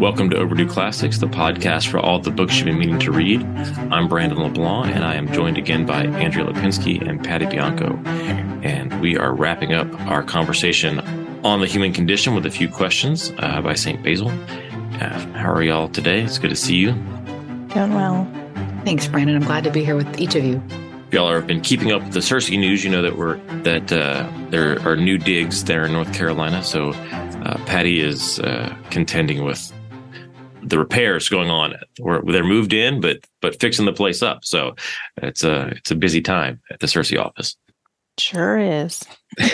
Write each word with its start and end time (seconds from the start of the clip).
Welcome 0.00 0.30
to 0.30 0.38
Overdue 0.38 0.66
Classics, 0.66 1.18
the 1.18 1.26
podcast 1.26 1.88
for 1.88 1.98
all 1.98 2.18
the 2.18 2.30
books 2.30 2.56
you've 2.56 2.64
been 2.64 2.78
meaning 2.78 2.98
to 3.00 3.12
read. 3.12 3.44
I'm 3.92 4.08
Brandon 4.08 4.38
LeBlanc, 4.38 4.96
and 4.96 5.04
I 5.04 5.14
am 5.14 5.30
joined 5.30 5.58
again 5.58 5.84
by 5.84 6.06
Andrea 6.06 6.46
Lipinski 6.46 7.06
and 7.06 7.22
Patty 7.22 7.44
Bianco. 7.44 7.94
And 8.62 8.98
we 9.02 9.18
are 9.18 9.34
wrapping 9.34 9.74
up 9.74 9.92
our 10.08 10.22
conversation 10.22 11.00
on 11.44 11.60
the 11.60 11.66
human 11.66 11.92
condition 11.92 12.34
with 12.34 12.46
a 12.46 12.50
few 12.50 12.66
questions 12.66 13.30
uh, 13.40 13.60
by 13.60 13.74
St. 13.74 14.02
Basil. 14.02 14.30
Uh, 14.30 15.18
how 15.34 15.52
are 15.52 15.62
y'all 15.62 15.90
today? 15.90 16.22
It's 16.22 16.38
good 16.38 16.48
to 16.48 16.56
see 16.56 16.76
you. 16.76 16.92
Doing 17.74 17.92
well. 17.92 18.26
Thanks, 18.86 19.06
Brandon. 19.06 19.36
I'm 19.36 19.44
glad 19.44 19.64
to 19.64 19.70
be 19.70 19.84
here 19.84 19.96
with 19.96 20.18
each 20.18 20.34
of 20.34 20.42
you. 20.42 20.62
If 21.08 21.12
y'all 21.12 21.30
have 21.30 21.46
been 21.46 21.60
keeping 21.60 21.92
up 21.92 22.02
with 22.04 22.14
the 22.14 22.20
CiRCE 22.20 22.58
news, 22.58 22.82
you 22.82 22.90
know 22.90 23.02
that 23.02 23.18
we're 23.18 23.36
that 23.64 23.92
uh, 23.92 24.26
there 24.48 24.80
are 24.80 24.96
new 24.96 25.18
digs 25.18 25.64
there 25.64 25.84
in 25.84 25.92
North 25.92 26.14
Carolina. 26.14 26.64
So 26.64 26.92
uh, 26.94 27.62
Patty 27.66 28.00
is 28.00 28.40
uh, 28.40 28.74
contending 28.88 29.44
with 29.44 29.70
the 30.62 30.78
repairs 30.78 31.28
going 31.28 31.50
on. 31.50 31.74
Where 31.98 32.22
they're 32.22 32.44
moved 32.44 32.72
in, 32.72 33.00
but 33.00 33.26
but 33.40 33.60
fixing 33.60 33.86
the 33.86 33.92
place 33.92 34.22
up. 34.22 34.44
So 34.44 34.74
it's 35.18 35.44
a 35.44 35.68
it's 35.68 35.90
a 35.90 35.96
busy 35.96 36.20
time 36.20 36.60
at 36.70 36.80
the 36.80 36.86
CiRCE 36.86 37.22
office. 37.22 37.56
Sure 38.18 38.58
is. 38.58 39.02
oh, 39.40 39.48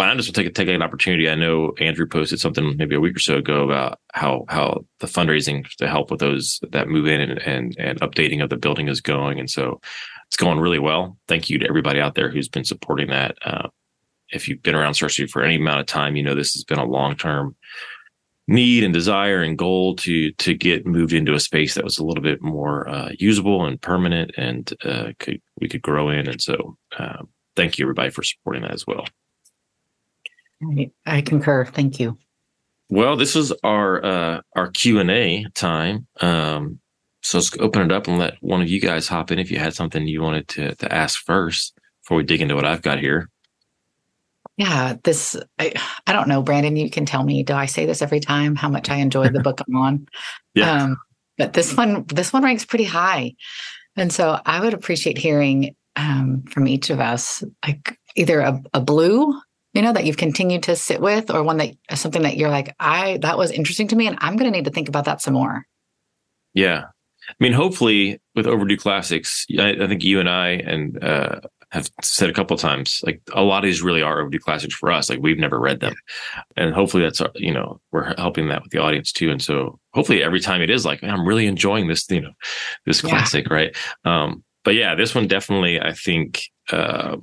and 0.00 0.02
I 0.02 0.14
just 0.16 0.28
want 0.28 0.34
to 0.34 0.42
take 0.42 0.54
take 0.54 0.68
an 0.68 0.82
opportunity. 0.82 1.28
I 1.28 1.34
know 1.34 1.72
Andrew 1.78 2.06
posted 2.06 2.40
something 2.40 2.76
maybe 2.76 2.94
a 2.94 3.00
week 3.00 3.16
or 3.16 3.20
so 3.20 3.36
ago 3.36 3.64
about 3.64 4.00
how 4.12 4.44
how 4.48 4.84
the 5.00 5.06
fundraising 5.06 5.68
to 5.76 5.88
help 5.88 6.10
with 6.10 6.20
those 6.20 6.58
that 6.70 6.88
move 6.88 7.06
in 7.06 7.20
and 7.20 7.38
and, 7.42 7.76
and 7.78 8.00
updating 8.00 8.42
of 8.42 8.50
the 8.50 8.56
building 8.56 8.88
is 8.88 9.00
going, 9.00 9.38
and 9.38 9.48
so 9.48 9.80
it's 10.26 10.36
going 10.36 10.58
really 10.58 10.78
well. 10.80 11.16
Thank 11.28 11.48
you 11.48 11.58
to 11.58 11.68
everybody 11.68 12.00
out 12.00 12.14
there 12.14 12.30
who's 12.30 12.48
been 12.48 12.64
supporting 12.64 13.08
that. 13.08 13.36
Uh, 13.44 13.68
if 14.30 14.48
you've 14.48 14.62
been 14.62 14.74
around 14.74 14.94
CiRCE 14.94 15.30
for 15.30 15.42
any 15.42 15.56
amount 15.56 15.80
of 15.80 15.86
time, 15.86 16.16
you 16.16 16.22
know 16.22 16.34
this 16.34 16.54
has 16.54 16.64
been 16.64 16.78
a 16.78 16.84
long 16.84 17.14
term 17.14 17.54
need 18.52 18.84
and 18.84 18.92
desire 18.92 19.42
and 19.42 19.56
goal 19.58 19.96
to 19.96 20.30
to 20.32 20.54
get 20.54 20.86
moved 20.86 21.12
into 21.12 21.34
a 21.34 21.40
space 21.40 21.74
that 21.74 21.84
was 21.84 21.98
a 21.98 22.04
little 22.04 22.22
bit 22.22 22.42
more 22.42 22.88
uh, 22.88 23.10
usable 23.18 23.64
and 23.64 23.80
permanent 23.80 24.32
and 24.36 24.72
uh, 24.84 25.12
could 25.18 25.40
we 25.60 25.68
could 25.68 25.82
grow 25.82 26.10
in. 26.10 26.28
And 26.28 26.40
so, 26.40 26.76
uh, 26.98 27.22
thank 27.56 27.78
you 27.78 27.84
everybody 27.84 28.10
for 28.10 28.22
supporting 28.22 28.62
that 28.62 28.72
as 28.72 28.86
well. 28.86 29.06
I 30.62 30.90
I 31.06 31.22
concur. 31.22 31.64
Thank 31.64 31.98
you. 31.98 32.18
Well, 32.88 33.16
this 33.16 33.34
is 33.34 33.52
our 33.64 34.04
uh, 34.04 34.40
our 34.54 34.70
Q 34.70 35.00
and 35.00 35.10
A 35.10 35.46
time. 35.54 36.06
Um, 36.20 36.78
so 37.22 37.38
let's 37.38 37.56
open 37.58 37.82
it 37.82 37.92
up 37.92 38.06
and 38.06 38.18
let 38.18 38.34
one 38.40 38.60
of 38.60 38.68
you 38.68 38.80
guys 38.80 39.08
hop 39.08 39.30
in 39.30 39.38
if 39.38 39.50
you 39.50 39.58
had 39.58 39.74
something 39.74 40.06
you 40.06 40.22
wanted 40.22 40.48
to 40.48 40.74
to 40.76 40.92
ask 40.92 41.24
first 41.24 41.74
before 42.02 42.18
we 42.18 42.24
dig 42.24 42.42
into 42.42 42.54
what 42.54 42.66
I've 42.66 42.82
got 42.82 42.98
here. 42.98 43.30
Yeah, 44.56 44.96
this 45.02 45.36
I, 45.58 45.72
I 46.06 46.12
don't 46.12 46.28
know, 46.28 46.42
Brandon. 46.42 46.76
You 46.76 46.90
can 46.90 47.06
tell 47.06 47.24
me. 47.24 47.42
Do 47.42 47.54
I 47.54 47.66
say 47.66 47.86
this 47.86 48.02
every 48.02 48.20
time? 48.20 48.54
How 48.54 48.68
much 48.68 48.90
I 48.90 48.96
enjoy 48.96 49.28
the 49.28 49.40
book 49.40 49.60
I'm 49.66 49.76
on? 49.76 50.06
Yeah. 50.54 50.82
Um, 50.82 50.98
but 51.38 51.54
this 51.54 51.74
one, 51.74 52.04
this 52.08 52.30
one 52.30 52.44
ranks 52.44 52.66
pretty 52.66 52.84
high, 52.84 53.36
and 53.96 54.12
so 54.12 54.38
I 54.44 54.60
would 54.60 54.74
appreciate 54.74 55.16
hearing 55.16 55.74
um, 55.96 56.42
from 56.42 56.68
each 56.68 56.90
of 56.90 57.00
us, 57.00 57.42
like 57.66 57.98
either 58.14 58.40
a, 58.40 58.62
a 58.74 58.82
blue, 58.82 59.40
you 59.72 59.80
know, 59.80 59.94
that 59.94 60.04
you've 60.04 60.18
continued 60.18 60.64
to 60.64 60.76
sit 60.76 61.00
with, 61.00 61.30
or 61.30 61.42
one 61.42 61.56
that 61.56 61.74
something 61.94 62.20
that 62.22 62.36
you're 62.36 62.50
like, 62.50 62.74
I 62.78 63.16
that 63.22 63.38
was 63.38 63.50
interesting 63.50 63.88
to 63.88 63.96
me, 63.96 64.06
and 64.06 64.18
I'm 64.20 64.36
going 64.36 64.52
to 64.52 64.54
need 64.54 64.66
to 64.66 64.70
think 64.70 64.90
about 64.90 65.06
that 65.06 65.22
some 65.22 65.32
more. 65.32 65.66
Yeah, 66.52 66.84
I 67.28 67.34
mean, 67.40 67.52
hopefully 67.52 68.20
with 68.34 68.46
overdue 68.46 68.76
classics, 68.76 69.46
I, 69.58 69.70
I 69.80 69.86
think 69.86 70.04
you 70.04 70.20
and 70.20 70.28
I 70.28 70.50
and 70.50 71.02
uh, 71.02 71.40
have 71.72 71.90
said 72.02 72.28
a 72.28 72.34
couple 72.34 72.54
of 72.54 72.60
times, 72.60 73.00
like 73.02 73.22
a 73.32 73.42
lot 73.42 73.64
of 73.64 73.68
these 73.68 73.82
really 73.82 74.02
are 74.02 74.20
overdue 74.20 74.38
classics 74.38 74.74
for 74.74 74.92
us. 74.92 75.08
Like 75.08 75.20
we've 75.20 75.38
never 75.38 75.58
read 75.58 75.80
them, 75.80 75.94
and 76.54 76.74
hopefully 76.74 77.02
that's 77.02 77.22
you 77.34 77.52
know 77.52 77.80
we're 77.92 78.14
helping 78.16 78.48
that 78.48 78.62
with 78.62 78.72
the 78.72 78.78
audience 78.78 79.10
too. 79.10 79.30
And 79.30 79.40
so 79.40 79.78
hopefully 79.94 80.22
every 80.22 80.40
time 80.40 80.60
it 80.60 80.68
is 80.68 80.84
like 80.84 81.02
I'm 81.02 81.26
really 81.26 81.46
enjoying 81.46 81.88
this, 81.88 82.08
you 82.10 82.20
know, 82.20 82.32
this 82.84 83.02
yeah. 83.02 83.10
classic, 83.10 83.48
right? 83.48 83.74
Um, 84.04 84.44
but 84.64 84.74
yeah, 84.74 84.94
this 84.94 85.14
one 85.14 85.26
definitely 85.26 85.80
I 85.80 85.94
think 85.94 86.42
uh, 86.70 87.16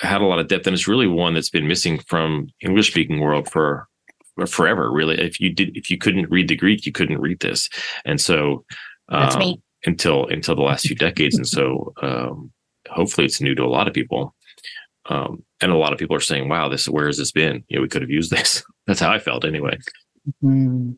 had 0.00 0.20
a 0.20 0.26
lot 0.26 0.40
of 0.40 0.48
depth, 0.48 0.66
and 0.66 0.74
it's 0.74 0.88
really 0.88 1.08
one 1.08 1.32
that's 1.32 1.50
been 1.50 1.66
missing 1.66 1.98
from 2.00 2.48
English 2.60 2.90
speaking 2.90 3.20
world 3.20 3.50
for 3.50 3.88
forever. 4.46 4.92
Really, 4.92 5.18
if 5.18 5.40
you 5.40 5.50
did, 5.50 5.74
if 5.74 5.90
you 5.90 5.96
couldn't 5.96 6.30
read 6.30 6.48
the 6.48 6.56
Greek, 6.56 6.84
you 6.84 6.92
couldn't 6.92 7.20
read 7.20 7.40
this, 7.40 7.70
and 8.04 8.20
so. 8.20 8.64
Um, 9.08 9.62
until 9.84 10.26
until 10.26 10.56
the 10.56 10.62
last 10.62 10.88
few 10.88 10.96
decades. 10.96 11.36
And 11.36 11.46
so 11.46 11.92
um, 12.02 12.50
hopefully 12.90 13.26
it's 13.26 13.40
new 13.40 13.54
to 13.54 13.64
a 13.64 13.66
lot 13.66 13.88
of 13.88 13.94
people. 13.94 14.34
Um, 15.08 15.44
and 15.60 15.72
a 15.72 15.76
lot 15.76 15.92
of 15.92 15.98
people 15.98 16.16
are 16.16 16.20
saying, 16.20 16.48
wow, 16.48 16.68
this, 16.68 16.88
where 16.88 17.06
has 17.06 17.16
this 17.16 17.32
been? 17.32 17.64
You 17.68 17.76
know, 17.76 17.82
we 17.82 17.88
could 17.88 18.02
have 18.02 18.10
used 18.10 18.30
this. 18.30 18.64
That's 18.86 19.00
how 19.00 19.10
I 19.10 19.18
felt 19.18 19.44
anyway. 19.44 19.78
Mm-hmm. 20.42 20.92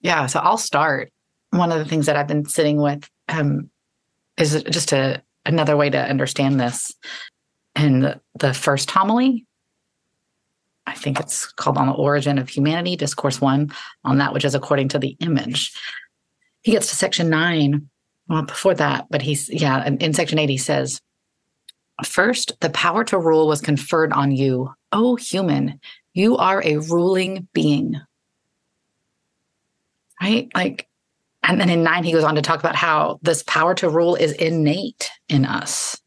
Yeah. 0.00 0.26
So 0.26 0.40
I'll 0.40 0.58
start. 0.58 1.12
One 1.50 1.70
of 1.70 1.78
the 1.78 1.84
things 1.84 2.06
that 2.06 2.16
I've 2.16 2.26
been 2.26 2.46
sitting 2.46 2.80
with 2.80 3.08
um, 3.28 3.70
is 4.38 4.62
just 4.64 4.92
a, 4.92 5.22
another 5.44 5.76
way 5.76 5.90
to 5.90 5.98
understand 5.98 6.58
this. 6.58 6.92
And 7.74 8.20
the, 8.38 8.52
first 8.52 8.90
homily, 8.90 9.46
I 10.86 10.94
think 10.94 11.20
it's 11.20 11.50
called 11.52 11.78
On 11.78 11.86
the 11.86 11.92
Origin 11.92 12.38
of 12.38 12.48
Humanity, 12.48 12.96
Discourse 12.96 13.40
One, 13.40 13.72
on 14.04 14.18
that 14.18 14.34
which 14.34 14.44
is 14.44 14.54
according 14.54 14.88
to 14.88 14.98
the 14.98 15.16
image. 15.20 15.72
He 16.62 16.72
gets 16.72 16.88
to 16.90 16.96
section 16.96 17.30
nine, 17.30 17.88
well, 18.28 18.42
before 18.42 18.74
that, 18.74 19.06
but 19.10 19.22
he's, 19.22 19.48
yeah, 19.48 19.86
in 19.86 20.12
section 20.12 20.38
eight, 20.38 20.50
he 20.50 20.58
says, 20.58 21.00
First, 22.02 22.52
the 22.60 22.70
power 22.70 23.04
to 23.04 23.18
rule 23.18 23.46
was 23.46 23.60
conferred 23.60 24.12
on 24.12 24.30
you. 24.30 24.72
O 24.92 25.16
human, 25.16 25.80
you 26.14 26.36
are 26.36 26.62
a 26.64 26.78
ruling 26.78 27.48
being. 27.52 28.00
Right? 30.20 30.48
Like, 30.54 30.88
and 31.42 31.60
then 31.60 31.70
in 31.70 31.82
nine, 31.82 32.04
he 32.04 32.12
goes 32.12 32.24
on 32.24 32.36
to 32.36 32.42
talk 32.42 32.60
about 32.60 32.76
how 32.76 33.18
this 33.22 33.42
power 33.42 33.74
to 33.76 33.88
rule 33.88 34.14
is 34.14 34.32
innate 34.32 35.10
in 35.28 35.44
us. 35.44 36.00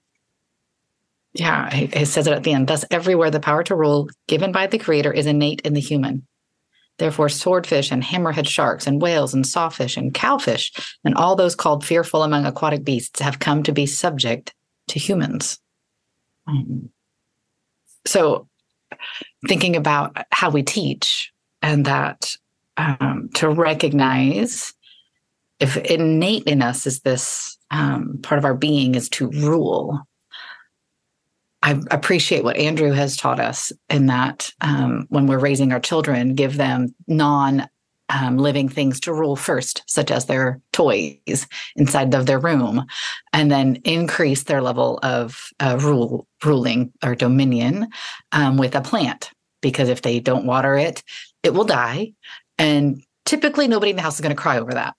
Yeah, 1.34 1.70
he, 1.74 1.88
he 1.88 2.06
says 2.06 2.28
it 2.28 2.34
at 2.34 2.44
the 2.44 2.54
end. 2.54 2.68
Thus, 2.68 2.86
everywhere 2.90 3.30
the 3.30 3.42
power 3.42 3.64
to 3.64 3.76
rule 3.76 4.10
given 4.28 4.54
by 4.54 4.68
the 4.68 4.78
creator 4.78 5.12
is 5.12 5.26
innate 5.26 5.62
in 5.62 5.74
the 5.74 5.82
human. 5.82 6.26
Therefore, 6.98 7.28
swordfish 7.28 7.92
and 7.92 8.02
hammerhead 8.02 8.48
sharks 8.48 8.88
and 8.88 9.02
whales 9.02 9.34
and 9.34 9.46
sawfish 9.46 9.98
and 9.98 10.14
cowfish 10.14 10.72
and 11.04 11.14
all 11.16 11.36
those 11.36 11.54
called 11.54 11.86
fearful 11.86 12.24
among 12.24 12.46
aquatic 12.46 12.86
beasts 12.86 13.20
have 13.20 13.40
come 13.40 13.64
to 13.64 13.74
be 13.74 13.86
subject 13.86 14.54
to 14.88 15.00
humans. 15.00 15.60
Um, 16.48 16.90
so, 18.06 18.48
thinking 19.48 19.76
about 19.76 20.16
how 20.32 20.50
we 20.50 20.64
teach 20.64 21.32
and 21.62 21.86
that 21.86 22.36
um, 22.78 23.30
to 23.36 23.50
recognize 23.50 24.74
if 25.60 25.78
innate 25.78 26.44
in 26.44 26.62
us 26.62 26.86
is 26.86 27.02
this 27.02 27.58
um, 27.72 28.20
part 28.22 28.38
of 28.38 28.46
our 28.46 28.54
being 28.54 28.96
is 28.96 29.10
to 29.10 29.30
rule. 29.32 30.02
I 31.64 31.82
appreciate 31.90 32.44
what 32.44 32.58
Andrew 32.58 32.92
has 32.92 33.18
taught 33.18 33.40
us 33.40 33.72
in 33.90 34.06
that 34.08 34.52
um, 34.62 35.08
when 35.10 35.26
we're 35.26 35.40
raising 35.40 35.72
our 35.72 35.80
children, 35.80 36.36
give 36.36 36.58
them 36.58 36.94
non 37.08 37.68
um, 38.10 38.38
living 38.38 38.70
things 38.70 39.00
to 39.02 39.14
rule 39.14 39.36
first, 39.36 39.84
such 39.88 40.12
as 40.12 40.26
their 40.26 40.62
toys 40.72 41.48
inside 41.76 42.14
of 42.14 42.26
their 42.26 42.40
room, 42.40 42.86
and 43.34 43.52
then 43.52 43.78
increase 43.84 44.44
their 44.44 44.62
level 44.62 45.00
of 45.02 45.50
uh, 45.60 45.78
rule 45.82 46.28
ruling 46.44 46.92
or 47.04 47.16
dominion 47.16 47.88
um, 48.32 48.58
with 48.58 48.76
a 48.76 48.82
plant. 48.82 49.32
Because 49.62 49.90
if 49.90 50.02
they 50.02 50.20
don't 50.20 50.46
water 50.46 50.76
it, 50.76 51.02
it 51.42 51.54
will 51.54 51.64
die, 51.64 52.14
and 52.58 53.02
typically 53.26 53.68
nobody 53.68 53.90
in 53.92 53.96
the 53.96 54.04
house 54.04 54.16
is 54.16 54.22
going 54.22 54.36
to 54.36 54.42
cry 54.42 54.60
over 54.60 54.74
that. 54.74 54.96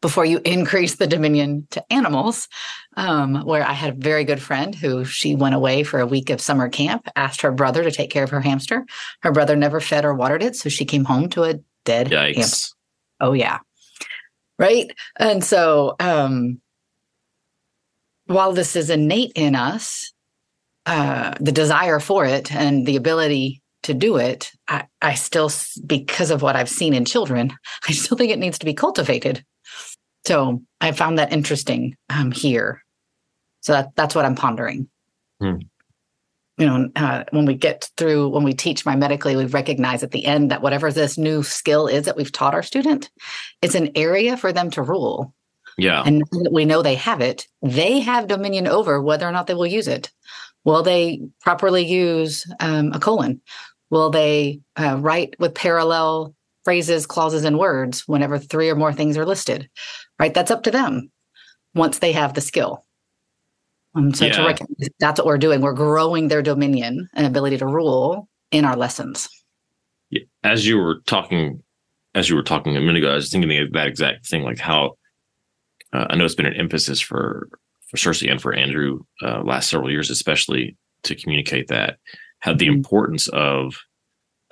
Before 0.00 0.24
you 0.24 0.40
increase 0.46 0.94
the 0.94 1.06
dominion 1.06 1.66
to 1.72 1.92
animals, 1.92 2.48
um, 2.96 3.44
where 3.44 3.62
I 3.66 3.74
had 3.74 3.94
a 3.94 4.00
very 4.00 4.24
good 4.24 4.40
friend 4.40 4.74
who 4.74 5.04
she 5.04 5.34
went 5.34 5.54
away 5.54 5.82
for 5.82 6.00
a 6.00 6.06
week 6.06 6.30
of 6.30 6.40
summer 6.40 6.70
camp, 6.70 7.06
asked 7.16 7.42
her 7.42 7.52
brother 7.52 7.82
to 7.82 7.90
take 7.90 8.10
care 8.10 8.24
of 8.24 8.30
her 8.30 8.40
hamster. 8.40 8.86
Her 9.20 9.30
brother 9.30 9.56
never 9.56 9.78
fed 9.78 10.06
or 10.06 10.14
watered 10.14 10.42
it, 10.42 10.56
so 10.56 10.70
she 10.70 10.86
came 10.86 11.04
home 11.04 11.28
to 11.30 11.44
a 11.44 11.60
dead 11.84 12.08
Yikes. 12.08 12.36
hamster. 12.36 12.74
Oh 13.20 13.32
yeah. 13.32 13.58
Right. 14.58 14.90
And 15.18 15.42
so 15.42 15.96
um 16.00 16.60
while 18.26 18.52
this 18.52 18.76
is 18.76 18.90
innate 18.90 19.32
in 19.34 19.54
us, 19.54 20.12
uh 20.86 21.34
the 21.40 21.52
desire 21.52 22.00
for 22.00 22.24
it 22.24 22.52
and 22.52 22.86
the 22.86 22.96
ability 22.96 23.62
to 23.82 23.94
do 23.94 24.16
it, 24.16 24.50
I, 24.68 24.84
I 25.00 25.14
still 25.14 25.50
because 25.86 26.30
of 26.30 26.42
what 26.42 26.56
I've 26.56 26.68
seen 26.68 26.94
in 26.94 27.04
children, 27.04 27.52
I 27.88 27.92
still 27.92 28.16
think 28.16 28.32
it 28.32 28.38
needs 28.38 28.58
to 28.58 28.66
be 28.66 28.74
cultivated. 28.74 29.44
So 30.26 30.62
I 30.80 30.92
found 30.92 31.18
that 31.18 31.32
interesting 31.32 31.96
um 32.08 32.32
here. 32.32 32.82
So 33.62 33.72
that 33.72 33.96
that's 33.96 34.14
what 34.14 34.24
I'm 34.24 34.36
pondering. 34.36 34.88
Hmm 35.40 35.56
you 36.60 36.66
know, 36.66 36.90
uh, 36.94 37.24
when 37.30 37.46
we 37.46 37.54
get 37.54 37.90
through, 37.96 38.28
when 38.28 38.44
we 38.44 38.52
teach 38.52 38.84
mimetically, 38.84 39.34
we 39.34 39.46
recognize 39.46 40.02
at 40.02 40.10
the 40.10 40.26
end 40.26 40.50
that 40.50 40.60
whatever 40.60 40.92
this 40.92 41.16
new 41.16 41.42
skill 41.42 41.86
is 41.86 42.04
that 42.04 42.18
we've 42.18 42.30
taught 42.30 42.54
our 42.54 42.62
student, 42.62 43.10
it's 43.62 43.74
an 43.74 43.90
area 43.94 44.36
for 44.36 44.52
them 44.52 44.70
to 44.72 44.82
rule. 44.82 45.34
Yeah. 45.78 46.02
And 46.04 46.22
we 46.50 46.66
know 46.66 46.82
they 46.82 46.96
have 46.96 47.22
it. 47.22 47.48
They 47.62 48.00
have 48.00 48.28
dominion 48.28 48.66
over 48.66 49.00
whether 49.00 49.26
or 49.26 49.32
not 49.32 49.46
they 49.46 49.54
will 49.54 49.66
use 49.66 49.88
it. 49.88 50.12
Will 50.64 50.82
they 50.82 51.22
properly 51.40 51.86
use 51.86 52.46
um, 52.60 52.92
a 52.92 53.00
colon? 53.00 53.40
Will 53.88 54.10
they 54.10 54.60
uh, 54.76 54.98
write 55.00 55.36
with 55.38 55.54
parallel 55.54 56.34
phrases, 56.64 57.06
clauses, 57.06 57.44
and 57.44 57.58
words 57.58 58.06
whenever 58.06 58.38
three 58.38 58.68
or 58.68 58.76
more 58.76 58.92
things 58.92 59.16
are 59.16 59.24
listed, 59.24 59.70
right? 60.18 60.34
That's 60.34 60.50
up 60.50 60.64
to 60.64 60.70
them 60.70 61.10
once 61.74 62.00
they 62.00 62.12
have 62.12 62.34
the 62.34 62.42
skill. 62.42 62.84
Um, 63.94 64.14
so 64.14 64.28
to 64.28 64.46
recognize 64.46 64.88
that's 65.00 65.18
what 65.18 65.26
we're 65.26 65.38
doing. 65.38 65.60
We're 65.60 65.72
growing 65.72 66.28
their 66.28 66.42
dominion 66.42 67.08
and 67.14 67.26
ability 67.26 67.58
to 67.58 67.66
rule 67.66 68.28
in 68.50 68.64
our 68.64 68.76
lessons. 68.76 69.28
Yeah, 70.10 70.22
as 70.44 70.66
you 70.66 70.78
were 70.78 71.00
talking, 71.06 71.62
as 72.14 72.28
you 72.28 72.36
were 72.36 72.42
talking 72.42 72.76
a 72.76 72.80
minute 72.80 72.98
ago, 72.98 73.10
I 73.10 73.14
was 73.16 73.30
thinking 73.30 73.58
of 73.58 73.72
that 73.72 73.86
exact 73.88 74.26
thing, 74.26 74.42
like 74.42 74.58
how 74.58 74.96
uh, 75.92 76.06
I 76.10 76.16
know 76.16 76.24
it's 76.24 76.34
been 76.36 76.46
an 76.46 76.54
emphasis 76.54 77.00
for 77.00 77.48
for 77.88 77.96
CiRCE 77.96 78.30
and 78.30 78.40
for 78.40 78.52
Andrew 78.54 79.00
uh, 79.22 79.42
last 79.42 79.68
several 79.70 79.90
years, 79.90 80.10
especially 80.10 80.76
to 81.02 81.16
communicate 81.16 81.66
that 81.68 81.98
had 82.38 82.58
the 82.58 82.68
Mhm. 82.68 82.74
importance 82.74 83.26
of 83.28 83.76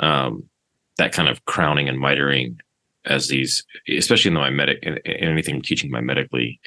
um, 0.00 0.49
that 0.96 1.12
kind 1.12 1.29
of 1.29 1.44
crowning 1.44 1.88
and 1.88 1.99
mitering 1.99 2.56
as 3.05 3.29
these, 3.29 3.64
especially 3.88 4.31
in 4.31 4.35
the 4.35 4.40
mimetic 4.40 4.79
in, 4.82 4.96
in 5.05 5.29
anything 5.29 5.62
teaching 5.62 5.90
mimetically, 5.90 6.58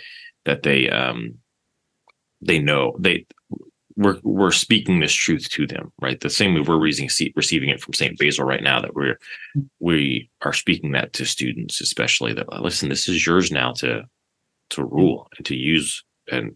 that 0.46 0.64
they 0.64 0.90
um, 0.90 1.34
they 2.42 2.60
know 2.60 2.96
they 3.00 3.26
we're 3.96 4.20
we're 4.24 4.52
speaking 4.52 5.00
this 5.00 5.14
truth 5.14 5.50
to 5.50 5.68
them, 5.68 5.92
right? 6.02 6.20
The 6.20 6.30
same 6.30 6.54
way 6.54 6.62
we're 6.62 6.78
receiving 6.78 7.34
receiving 7.36 7.70
it 7.70 7.82
from 7.82 7.94
Saint 7.94 8.18
Basil 8.18 8.46
right 8.46 8.64
now. 8.64 8.82
That 8.82 8.96
we're 8.96 9.20
we 9.80 10.30
are 10.42 10.54
speaking 10.54 10.92
that 10.92 11.14
to 11.14 11.26
students, 11.26 11.82
especially 11.82 12.34
that 12.34 12.50
listen, 12.62 12.90
this 12.90 13.08
is 13.08 13.26
yours 13.26 13.52
now 13.52 13.74
to 13.74 14.04
to 14.72 14.86
rule 14.86 15.28
and 15.38 15.46
to 15.46 15.56
use, 15.56 16.04
and 16.32 16.56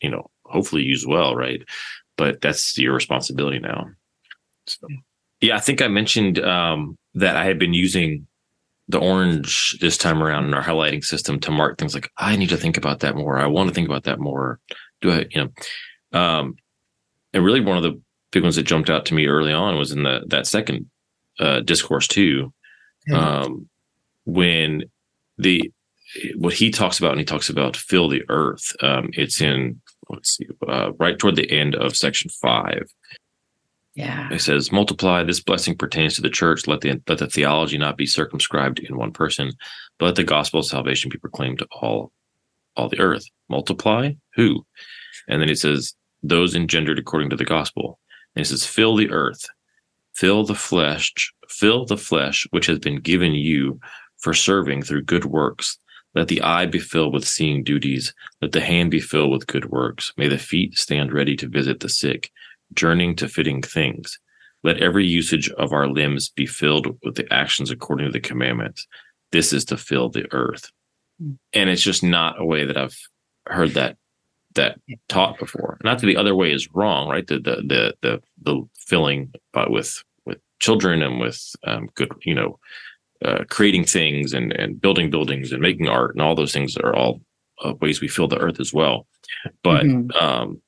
you 0.00 0.10
know, 0.10 0.30
hopefully 0.44 0.82
use 0.82 1.06
well, 1.06 1.34
right? 1.34 1.62
But 2.16 2.40
that's 2.40 2.78
your 2.78 2.94
responsibility 2.94 3.58
now. 3.58 3.86
So, 4.66 4.86
yeah, 5.40 5.56
I 5.56 5.60
think 5.60 5.82
I 5.82 5.88
mentioned 5.88 6.38
um, 6.38 6.96
that 7.14 7.36
I 7.36 7.44
had 7.44 7.58
been 7.58 7.74
using 7.74 8.26
the 8.88 8.98
orange 8.98 9.78
this 9.80 9.96
time 9.96 10.22
around 10.22 10.44
in 10.44 10.54
our 10.54 10.62
highlighting 10.62 11.02
system 11.02 11.40
to 11.40 11.50
mark 11.50 11.78
things 11.78 11.94
like 11.94 12.10
I 12.18 12.36
need 12.36 12.50
to 12.50 12.56
think 12.56 12.76
about 12.76 13.00
that 13.00 13.16
more. 13.16 13.38
I 13.38 13.46
want 13.46 13.68
to 13.68 13.74
think 13.74 13.88
about 13.88 14.04
that 14.04 14.20
more. 14.20 14.60
Do 15.00 15.12
I, 15.12 15.26
you 15.30 15.44
know? 15.44 16.18
Um, 16.18 16.56
and 17.32 17.44
really, 17.44 17.60
one 17.60 17.76
of 17.76 17.82
the 17.82 18.00
big 18.30 18.42
ones 18.42 18.56
that 18.56 18.64
jumped 18.64 18.90
out 18.90 19.06
to 19.06 19.14
me 19.14 19.26
early 19.26 19.52
on 19.52 19.78
was 19.78 19.92
in 19.92 20.02
the 20.02 20.24
that 20.28 20.46
second 20.46 20.90
uh, 21.38 21.60
discourse 21.60 22.06
too, 22.06 22.52
um, 23.12 23.68
when 24.24 24.84
the 25.38 25.72
what 26.36 26.54
he 26.54 26.70
talks 26.70 26.98
about 26.98 27.12
and 27.12 27.20
he 27.20 27.24
talks 27.24 27.48
about 27.48 27.76
fill 27.76 28.08
the 28.08 28.22
earth. 28.28 28.74
Um, 28.82 29.10
it's 29.12 29.40
in 29.40 29.80
let's 30.08 30.36
see, 30.36 30.46
uh, 30.66 30.92
right 30.98 31.18
toward 31.18 31.36
the 31.36 31.50
end 31.50 31.74
of 31.74 31.96
section 31.96 32.30
five. 32.30 32.92
Yeah. 33.94 34.28
It 34.32 34.40
says, 34.40 34.72
"Multiply. 34.72 35.22
This 35.22 35.40
blessing 35.40 35.76
pertains 35.76 36.14
to 36.16 36.22
the 36.22 36.30
church. 36.30 36.66
Let 36.66 36.80
the 36.80 37.00
let 37.08 37.18
the 37.18 37.28
theology 37.28 37.78
not 37.78 37.96
be 37.96 38.06
circumscribed 38.06 38.80
in 38.80 38.96
one 38.96 39.12
person, 39.12 39.52
but 39.98 40.06
let 40.06 40.14
the 40.16 40.24
gospel 40.24 40.60
of 40.60 40.66
salvation 40.66 41.10
be 41.10 41.18
proclaimed 41.18 41.58
to 41.58 41.68
all 41.70 42.12
all 42.76 42.88
the 42.88 43.00
earth. 43.00 43.24
Multiply 43.48 44.12
who?" 44.34 44.66
And 45.28 45.40
then 45.40 45.48
he 45.48 45.54
says, 45.54 45.94
"Those 46.22 46.54
engendered 46.54 46.98
according 46.98 47.30
to 47.30 47.36
the 47.36 47.44
gospel." 47.44 48.00
And 48.34 48.44
it 48.44 48.48
says, 48.48 48.66
"Fill 48.66 48.96
the 48.96 49.10
earth, 49.10 49.46
fill 50.14 50.44
the 50.44 50.54
flesh, 50.54 51.12
fill 51.48 51.84
the 51.84 51.96
flesh 51.96 52.46
which 52.50 52.66
has 52.66 52.78
been 52.78 53.00
given 53.00 53.34
you 53.34 53.80
for 54.18 54.34
serving 54.34 54.82
through 54.82 55.02
good 55.02 55.24
works." 55.24 55.78
Let 56.14 56.28
the 56.28 56.42
eye 56.42 56.66
be 56.66 56.78
filled 56.78 57.12
with 57.12 57.26
seeing 57.26 57.64
duties. 57.64 58.14
Let 58.40 58.52
the 58.52 58.60
hand 58.60 58.92
be 58.92 59.00
filled 59.00 59.32
with 59.32 59.48
good 59.48 59.66
works. 59.66 60.12
May 60.16 60.28
the 60.28 60.38
feet 60.38 60.78
stand 60.78 61.12
ready 61.12 61.36
to 61.36 61.48
visit 61.48 61.80
the 61.80 61.88
sick 61.88 62.30
journeying 62.72 63.16
to 63.16 63.28
fitting 63.28 63.62
things. 63.62 64.18
Let 64.62 64.78
every 64.78 65.06
usage 65.06 65.50
of 65.50 65.72
our 65.72 65.88
limbs 65.88 66.30
be 66.30 66.46
filled 66.46 66.98
with 67.02 67.16
the 67.16 67.30
actions 67.32 67.70
according 67.70 68.06
to 68.06 68.12
the 68.12 68.20
commandments. 68.20 68.86
This 69.32 69.52
is 69.52 69.64
to 69.66 69.76
fill 69.76 70.08
the 70.08 70.26
earth. 70.32 70.70
And 71.52 71.70
it's 71.70 71.82
just 71.82 72.02
not 72.02 72.40
a 72.40 72.44
way 72.44 72.64
that 72.64 72.76
I've 72.76 72.98
heard 73.46 73.70
that 73.70 73.96
that 74.54 74.78
taught 75.08 75.38
before. 75.38 75.78
Not 75.82 75.98
that 76.00 76.06
the 76.06 76.16
other 76.16 76.34
way 76.34 76.52
is 76.52 76.68
wrong, 76.72 77.08
right? 77.08 77.26
The 77.26 77.38
the 77.38 77.56
the 77.56 77.94
the, 78.02 78.22
the 78.42 78.68
filling 78.76 79.32
but 79.52 79.70
with 79.70 80.02
with 80.26 80.38
children 80.60 81.02
and 81.02 81.20
with 81.20 81.40
um, 81.66 81.88
good, 81.94 82.12
you 82.24 82.34
know, 82.34 82.58
uh, 83.24 83.44
creating 83.50 83.84
things 83.84 84.32
and 84.32 84.52
and 84.52 84.80
building 84.80 85.10
buildings 85.10 85.52
and 85.52 85.60
making 85.62 85.88
art 85.88 86.14
and 86.14 86.22
all 86.22 86.34
those 86.34 86.52
things 86.52 86.76
are 86.76 86.94
all 86.94 87.20
uh, 87.64 87.74
ways 87.80 88.00
we 88.00 88.08
fill 88.08 88.28
the 88.28 88.38
earth 88.38 88.60
as 88.60 88.72
well. 88.72 89.06
But 89.62 89.84
Mhm. 89.84 90.14
um, 90.20 90.60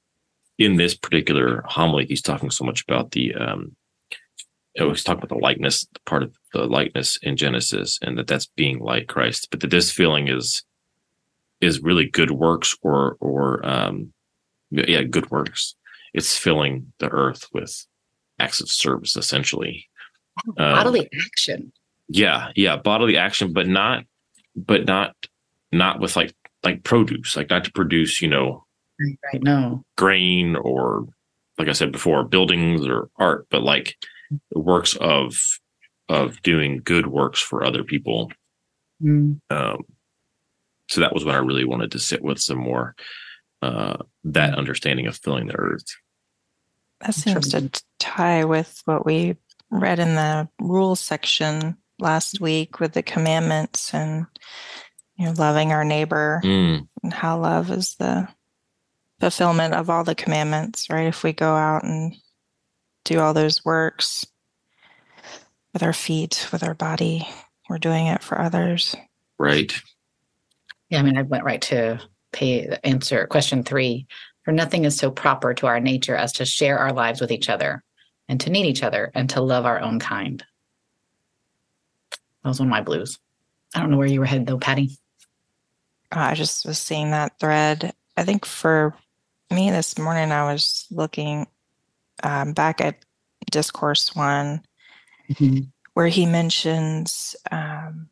in 0.58 0.76
this 0.76 0.94
particular 0.96 1.62
homily, 1.66 2.06
he's 2.06 2.22
talking 2.22 2.50
so 2.50 2.64
much 2.64 2.82
about 2.88 3.10
the 3.10 3.34
um, 3.34 3.76
oh, 4.78 4.88
he's 4.90 5.04
talking 5.04 5.22
about 5.22 5.34
the 5.37 5.43
likeness, 5.43 5.87
part 6.06 6.22
of 6.22 6.34
the 6.56 6.67
likeness 6.67 7.19
in 7.23 7.37
Genesis, 7.37 7.99
and 8.03 8.17
that 8.19 8.26
that's 8.26 8.47
being 8.47 8.79
like 8.79 9.06
Christ. 9.08 9.49
But 9.50 9.61
that 9.61 9.70
this 9.70 9.91
feeling 9.91 10.29
is 10.29 10.62
is 11.61 11.81
really 11.82 12.06
good 12.08 12.31
works, 12.31 12.76
or 12.82 13.17
or 13.20 13.67
um, 13.67 14.12
yeah, 14.70 15.03
good 15.03 15.31
works. 15.31 15.75
It's 16.14 16.37
filling 16.37 16.93
the 16.99 17.08
earth 17.08 17.47
with 17.53 17.87
acts 18.38 18.61
of 18.61 18.70
service, 18.70 19.17
essentially. 19.17 19.88
Um, 20.49 20.55
Bodily 20.56 21.08
action. 21.26 21.73
yeah, 22.08 22.50
yeah, 22.55 22.76
bodily 22.76 23.17
action, 23.17 23.53
but 23.53 23.67
not, 23.67 24.05
but 24.55 24.85
not, 24.87 25.14
not 25.73 26.00
with 26.00 26.17
like 26.17 26.35
like 26.62 26.85
produce, 26.85 27.37
like 27.37 27.49
not 27.50 27.64
to 27.64 27.73
produce, 27.73 28.20
you 28.23 28.29
know, 28.29 28.64
Right, 29.00 29.19
right. 29.32 29.43
No. 29.43 29.85
grain 29.97 30.56
or 30.56 31.06
like 31.58 31.69
I 31.69 31.73
said 31.73 31.93
before, 31.93 32.25
buildings 32.25 32.87
or 32.87 33.08
art, 33.17 33.47
but 33.50 33.62
like 33.62 33.97
works 34.55 34.97
of 34.97 35.37
of 36.08 36.43
doing 36.43 36.81
good 36.85 37.06
works 37.06 37.41
for 37.41 37.64
other 37.64 37.85
people. 37.85 38.31
Mm. 39.03 39.41
Um, 39.50 39.85
so 40.88 41.00
that 41.00 41.12
was 41.12 41.25
what 41.25 41.35
I 41.35 41.38
really 41.38 41.64
wanted 41.64 41.93
to 41.93 41.99
sit 41.99 42.23
with 42.23 42.38
some 42.38 42.58
more 42.58 42.94
uh, 43.62 43.99
that 44.25 44.56
understanding 44.56 45.06
of 45.06 45.17
filling 45.17 45.47
the 45.47 45.56
earth. 45.56 45.97
That 47.00 47.14
seems 47.14 47.49
to 47.50 47.70
tie 47.99 48.44
with 48.44 48.82
what 48.85 49.05
we 49.05 49.37
read 49.70 49.99
in 49.99 50.14
the 50.14 50.49
rules 50.61 51.00
section 51.00 51.76
last 51.99 52.41
week 52.41 52.79
with 52.79 52.93
the 52.93 53.03
commandments 53.03 53.93
and 53.93 54.26
you 55.17 55.25
know 55.25 55.32
loving 55.32 55.73
our 55.73 55.85
neighbor 55.85 56.41
Mm, 56.44 56.87
and 57.03 57.12
how 57.12 57.41
love 57.41 57.70
is 57.70 57.97
the 57.97 58.29
fulfillment 59.19 59.75
of 59.75 59.91
all 59.91 60.05
the 60.05 60.14
commandments, 60.14 60.88
right? 60.91 61.06
If 61.06 61.23
we 61.23 61.32
go 61.32 61.55
out 61.55 61.85
and 61.85 62.14
do 63.05 63.20
all 63.20 63.35
those 63.35 63.64
works 63.64 64.26
with 65.76 65.82
our 65.82 65.93
feet, 65.93 66.49
with 66.52 66.62
our 66.62 66.73
body, 66.73 67.29
we're 67.69 67.77
doing 67.77 68.06
it 68.06 68.22
for 68.22 68.41
others. 68.41 68.96
right. 69.36 69.74
Yeah, 70.89 71.01
I 71.01 71.03
mean, 71.03 71.19
I 71.19 71.22
went 71.22 71.44
right 71.44 71.60
to 71.62 72.01
pay 72.32 72.79
answer 72.82 73.27
question 73.27 73.62
three. 73.62 74.06
For 74.43 74.53
nothing 74.53 74.86
is 74.86 74.96
so 74.96 75.10
proper 75.10 75.53
to 75.53 75.67
our 75.67 75.79
nature 75.79 76.17
as 76.17 76.32
to 76.34 76.46
share 76.46 76.79
our 76.79 76.94
lives 76.94 77.20
with 77.20 77.31
each 77.31 77.51
other 77.51 77.84
and 78.27 78.41
to 78.41 78.48
need 78.48 78.65
each 78.65 78.82
other 78.82 79.12
and 79.15 79.29
to 79.31 79.43
love 79.43 79.67
our 79.67 79.79
own 79.79 80.01
kind. 80.01 80.43
That 82.43 82.48
was 82.48 82.58
one 82.58 82.69
of 82.69 82.70
my 82.70 82.81
blues. 82.81 83.19
I 83.74 83.81
don't 83.81 83.91
know 83.91 83.98
where 83.98 84.06
you 84.06 84.20
were 84.20 84.24
headed 84.27 84.46
though, 84.46 84.58
Patty. 84.58 84.96
Uh, 86.10 86.20
I 86.20 86.34
just 86.34 86.65
was 86.65 86.79
seeing 86.79 87.10
that 87.10 87.39
thread. 87.39 87.93
I 88.17 88.24
think 88.24 88.46
for 88.46 88.94
me 89.51 89.70
this 89.70 89.98
morning, 89.98 90.32
I 90.32 90.51
was 90.51 90.86
looking 90.91 91.46
um, 92.22 92.55
back 92.55 92.81
at 92.81 93.05
discourse 93.51 94.17
one 94.17 94.62
where 95.95 96.09
he 96.09 96.27
mentions 96.27 97.37
um, 97.51 98.09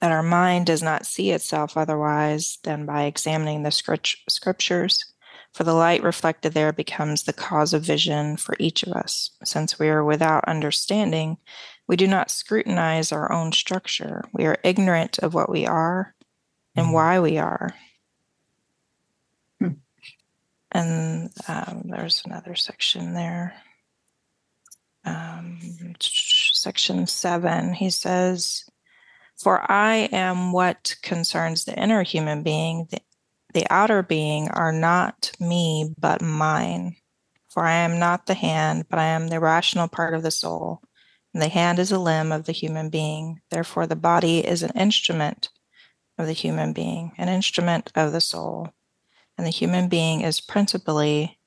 that 0.00 0.12
our 0.12 0.22
mind 0.22 0.66
does 0.66 0.82
not 0.82 1.06
see 1.06 1.30
itself 1.30 1.76
otherwise 1.76 2.58
than 2.64 2.86
by 2.86 3.04
examining 3.04 3.62
the 3.62 3.70
script- 3.70 4.16
scriptures. 4.28 5.04
For 5.54 5.64
the 5.64 5.74
light 5.74 6.02
reflected 6.02 6.52
there 6.52 6.72
becomes 6.72 7.22
the 7.24 7.32
cause 7.32 7.72
of 7.72 7.82
vision 7.82 8.36
for 8.36 8.56
each 8.60 8.82
of 8.82 8.92
us. 8.92 9.30
Since 9.44 9.78
we 9.78 9.88
are 9.88 10.04
without 10.04 10.44
understanding, 10.46 11.38
we 11.88 11.96
do 11.96 12.06
not 12.06 12.30
scrutinize 12.30 13.10
our 13.10 13.32
own 13.32 13.52
structure. 13.52 14.24
We 14.34 14.44
are 14.44 14.58
ignorant 14.62 15.18
of 15.20 15.32
what 15.34 15.50
we 15.50 15.66
are 15.66 16.14
and 16.76 16.88
Mhm. 16.88 16.92
why 16.92 17.20
we 17.20 17.38
are. 17.38 17.74
Hmm. 19.60 19.68
And 20.72 21.30
um, 21.48 21.84
there's 21.86 22.22
another 22.26 22.54
section 22.54 23.14
there. 23.14 23.54
Um, 25.06 25.58
section 26.00 27.06
seven, 27.06 27.72
he 27.72 27.90
says, 27.90 28.64
For 29.38 29.70
I 29.70 30.08
am 30.12 30.52
what 30.52 30.96
concerns 31.02 31.64
the 31.64 31.80
inner 31.80 32.02
human 32.02 32.42
being. 32.42 32.88
The, 32.90 33.00
the 33.54 33.66
outer 33.70 34.02
being 34.02 34.50
are 34.50 34.72
not 34.72 35.32
me, 35.40 35.94
but 35.98 36.20
mine. 36.20 36.96
For 37.48 37.64
I 37.64 37.76
am 37.76 37.98
not 37.98 38.26
the 38.26 38.34
hand, 38.34 38.86
but 38.90 38.98
I 38.98 39.06
am 39.06 39.28
the 39.28 39.40
rational 39.40 39.88
part 39.88 40.12
of 40.12 40.22
the 40.22 40.30
soul. 40.30 40.82
And 41.32 41.42
the 41.42 41.48
hand 41.48 41.78
is 41.78 41.92
a 41.92 41.98
limb 41.98 42.32
of 42.32 42.44
the 42.44 42.52
human 42.52 42.90
being. 42.90 43.40
Therefore, 43.50 43.86
the 43.86 43.96
body 43.96 44.46
is 44.46 44.62
an 44.62 44.72
instrument 44.74 45.48
of 46.18 46.26
the 46.26 46.32
human 46.32 46.72
being, 46.72 47.12
an 47.16 47.28
instrument 47.28 47.92
of 47.94 48.12
the 48.12 48.20
soul. 48.20 48.72
And 49.38 49.46
the 49.46 49.50
human 49.50 49.88
being 49.88 50.22
is 50.22 50.40
principally 50.40 51.38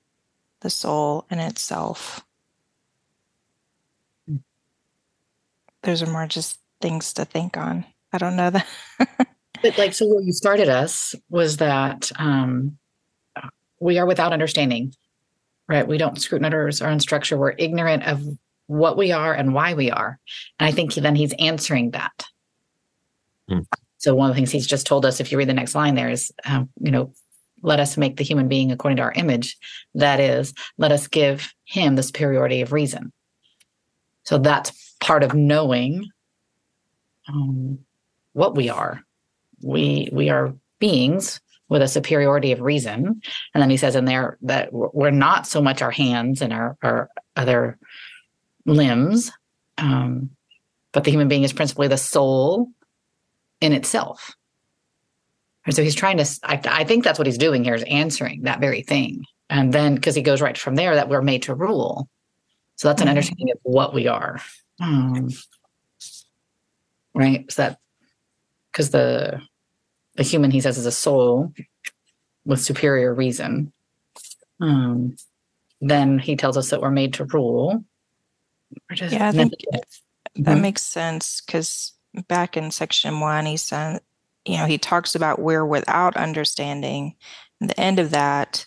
the 0.62 0.70
soul 0.70 1.26
in 1.30 1.40
itself. 1.40 2.24
Those 5.84 6.02
are 6.02 6.12
more 6.12 6.28
just 6.28 6.60
things 6.82 7.14
to 7.14 7.26
think 7.26 7.58
on. 7.58 7.86
I 8.12 8.18
don't 8.18 8.36
know 8.36 8.50
that. 8.50 8.68
but 9.62 9.78
like, 9.78 9.94
so 9.94 10.08
where 10.08 10.22
you 10.22 10.34
started 10.34 10.70
us 10.70 11.16
was 11.30 11.58
that 11.58 12.12
um, 12.18 12.78
we 13.80 13.98
are 13.98 14.06
without 14.06 14.34
understanding, 14.34 14.94
right? 15.68 15.88
We 15.88 15.98
don't 15.98 16.20
scrutinize 16.20 16.82
our 16.82 16.90
own 16.90 17.00
structure. 17.00 17.38
We're 17.38 17.56
ignorant 17.58 18.04
of 18.04 18.24
what 18.68 18.98
we 18.98 19.12
are 19.12 19.34
and 19.34 19.54
why 19.54 19.74
we 19.74 19.92
are. 19.92 20.20
And 20.60 20.68
I 20.68 20.72
think 20.72 20.94
then 20.94 21.16
he's 21.16 21.34
answering 21.40 21.92
that. 21.92 22.26
Hmm. 23.48 23.60
So 23.98 24.16
one 24.16 24.30
of 24.30 24.36
the 24.36 24.40
things 24.40 24.52
he's 24.52 24.68
just 24.68 24.88
told 24.88 25.06
us, 25.06 25.20
if 25.20 25.32
you 25.32 25.38
read 25.38 25.50
the 25.50 25.54
next 25.54 25.76
line 25.76 25.96
there 25.96 26.10
is, 26.10 26.32
um, 26.46 26.70
you 26.80 26.92
know, 26.92 27.14
let 27.62 27.80
us 27.80 27.98
make 27.98 28.16
the 28.16 28.24
human 28.24 28.48
being 28.48 28.72
according 28.72 28.98
to 28.98 29.04
our 29.04 29.12
image. 29.12 29.58
That 29.96 30.20
is, 30.20 30.54
let 30.78 30.92
us 30.92 31.08
give 31.08 31.54
him 31.66 31.96
the 31.96 32.04
superiority 32.04 32.62
of 32.62 32.72
reason. 32.72 33.12
So 34.24 34.38
that's 34.38 34.89
part 35.00 35.24
of 35.24 35.34
knowing 35.34 36.10
um, 37.28 37.80
what 38.34 38.56
we 38.56 38.70
are. 38.70 39.04
We 39.62 40.10
we 40.12 40.30
are 40.30 40.54
beings 40.80 41.42
with 41.68 41.82
a 41.82 41.88
superiority 41.88 42.52
of 42.52 42.62
reason, 42.62 43.22
and 43.54 43.62
then 43.62 43.70
he 43.70 43.78
says 43.78 43.96
in 43.96 44.06
there 44.06 44.38
that 44.42 44.70
we're 44.72 45.12
not 45.12 45.46
so 45.46 45.62
much 45.62 45.82
our 45.82 45.92
hands 45.92 46.42
and 46.42 46.52
our, 46.52 46.78
our 46.82 47.10
other 47.36 47.78
limbs, 48.66 49.32
um, 49.78 50.30
but 50.92 51.04
the 51.04 51.12
human 51.12 51.28
being 51.28 51.44
is 51.44 51.54
principally 51.54 51.88
the 51.88 51.98
soul 51.98 52.70
in 53.62 53.74
itself. 53.74 54.36
And 55.66 55.76
so 55.76 55.84
he's 55.84 55.96
trying 55.96 56.18
to, 56.18 56.26
I, 56.44 56.60
I 56.66 56.84
think 56.84 57.04
that's 57.04 57.20
what 57.20 57.28
he's 57.28 57.38
doing 57.38 57.64
here 57.64 57.76
is 57.76 57.84
answering 57.84 58.44
that 58.44 58.60
very 58.60 58.82
thing. 58.82 59.26
And 59.50 59.74
then, 59.74 59.96
because 59.96 60.16
he 60.16 60.22
goes 60.22 60.42
right 60.42 60.58
from 60.58 60.76
there, 60.76 60.96
that 60.96 61.10
we're 61.10 61.22
made 61.22 61.44
to 61.44 61.56
rule. 61.56 62.10
So 62.78 62.88
that's 62.88 63.02
an 63.02 63.06
mm-hmm. 63.06 63.10
understanding 63.10 63.52
of 63.52 63.60
what 63.64 63.94
we 63.94 64.08
are. 64.08 64.42
Um, 64.80 65.30
right. 67.14 67.46
Is 67.48 67.56
that, 67.56 67.80
because 68.72 68.92
the, 68.92 69.42
the 70.16 70.24
human, 70.24 70.52
he 70.52 70.62
says, 70.62 70.78
is 70.78 70.86
a 70.86 70.92
soul 70.92 71.54
with 72.46 72.62
superior 72.62 73.14
reason. 73.14 73.72
Um, 74.60 75.16
then 75.82 76.20
he 76.20 76.36
tells 76.36 76.58
us 76.58 76.70
that 76.70 76.82
we're 76.82 76.92
made 76.92 77.14
to 77.16 77.26
rule. 77.26 77.84
yeah, 78.92 79.30
I 79.30 79.32
think 79.32 79.54
that 79.72 79.86
mm-hmm. 80.38 80.62
makes 80.62 80.84
sense 80.84 81.42
because 81.42 81.94
back 82.28 82.58
in 82.58 82.72
section 82.72 83.20
one, 83.20 83.46
he 83.46 83.58
said, 83.58 84.02
you 84.46 84.58
know, 84.58 84.66
he 84.66 84.78
talks 84.78 85.16
about 85.16 85.40
we're 85.40 85.66
without 85.66 86.18
understanding. 86.18 87.16
And 87.60 87.70
the 87.70 87.80
end 87.80 88.00
of 88.00 88.12
that, 88.12 88.66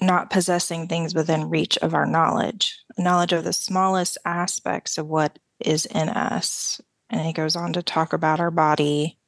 not 0.00 0.30
possessing 0.30 0.88
things 0.88 1.14
within 1.14 1.50
reach 1.50 1.78
of 1.78 1.94
our 1.94 2.06
knowledge, 2.06 2.78
knowledge 2.98 3.32
of 3.32 3.44
the 3.44 3.52
smallest 3.52 4.18
aspects 4.24 4.98
of 4.98 5.06
what 5.06 5.38
is 5.60 5.86
in 5.86 6.08
us. 6.08 6.80
And 7.10 7.20
he 7.22 7.32
goes 7.32 7.56
on 7.56 7.72
to 7.74 7.82
talk 7.82 8.12
about 8.12 8.40
our 8.40 8.50
body 8.50 9.18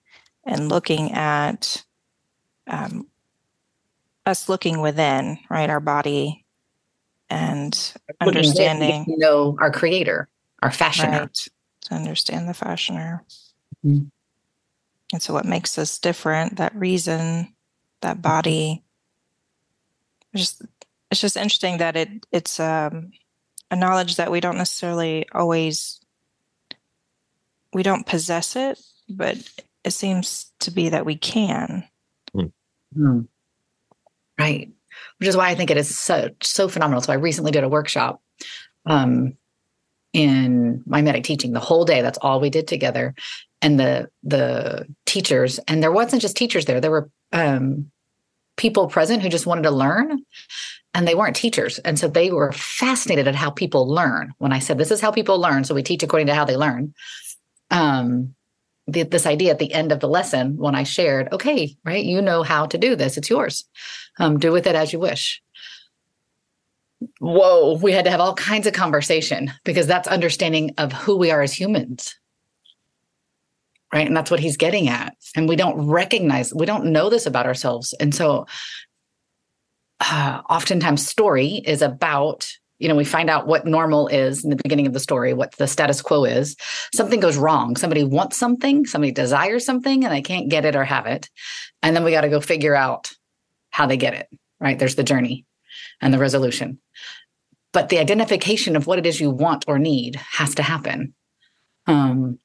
and 0.44 0.68
looking 0.68 1.12
at 1.12 1.84
um, 2.66 3.06
us 4.26 4.48
looking 4.48 4.80
within, 4.80 5.38
right? 5.50 5.68
Our 5.68 5.80
body 5.80 6.44
and 7.28 7.94
understanding. 8.20 9.04
You 9.08 9.18
know, 9.18 9.56
our 9.60 9.70
creator, 9.70 10.28
our 10.62 10.70
fashioner. 10.70 11.20
Right 11.20 11.48
to 11.84 11.94
understand 11.94 12.48
the 12.48 12.54
fashioner. 12.54 13.24
Mm-hmm. 13.84 14.06
And 15.12 15.22
so, 15.22 15.32
what 15.32 15.44
makes 15.44 15.78
us 15.78 15.98
different, 15.98 16.56
that 16.56 16.74
reason, 16.74 17.54
that 18.00 18.20
body, 18.20 18.82
just 20.34 20.62
it's 21.10 21.20
just 21.20 21.36
interesting 21.36 21.78
that 21.78 21.96
it 21.96 22.26
it's 22.32 22.58
um, 22.58 23.12
a 23.74 23.76
knowledge 23.76 24.16
that 24.16 24.30
we 24.30 24.40
don't 24.40 24.56
necessarily 24.56 25.26
always 25.32 26.00
we 27.72 27.82
don't 27.82 28.06
possess 28.06 28.56
it, 28.56 28.80
but 29.08 29.36
it 29.84 29.90
seems 29.90 30.52
to 30.60 30.70
be 30.70 30.90
that 30.90 31.04
we 31.04 31.16
can. 31.16 31.84
Mm-hmm. 32.34 33.22
Right, 34.38 34.70
which 35.18 35.28
is 35.28 35.36
why 35.36 35.48
I 35.48 35.54
think 35.54 35.70
it 35.70 35.76
is 35.76 35.96
so 35.96 36.30
so 36.40 36.68
phenomenal. 36.68 37.02
So 37.02 37.12
I 37.12 37.16
recently 37.16 37.50
did 37.50 37.64
a 37.64 37.68
workshop 37.68 38.22
um, 38.86 39.36
in 40.12 40.82
mimetic 40.86 41.24
teaching 41.24 41.52
the 41.52 41.60
whole 41.60 41.84
day. 41.84 42.00
That's 42.00 42.18
all 42.18 42.40
we 42.40 42.50
did 42.50 42.66
together. 42.68 43.14
And 43.60 43.78
the 43.78 44.08
the 44.22 44.86
teachers, 45.06 45.58
and 45.66 45.82
there 45.82 45.92
wasn't 45.92 46.22
just 46.22 46.36
teachers 46.36 46.64
there. 46.64 46.80
There 46.80 46.90
were 46.90 47.10
um, 47.32 47.90
people 48.56 48.86
present 48.86 49.22
who 49.22 49.28
just 49.28 49.46
wanted 49.46 49.62
to 49.62 49.70
learn, 49.70 50.24
and 50.94 51.06
they 51.06 51.14
weren't 51.14 51.36
teachers, 51.36 51.78
and 51.80 51.98
so 51.98 52.08
they 52.08 52.30
were 52.30 52.52
fascinated 52.52 53.28
at 53.28 53.34
how 53.34 53.50
people 53.50 53.88
learn. 53.88 54.32
When 54.38 54.52
I 54.52 54.60
said 54.60 54.78
this 54.78 54.90
is 54.90 55.00
how 55.00 55.10
people 55.10 55.38
learn, 55.38 55.64
so 55.64 55.74
we 55.74 55.82
teach 55.82 56.02
according 56.02 56.28
to 56.28 56.34
how 56.34 56.44
they 56.44 56.56
learn. 56.56 56.94
Um, 57.70 58.34
the, 58.86 59.02
this 59.02 59.26
idea 59.26 59.50
at 59.50 59.58
the 59.58 59.72
end 59.72 59.92
of 59.92 60.00
the 60.00 60.08
lesson 60.08 60.56
when 60.56 60.74
I 60.74 60.82
shared, 60.82 61.32
okay, 61.32 61.76
right, 61.84 62.04
you 62.04 62.20
know 62.20 62.42
how 62.42 62.66
to 62.66 62.78
do 62.78 62.94
this. 62.96 63.16
It's 63.16 63.30
yours. 63.30 63.64
Um, 64.18 64.38
do 64.38 64.52
with 64.52 64.66
it 64.66 64.74
as 64.76 64.92
you 64.92 64.98
wish 64.98 65.42
whoa, 67.18 67.78
we 67.82 67.92
had 67.92 68.04
to 68.04 68.10
have 68.10 68.20
all 68.20 68.34
kinds 68.34 68.66
of 68.66 68.72
conversation 68.72 69.52
because 69.64 69.86
that's 69.86 70.08
understanding 70.08 70.74
of 70.78 70.92
who 70.92 71.16
we 71.16 71.30
are 71.30 71.42
as 71.42 71.52
humans. 71.52 72.14
Right. 73.92 74.06
And 74.06 74.16
that's 74.16 74.30
what 74.30 74.40
he's 74.40 74.56
getting 74.56 74.88
at. 74.88 75.14
And 75.36 75.48
we 75.48 75.54
don't 75.54 75.86
recognize, 75.86 76.52
we 76.52 76.66
don't 76.66 76.86
know 76.86 77.08
this 77.08 77.26
about 77.26 77.46
ourselves. 77.46 77.94
And 78.00 78.12
so 78.12 78.46
uh, 80.00 80.42
oftentimes, 80.48 81.06
story 81.06 81.62
is 81.64 81.82
about 81.82 82.50
you 82.78 82.88
know, 82.88 82.96
we 82.96 83.04
find 83.04 83.30
out 83.30 83.46
what 83.46 83.66
normal 83.66 84.08
is 84.08 84.44
in 84.44 84.50
the 84.50 84.60
beginning 84.62 84.86
of 84.86 84.92
the 84.92 85.00
story, 85.00 85.32
what 85.32 85.52
the 85.56 85.66
status 85.66 86.02
quo 86.02 86.24
is. 86.24 86.56
Something 86.92 87.20
goes 87.20 87.36
wrong. 87.36 87.76
Somebody 87.76 88.04
wants 88.04 88.36
something, 88.36 88.84
somebody 88.84 89.12
desires 89.12 89.64
something, 89.64 90.04
and 90.04 90.12
they 90.12 90.22
can't 90.22 90.50
get 90.50 90.64
it 90.64 90.74
or 90.74 90.84
have 90.84 91.06
it. 91.06 91.30
And 91.82 91.94
then 91.94 92.04
we 92.04 92.10
got 92.10 92.22
to 92.22 92.28
go 92.28 92.40
figure 92.40 92.74
out 92.74 93.12
how 93.70 93.86
they 93.86 93.96
get 93.96 94.14
it, 94.14 94.28
right? 94.60 94.78
There's 94.78 94.96
the 94.96 95.04
journey 95.04 95.46
and 96.00 96.12
the 96.12 96.18
resolution. 96.18 96.78
But 97.72 97.88
the 97.88 97.98
identification 97.98 98.76
of 98.76 98.86
what 98.86 98.98
it 98.98 99.06
is 99.06 99.20
you 99.20 99.30
want 99.30 99.64
or 99.66 99.78
need 99.78 100.16
has 100.16 100.54
to 100.56 100.62
happen, 100.62 101.14
um, 101.86 102.38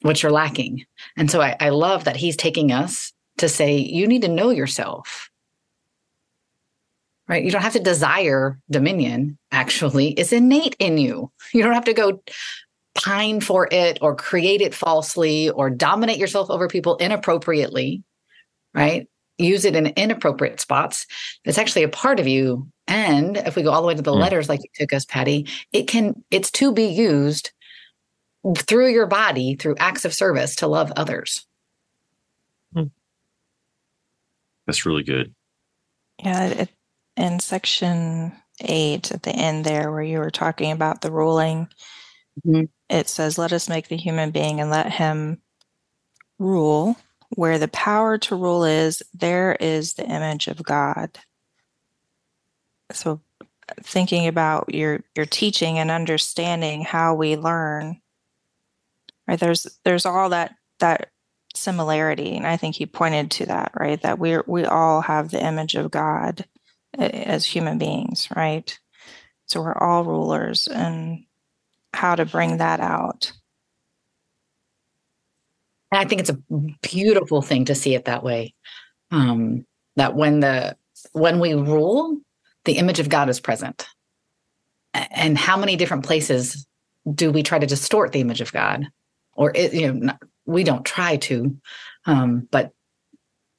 which 0.00 0.22
you're 0.22 0.32
lacking. 0.32 0.86
And 1.16 1.30
so 1.30 1.40
I, 1.40 1.56
I 1.60 1.68
love 1.68 2.04
that 2.04 2.16
he's 2.16 2.36
taking 2.36 2.72
us 2.72 3.12
to 3.38 3.48
say, 3.48 3.76
you 3.76 4.06
need 4.06 4.22
to 4.22 4.28
know 4.28 4.50
yourself. 4.50 5.30
Right? 7.28 7.44
You 7.44 7.50
don't 7.50 7.62
have 7.62 7.72
to 7.72 7.80
desire 7.80 8.60
dominion, 8.70 9.36
actually, 9.50 10.10
it's 10.12 10.32
innate 10.32 10.76
in 10.78 10.98
you. 10.98 11.32
You 11.52 11.62
don't 11.62 11.74
have 11.74 11.84
to 11.86 11.92
go 11.92 12.22
pine 12.94 13.40
for 13.40 13.68
it 13.70 13.98
or 14.00 14.14
create 14.14 14.60
it 14.60 14.74
falsely 14.74 15.50
or 15.50 15.68
dominate 15.68 16.18
yourself 16.18 16.50
over 16.50 16.68
people 16.68 16.96
inappropriately, 16.96 18.04
right? 18.74 19.08
use 19.38 19.64
it 19.64 19.76
in 19.76 19.86
inappropriate 19.86 20.60
spots, 20.60 21.06
it's 21.44 21.58
actually 21.58 21.82
a 21.82 21.88
part 21.88 22.20
of 22.20 22.26
you. 22.26 22.68
And 22.86 23.36
if 23.36 23.56
we 23.56 23.62
go 23.62 23.70
all 23.70 23.82
the 23.82 23.88
way 23.88 23.94
to 23.94 24.02
the 24.02 24.12
mm. 24.12 24.20
letters, 24.20 24.48
like 24.48 24.60
you 24.62 24.70
took 24.74 24.92
us, 24.92 25.04
Patty, 25.04 25.48
it 25.72 25.88
can, 25.88 26.22
it's 26.30 26.50
to 26.52 26.72
be 26.72 26.86
used 26.86 27.52
through 28.58 28.88
your 28.88 29.06
body 29.06 29.56
through 29.56 29.76
acts 29.78 30.04
of 30.04 30.14
service 30.14 30.56
to 30.56 30.66
love 30.66 30.92
others. 30.96 31.46
Mm. 32.74 32.90
That's 34.66 34.86
really 34.86 35.02
good. 35.02 35.34
Yeah. 36.22 36.46
It, 36.46 36.70
in 37.16 37.40
section 37.40 38.32
eight 38.60 39.12
at 39.12 39.22
the 39.22 39.30
end 39.32 39.64
there, 39.64 39.90
where 39.90 40.02
you 40.02 40.18
were 40.18 40.30
talking 40.30 40.72
about 40.72 41.00
the 41.00 41.12
ruling, 41.12 41.68
mm-hmm. 42.46 42.64
it 42.88 43.08
says, 43.08 43.38
Let 43.38 43.52
us 43.52 43.68
make 43.68 43.88
the 43.88 43.96
human 43.96 44.30
being 44.30 44.60
and 44.60 44.70
let 44.70 44.92
him 44.92 45.40
rule 46.38 46.96
where 47.30 47.58
the 47.58 47.68
power 47.68 48.18
to 48.18 48.36
rule 48.36 48.64
is, 48.64 49.02
there 49.14 49.56
is 49.58 49.94
the 49.94 50.06
image 50.06 50.48
of 50.48 50.62
God. 50.62 51.18
So 52.92 53.20
thinking 53.82 54.28
about 54.28 54.72
your 54.72 55.00
your 55.16 55.26
teaching 55.26 55.78
and 55.78 55.90
understanding 55.90 56.82
how 56.82 57.14
we 57.14 57.36
learn, 57.36 58.00
right? 59.26 59.38
There's 59.38 59.66
there's 59.84 60.06
all 60.06 60.28
that 60.30 60.54
that 60.78 61.10
similarity. 61.54 62.36
And 62.36 62.46
I 62.46 62.56
think 62.56 62.76
he 62.76 62.86
pointed 62.86 63.30
to 63.32 63.46
that, 63.46 63.72
right? 63.74 64.00
That 64.02 64.18
we 64.18 64.38
we 64.46 64.64
all 64.64 65.00
have 65.00 65.30
the 65.30 65.44
image 65.44 65.74
of 65.74 65.90
God 65.90 66.44
as 66.98 67.44
human 67.44 67.78
beings, 67.78 68.28
right? 68.34 68.78
So 69.46 69.62
we're 69.62 69.76
all 69.76 70.04
rulers 70.04 70.66
and 70.66 71.24
how 71.92 72.14
to 72.14 72.24
bring 72.24 72.58
that 72.58 72.80
out. 72.80 73.32
And 75.92 76.00
I 76.00 76.04
think 76.04 76.20
it's 76.20 76.30
a 76.30 76.38
beautiful 76.82 77.42
thing 77.42 77.66
to 77.66 77.74
see 77.74 77.94
it 77.94 78.06
that 78.06 78.22
way. 78.22 78.54
Um, 79.10 79.64
that 79.94 80.14
when 80.14 80.40
the 80.40 80.76
when 81.12 81.38
we 81.38 81.54
rule, 81.54 82.18
the 82.64 82.78
image 82.78 82.98
of 82.98 83.08
God 83.08 83.28
is 83.28 83.40
present. 83.40 83.86
And 84.92 85.38
how 85.38 85.56
many 85.56 85.76
different 85.76 86.04
places 86.04 86.66
do 87.12 87.30
we 87.30 87.42
try 87.42 87.58
to 87.58 87.66
distort 87.66 88.12
the 88.12 88.20
image 88.20 88.40
of 88.40 88.52
God? 88.52 88.88
Or 89.34 89.52
it, 89.54 89.74
you 89.74 89.92
know, 89.92 90.14
we 90.46 90.64
don't 90.64 90.84
try 90.84 91.16
to, 91.16 91.56
um, 92.06 92.48
but 92.50 92.72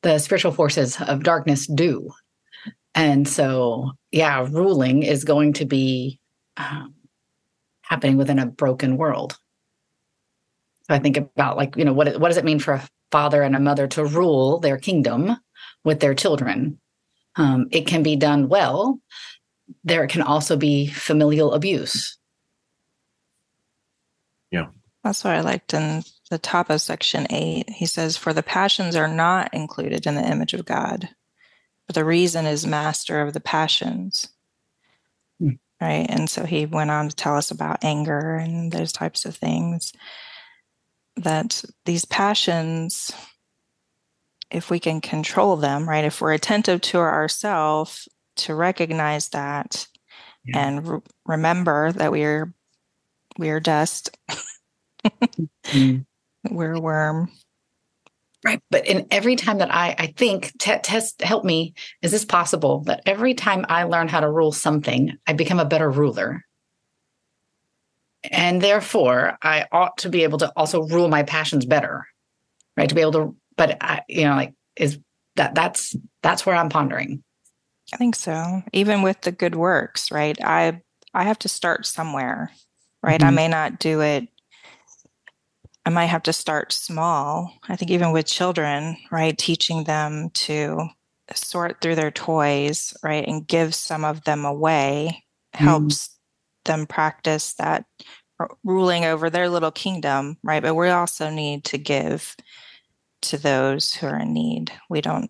the 0.02 0.20
spiritual 0.20 0.52
forces 0.52 1.00
of 1.00 1.24
darkness 1.24 1.68
do. 1.68 2.12
And 2.98 3.28
so, 3.28 3.92
yeah, 4.12 4.48
ruling 4.50 5.04
is 5.04 5.24
going 5.24 5.54
to 5.54 5.66
be 5.66 6.20
um, 6.58 6.96
happening 7.82 8.18
within 8.18 8.40
a 8.40 8.48
broken 8.48 8.98
world. 8.98 9.38
So 10.88 10.96
I 10.96 11.00
think 11.00 11.16
about 11.16 11.58
like, 11.58 11.78
you 11.78 11.86
know, 11.86 11.94
what 11.94 12.20
what 12.20 12.30
does 12.30 12.38
it 12.38 12.44
mean 12.44 12.58
for 12.58 12.74
a 12.74 12.88
father 13.12 13.44
and 13.44 13.56
a 13.56 13.60
mother 13.60 13.88
to 13.90 14.04
rule 14.04 14.60
their 14.60 14.80
kingdom 14.80 15.38
with 15.84 16.00
their 16.00 16.16
children? 16.16 16.80
Um, 17.36 17.68
it 17.72 17.86
can 17.86 18.02
be 18.02 18.16
done 18.16 18.50
well. 18.50 19.00
There 19.84 20.08
can 20.08 20.24
also 20.24 20.58
be 20.58 20.88
familial 20.88 21.54
abuse. 21.54 22.18
Yeah. 24.50 24.70
That's 25.04 25.24
what 25.24 25.36
I 25.36 25.42
liked 25.42 25.76
in 25.76 26.04
the 26.32 26.40
top 26.40 26.72
of 26.72 26.82
section 26.82 27.28
eight. 27.30 27.70
He 27.70 27.86
says, 27.86 28.18
For 28.18 28.34
the 28.34 28.42
passions 28.42 28.96
are 28.96 29.08
not 29.08 29.54
included 29.54 30.08
in 30.08 30.16
the 30.16 30.28
image 30.28 30.56
of 30.56 30.66
God, 30.66 31.10
but 31.88 31.96
the 31.96 32.06
reason 32.06 32.46
is 32.46 32.68
master 32.68 33.22
of 33.22 33.34
the 33.34 33.40
passions. 33.40 34.28
Hmm. 35.40 35.52
Right. 35.82 36.06
And 36.10 36.30
so 36.30 36.44
he 36.44 36.66
went 36.66 36.92
on 36.92 37.10
to 37.10 37.16
tell 37.16 37.36
us 37.36 37.52
about 37.52 37.84
anger 37.84 38.36
and 38.36 38.72
those 38.72 38.92
types 38.92 39.26
of 39.26 39.36
things. 39.36 39.94
That 41.16 41.64
these 41.86 42.06
passions, 42.06 43.12
if 44.52 44.70
we 44.70 44.80
can 44.80 45.02
control 45.02 45.56
them, 45.56 45.88
right, 45.88 46.06
if 46.06 46.22
we're 46.22 46.34
attentive 46.34 46.82
to 46.82 47.00
ourselves 47.00 48.08
to 48.38 48.56
recognize 48.56 49.30
that 49.30 49.88
yeah. 50.46 50.60
and 50.60 50.88
re- 50.88 51.00
remember 51.26 51.92
that 51.92 52.12
we 52.12 52.24
are 52.24 52.54
we 53.38 53.50
are 53.50 53.60
dust 53.60 54.16
mm. 55.06 56.06
we're 56.50 56.74
a 56.74 56.80
worm 56.80 57.32
right. 58.48 58.62
But 58.72 58.88
in 58.88 59.08
every 59.12 59.36
time 59.36 59.60
that 59.60 59.74
i 59.74 59.96
i 59.98 60.08
think 60.08 60.54
t- 60.58 60.80
test 60.82 61.22
help 61.22 61.44
me 61.44 61.74
is 62.02 62.12
this 62.12 62.26
possible? 62.26 62.82
That 62.86 63.02
every 63.06 63.34
time 63.34 63.66
i 63.70 63.84
learn 63.84 64.08
how 64.08 64.22
to 64.22 64.30
rule 64.30 64.52
something 64.52 65.18
i 65.28 65.34
become 65.34 65.60
a 65.60 65.66
better 65.66 65.90
ruler. 65.90 66.44
And 68.32 68.62
therefore 68.62 69.38
i 69.42 69.66
ought 69.72 69.98
to 70.00 70.10
be 70.10 70.24
able 70.24 70.40
to 70.40 70.52
also 70.56 70.84
rule 70.84 71.10
my 71.10 71.24
passions 71.24 71.66
better 71.66 72.08
right? 72.76 72.90
To 72.90 72.96
be 72.96 73.02
able 73.02 73.14
to 73.14 73.36
but 73.58 73.78
I, 73.82 74.02
you 74.08 74.24
know 74.24 74.36
like 74.36 74.54
is 74.76 75.00
that 75.36 75.54
that's 75.54 75.96
that's 76.24 76.46
where 76.46 76.56
i'm 76.56 76.70
pondering. 76.70 77.24
I 77.94 77.98
think 77.98 78.16
so. 78.16 78.64
Even 78.74 79.02
with 79.02 79.22
the 79.22 79.32
good 79.32 79.56
works 79.56 80.12
right? 80.12 80.38
I 80.44 80.82
i 81.14 81.24
have 81.24 81.40
to 81.40 81.50
start 81.50 81.86
somewhere 81.86 82.52
right? 83.04 83.20
Mm-hmm. 83.20 83.28
i 83.28 83.32
may 83.32 83.48
not 83.48 83.80
do 83.80 84.02
it 84.02 84.28
i 85.88 85.90
might 85.90 86.06
have 86.06 86.24
to 86.24 86.34
start 86.34 86.72
small 86.72 87.54
i 87.70 87.76
think 87.76 87.92
even 87.92 88.12
with 88.12 88.26
children 88.26 88.98
right 89.12 89.38
teaching 89.38 89.84
them 89.86 90.30
to 90.32 90.88
sort 91.34 91.82
through 91.82 91.96
their 91.96 92.12
toys 92.12 92.94
right 93.04 93.28
and 93.28 93.48
give 93.48 93.74
some 93.74 94.06
of 94.06 94.24
them 94.24 94.46
away 94.46 95.24
mm-hmm. 95.56 95.66
helps 95.66 96.18
them 96.66 96.86
practice 96.86 97.54
that 97.54 97.86
ruling 98.64 99.04
over 99.04 99.30
their 99.30 99.50
little 99.50 99.72
kingdom 99.72 100.38
right 100.44 100.62
but 100.62 100.76
we 100.76 100.90
also 100.90 101.30
need 101.30 101.64
to 101.64 101.78
give 101.78 102.36
to 103.22 103.38
those 103.38 103.94
who 103.94 104.08
are 104.08 104.20
in 104.20 104.34
need. 104.34 104.72
We 104.90 105.02
don't, 105.02 105.30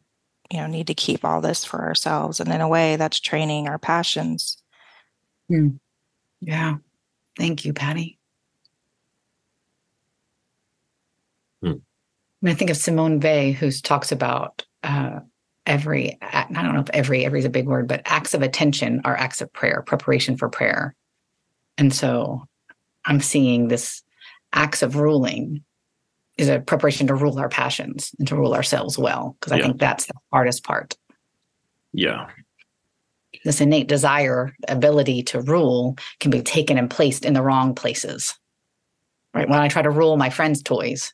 you 0.52 0.60
know, 0.60 0.68
need 0.68 0.88
to 0.88 0.94
keep 0.94 1.24
all 1.26 1.42
this 1.42 1.66
for 1.66 1.82
ourselves. 1.82 2.40
And 2.40 2.52
in 2.52 2.62
a 2.62 2.68
way, 2.68 2.96
that's 2.96 3.20
training 3.20 3.68
our 3.68 3.80
passions. 3.80 4.62
Hmm. 5.50 5.70
Yeah. 6.42 6.78
Thank 7.38 7.66
you, 7.66 7.74
Patty. 7.74 8.17
Hmm. 11.64 11.74
I 12.46 12.54
think 12.54 12.70
of 12.70 12.78
Simone 12.78 13.20
Weil, 13.20 13.54
who 13.54 13.72
talks 13.72 14.12
about 14.12 14.66
uh, 14.84 15.20
every, 15.66 16.18
I 16.22 16.46
don't 16.50 16.74
know 16.74 16.82
if 16.82 16.90
every, 16.92 17.26
every 17.26 17.40
is 17.40 17.46
a 17.46 17.50
big 17.50 17.68
word, 17.68 17.88
but 17.88 18.02
acts 18.06 18.34
of 18.34 18.42
attention 18.42 19.02
are 19.06 19.18
acts 19.18 19.42
of 19.42 19.52
prayer, 19.52 19.84
preparation 19.86 20.38
for 20.38 20.50
prayer. 20.50 20.96
And 21.78 21.94
so 21.94 22.46
I'm 23.06 23.22
seeing 23.22 23.68
this 23.68 24.04
acts 24.54 24.82
of 24.82 24.96
ruling 24.96 25.64
is 26.38 26.50
a 26.50 26.60
preparation 26.60 27.08
to 27.08 27.16
rule 27.16 27.40
our 27.40 27.50
passions 27.50 28.12
and 28.20 28.28
to 28.28 28.36
rule 28.36 28.54
ourselves 28.54 28.98
well 28.98 29.36
because 29.40 29.52
i 29.52 29.58
yeah. 29.58 29.64
think 29.64 29.80
that's 29.80 30.06
the 30.06 30.14
hardest 30.32 30.64
part 30.64 30.96
yeah 31.94 32.28
this 33.44 33.62
innate 33.62 33.88
desire 33.88 34.56
ability 34.68 35.24
to 35.24 35.42
rule 35.42 35.98
can 36.20 36.32
be 36.32 36.42
taken 36.42 36.78
and 36.78 36.90
placed 36.90 37.26
in 37.26 37.34
the 37.34 37.42
wrong 37.42 37.74
places 37.76 38.38
right 39.34 39.50
when 39.50 39.60
i 39.60 39.68
try 39.68 39.82
to 39.82 39.90
rule 39.90 40.18
my 40.18 40.30
friends 40.30 40.62
toys 40.62 41.14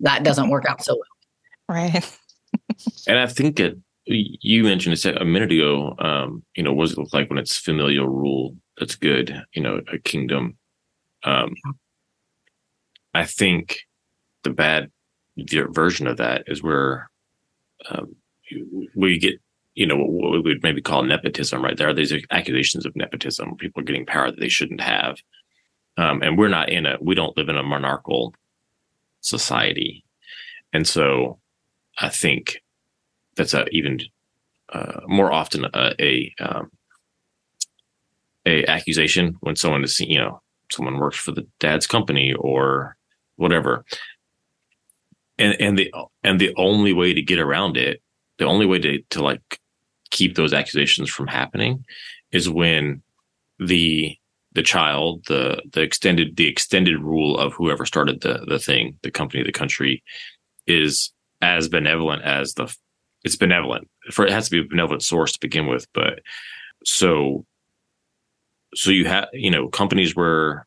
that 0.00 0.24
doesn't 0.24 0.50
work 0.50 0.64
out 0.66 0.82
so 0.82 0.94
well 0.94 1.76
right 1.76 2.18
and 3.06 3.18
i 3.18 3.26
think 3.26 3.58
it 3.60 3.76
you 4.08 4.62
mentioned 4.62 5.04
a 5.04 5.24
minute 5.24 5.50
ago 5.50 5.94
um 5.98 6.42
you 6.54 6.62
know 6.62 6.72
what 6.72 6.84
does 6.84 6.92
it 6.92 6.98
look 6.98 7.12
like 7.12 7.28
when 7.28 7.38
it's 7.38 7.56
familial 7.58 8.08
rule 8.08 8.54
that's 8.78 8.94
good 8.94 9.42
you 9.52 9.62
know 9.62 9.80
a 9.92 9.98
kingdom 9.98 10.56
um 11.24 11.54
I 13.16 13.24
think 13.24 13.80
the 14.44 14.50
bad 14.50 14.90
version 15.38 16.06
of 16.06 16.18
that 16.18 16.44
is 16.46 16.62
where 16.62 17.10
um, 17.90 18.14
we 18.94 19.18
get, 19.18 19.40
you 19.74 19.86
know, 19.86 19.96
what 19.96 20.32
we 20.32 20.40
would 20.40 20.62
maybe 20.62 20.82
call 20.82 21.02
nepotism, 21.02 21.64
right? 21.64 21.78
There 21.78 21.88
are 21.88 21.94
these 21.94 22.12
accusations 22.30 22.84
of 22.84 22.94
nepotism. 22.94 23.56
People 23.56 23.80
are 23.80 23.84
getting 23.84 24.04
power 24.04 24.30
that 24.30 24.38
they 24.38 24.50
shouldn't 24.50 24.82
have. 24.82 25.16
Um, 25.96 26.22
and 26.22 26.36
we're 26.36 26.48
not 26.48 26.68
in 26.68 26.84
a, 26.84 26.98
we 27.00 27.14
don't 27.14 27.36
live 27.38 27.48
in 27.48 27.56
a 27.56 27.62
monarchical 27.62 28.34
society. 29.26 30.04
And 30.72 30.86
so 30.86 31.38
I 31.98 32.08
think 32.08 32.62
that's 33.36 33.54
a 33.54 33.66
even 33.70 34.00
uh, 34.72 35.00
more 35.06 35.32
often 35.32 35.64
a, 35.64 35.94
a, 36.00 36.34
um, 36.40 36.70
a 38.44 38.64
accusation 38.66 39.36
when 39.40 39.56
someone 39.56 39.84
is, 39.84 40.00
you 40.00 40.18
know, 40.18 40.40
someone 40.70 40.98
works 40.98 41.16
for 41.18 41.32
the 41.32 41.46
dad's 41.60 41.86
company 41.86 42.34
or 42.34 42.96
whatever. 43.36 43.84
And 45.38 45.56
and 45.60 45.78
the 45.78 45.92
and 46.22 46.40
the 46.40 46.54
only 46.56 46.92
way 46.92 47.12
to 47.12 47.22
get 47.22 47.38
around 47.38 47.76
it, 47.76 48.00
the 48.38 48.46
only 48.46 48.66
way 48.66 48.78
to 48.78 49.02
to 49.10 49.22
like 49.22 49.60
keep 50.10 50.34
those 50.34 50.54
accusations 50.54 51.10
from 51.10 51.26
happening 51.26 51.84
is 52.32 52.48
when 52.48 53.02
the 53.58 54.16
the 54.56 54.62
child, 54.62 55.22
the 55.26 55.62
the 55.72 55.82
extended 55.82 56.36
the 56.36 56.48
extended 56.48 56.98
rule 56.98 57.38
of 57.38 57.52
whoever 57.52 57.84
started 57.84 58.22
the 58.22 58.44
the 58.48 58.58
thing, 58.58 58.98
the 59.02 59.10
company, 59.10 59.42
the 59.42 59.52
country, 59.52 60.02
is 60.66 61.12
as 61.42 61.68
benevolent 61.68 62.22
as 62.22 62.54
the 62.54 62.74
it's 63.22 63.36
benevolent. 63.36 63.88
For 64.10 64.26
it 64.26 64.32
has 64.32 64.46
to 64.46 64.50
be 64.50 64.60
a 64.60 64.68
benevolent 64.68 65.02
source 65.02 65.32
to 65.32 65.40
begin 65.40 65.66
with, 65.66 65.86
but 65.92 66.20
so 66.84 67.44
so 68.74 68.90
you 68.90 69.04
have 69.04 69.28
you 69.34 69.50
know 69.50 69.68
companies 69.68 70.16
where 70.16 70.66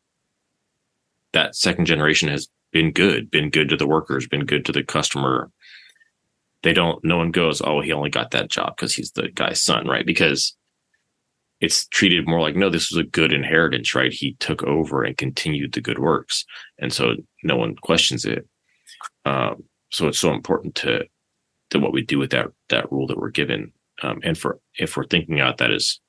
that 1.34 1.56
second 1.56 1.86
generation 1.86 2.30
has 2.30 2.48
been 2.72 2.92
good, 2.92 3.32
been 3.32 3.50
good 3.50 3.70
to 3.70 3.78
the 3.78 3.88
workers, 3.88 4.28
been 4.28 4.46
good 4.46 4.66
to 4.66 4.72
the 4.72 4.84
customer. 4.84 5.50
They 6.62 6.74
don't, 6.74 7.04
no 7.06 7.18
one 7.18 7.32
goes, 7.32 7.62
oh, 7.62 7.80
he 7.82 7.94
only 7.94 8.10
got 8.10 8.32
that 8.32 8.50
job 8.50 8.76
because 8.76 8.94
he's 8.94 9.12
the 9.12 9.30
guy's 9.30 9.62
son, 9.62 9.88
right? 9.88 10.06
Because 10.06 10.58
it's 11.62 11.88
treated 11.88 12.28
more 12.28 12.40
like, 12.40 12.56
no, 12.56 12.70
this 12.70 12.90
was 12.92 12.98
a 12.98 13.08
good 13.10 13.34
inheritance, 13.34 13.94
right? 13.94 14.14
He 14.14 14.34
took 14.36 14.64
over 14.64 15.04
and 15.04 15.18
continued 15.18 15.74
the 15.74 15.82
good 15.82 16.00
works. 16.00 16.46
And 16.78 16.94
so 16.94 17.16
no 17.44 17.58
one 17.58 17.76
questions 17.76 18.26
it. 18.26 18.48
Um, 19.26 19.64
so 19.90 20.08
it's 20.08 20.20
so 20.20 20.34
important 20.34 20.76
to, 20.76 21.06
to 21.72 21.80
what 21.80 21.92
we 21.92 22.02
do 22.02 22.18
with 22.18 22.32
that, 22.32 22.48
that 22.70 22.92
rule 22.92 23.08
that 23.08 23.18
we're 23.18 23.30
given. 23.30 23.74
Um, 24.02 24.20
and 24.24 24.38
for, 24.38 24.60
if 24.78 24.96
we're 24.96 25.06
thinking 25.06 25.40
about 25.40 25.58
that 25.58 25.72
as, 25.72 26.00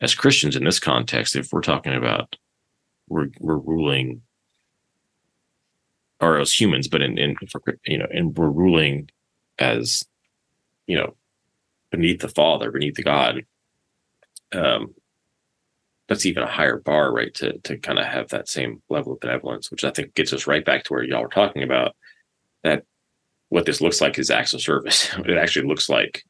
as 0.00 0.14
Christians 0.14 0.56
in 0.56 0.64
this 0.64 0.78
context, 0.78 1.36
if 1.36 1.48
we're 1.52 1.62
talking 1.62 1.94
about, 1.94 2.36
we're, 3.08 3.28
we're 3.40 3.56
ruling 3.56 4.20
or 6.20 6.38
as 6.38 6.52
humans, 6.52 6.88
but 6.88 7.02
in, 7.02 7.18
in 7.18 7.36
for, 7.50 7.62
you 7.86 7.98
know, 7.98 8.06
and 8.10 8.36
we're 8.36 8.50
ruling 8.50 9.08
as, 9.58 10.02
you 10.86 10.96
know, 10.96 11.14
beneath 11.90 12.20
the 12.20 12.28
Father, 12.28 12.70
beneath 12.70 12.94
the 12.94 13.02
God. 13.02 13.44
Um, 14.52 14.94
that's 16.08 16.26
even 16.26 16.42
a 16.42 16.50
higher 16.50 16.78
bar, 16.78 17.12
right? 17.12 17.34
To 17.34 17.58
to 17.58 17.78
kind 17.78 17.98
of 17.98 18.04
have 18.04 18.28
that 18.28 18.48
same 18.48 18.82
level 18.88 19.12
of 19.12 19.20
benevolence, 19.20 19.70
which 19.70 19.84
I 19.84 19.90
think 19.90 20.14
gets 20.14 20.32
us 20.32 20.46
right 20.46 20.64
back 20.64 20.84
to 20.84 20.92
where 20.92 21.02
y'all 21.02 21.22
were 21.22 21.28
talking 21.28 21.62
about. 21.62 21.96
That 22.62 22.84
what 23.48 23.66
this 23.66 23.80
looks 23.80 24.00
like 24.00 24.18
is 24.18 24.30
acts 24.30 24.54
of 24.54 24.60
service. 24.60 25.12
it 25.18 25.36
actually 25.36 25.66
looks 25.66 25.88
like 25.88 26.24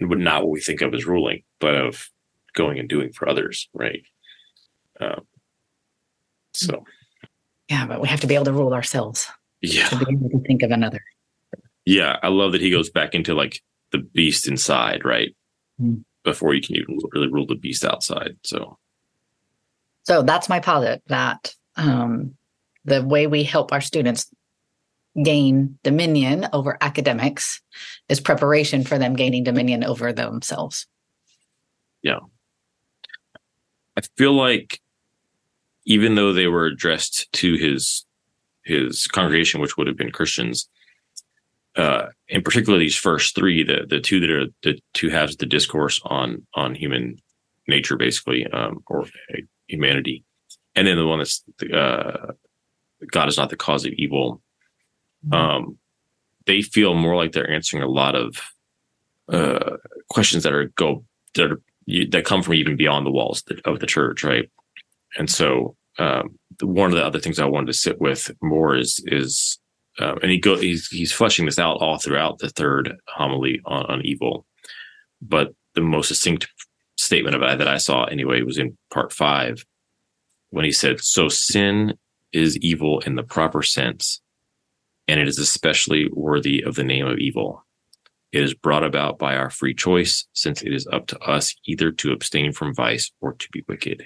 not 0.00 0.42
what 0.42 0.50
we 0.50 0.60
think 0.60 0.80
of 0.80 0.94
as 0.94 1.06
ruling, 1.06 1.42
but 1.60 1.74
of 1.74 2.08
going 2.54 2.78
and 2.78 2.88
doing 2.88 3.12
for 3.12 3.28
others, 3.28 3.68
right? 3.74 4.02
Um, 5.00 5.26
so 6.54 6.84
yeah, 7.68 7.86
but 7.86 8.00
we 8.00 8.08
have 8.08 8.20
to 8.20 8.26
be 8.26 8.34
able 8.34 8.46
to 8.46 8.52
rule 8.52 8.72
ourselves. 8.72 9.28
Yeah. 9.60 9.88
To 9.88 10.04
be 10.04 10.12
able 10.12 10.30
to 10.30 10.40
think 10.40 10.62
of 10.62 10.70
another. 10.70 11.00
Yeah. 11.84 12.18
I 12.22 12.28
love 12.28 12.52
that 12.52 12.60
he 12.60 12.70
goes 12.70 12.90
back 12.90 13.14
into 13.14 13.34
like 13.34 13.62
the 13.92 13.98
beast 13.98 14.48
inside, 14.48 15.04
right? 15.04 15.34
Mm-hmm. 15.80 16.00
Before 16.30 16.54
you 16.54 16.60
can 16.60 16.76
even 16.76 16.98
really 17.12 17.28
rule 17.28 17.46
the 17.46 17.54
beast 17.54 17.84
outside. 17.84 18.36
So 18.44 18.78
So 20.04 20.22
that's 20.22 20.48
my 20.48 20.60
posit 20.60 21.02
that 21.06 21.54
um, 21.76 22.34
the 22.84 23.02
way 23.02 23.26
we 23.26 23.44
help 23.44 23.72
our 23.72 23.80
students 23.80 24.30
gain 25.22 25.78
dominion 25.82 26.48
over 26.52 26.78
academics 26.80 27.60
is 28.08 28.20
preparation 28.20 28.84
for 28.84 28.98
them 28.98 29.14
gaining 29.14 29.44
dominion 29.44 29.84
over 29.84 30.12
themselves. 30.12 30.86
Yeah. 32.02 32.20
I 33.96 34.02
feel 34.16 34.32
like 34.32 34.80
even 35.84 36.14
though 36.14 36.32
they 36.32 36.46
were 36.46 36.66
addressed 36.66 37.32
to 37.32 37.54
his 37.56 38.04
his 38.64 39.06
congregation, 39.06 39.60
which 39.60 39.76
would 39.76 39.86
have 39.86 39.96
been 39.96 40.12
Christians, 40.12 40.68
uh, 41.78 42.08
in 42.28 42.42
particular 42.42 42.78
these 42.78 42.96
first 42.96 43.34
three, 43.34 43.62
the 43.62 43.86
the 43.88 44.00
two 44.00 44.20
that 44.20 44.30
are 44.30 44.46
the 44.62 44.78
two 44.92 45.08
halves 45.08 45.34
of 45.34 45.38
the 45.38 45.46
discourse 45.46 46.00
on 46.04 46.46
on 46.54 46.74
human 46.74 47.16
nature, 47.66 47.96
basically, 47.96 48.46
um, 48.48 48.82
or 48.86 49.06
humanity, 49.68 50.24
and 50.74 50.86
then 50.86 50.96
the 50.96 51.06
one 51.06 51.18
that's 51.18 51.44
uh, 51.72 52.32
God 53.10 53.28
is 53.28 53.38
not 53.38 53.50
the 53.50 53.56
cause 53.56 53.86
of 53.86 53.92
evil. 53.92 54.42
Mm-hmm. 55.26 55.34
Um, 55.34 55.78
they 56.46 56.62
feel 56.62 56.94
more 56.94 57.16
like 57.16 57.32
they're 57.32 57.50
answering 57.50 57.82
a 57.82 57.88
lot 57.88 58.14
of 58.14 58.40
uh, 59.32 59.76
questions 60.08 60.42
that 60.42 60.52
are 60.52 60.66
go 60.76 61.04
that 61.34 61.52
are 61.52 61.60
that 62.10 62.24
come 62.24 62.42
from 62.42 62.54
even 62.54 62.76
beyond 62.76 63.06
the 63.06 63.10
walls 63.10 63.42
of 63.64 63.80
the 63.80 63.86
church, 63.86 64.24
right? 64.24 64.50
And 65.16 65.30
so, 65.30 65.76
um, 65.98 66.38
one 66.60 66.90
of 66.90 66.96
the 66.96 67.04
other 67.04 67.18
things 67.18 67.38
I 67.38 67.46
wanted 67.46 67.68
to 67.68 67.72
sit 67.72 68.00
with 68.00 68.30
more 68.42 68.76
is 68.76 69.02
is, 69.06 69.58
uh, 69.98 70.14
and 70.22 70.30
he 70.30 70.38
go 70.38 70.56
he's 70.56 70.86
he's 70.88 71.12
fleshing 71.12 71.46
this 71.46 71.58
out 71.58 71.78
all 71.78 71.98
throughout 71.98 72.38
the 72.38 72.50
third 72.50 72.94
homily 73.08 73.60
on, 73.64 73.84
on 73.86 74.02
evil, 74.04 74.46
but 75.20 75.54
the 75.74 75.80
most 75.80 76.08
succinct 76.08 76.48
statement 76.96 77.36
of 77.36 77.42
it 77.42 77.58
that 77.58 77.68
I 77.68 77.78
saw 77.78 78.04
anyway 78.04 78.42
was 78.42 78.58
in 78.58 78.76
part 78.90 79.12
five 79.12 79.64
when 80.50 80.64
he 80.64 80.72
said, 80.72 81.00
"So 81.00 81.28
sin 81.28 81.94
is 82.32 82.56
evil 82.58 83.00
in 83.00 83.16
the 83.16 83.22
proper 83.22 83.62
sense, 83.62 84.20
and 85.06 85.20
it 85.20 85.28
is 85.28 85.38
especially 85.38 86.08
worthy 86.12 86.62
of 86.62 86.74
the 86.74 86.84
name 86.84 87.06
of 87.06 87.18
evil." 87.18 87.64
It 88.30 88.42
is 88.42 88.52
brought 88.52 88.84
about 88.84 89.18
by 89.18 89.36
our 89.36 89.48
free 89.48 89.74
choice, 89.74 90.26
since 90.34 90.62
it 90.62 90.72
is 90.72 90.86
up 90.92 91.06
to 91.08 91.18
us 91.20 91.54
either 91.64 91.90
to 91.92 92.12
abstain 92.12 92.52
from 92.52 92.74
vice 92.74 93.10
or 93.20 93.32
to 93.32 93.48
be 93.52 93.64
wicked. 93.66 94.04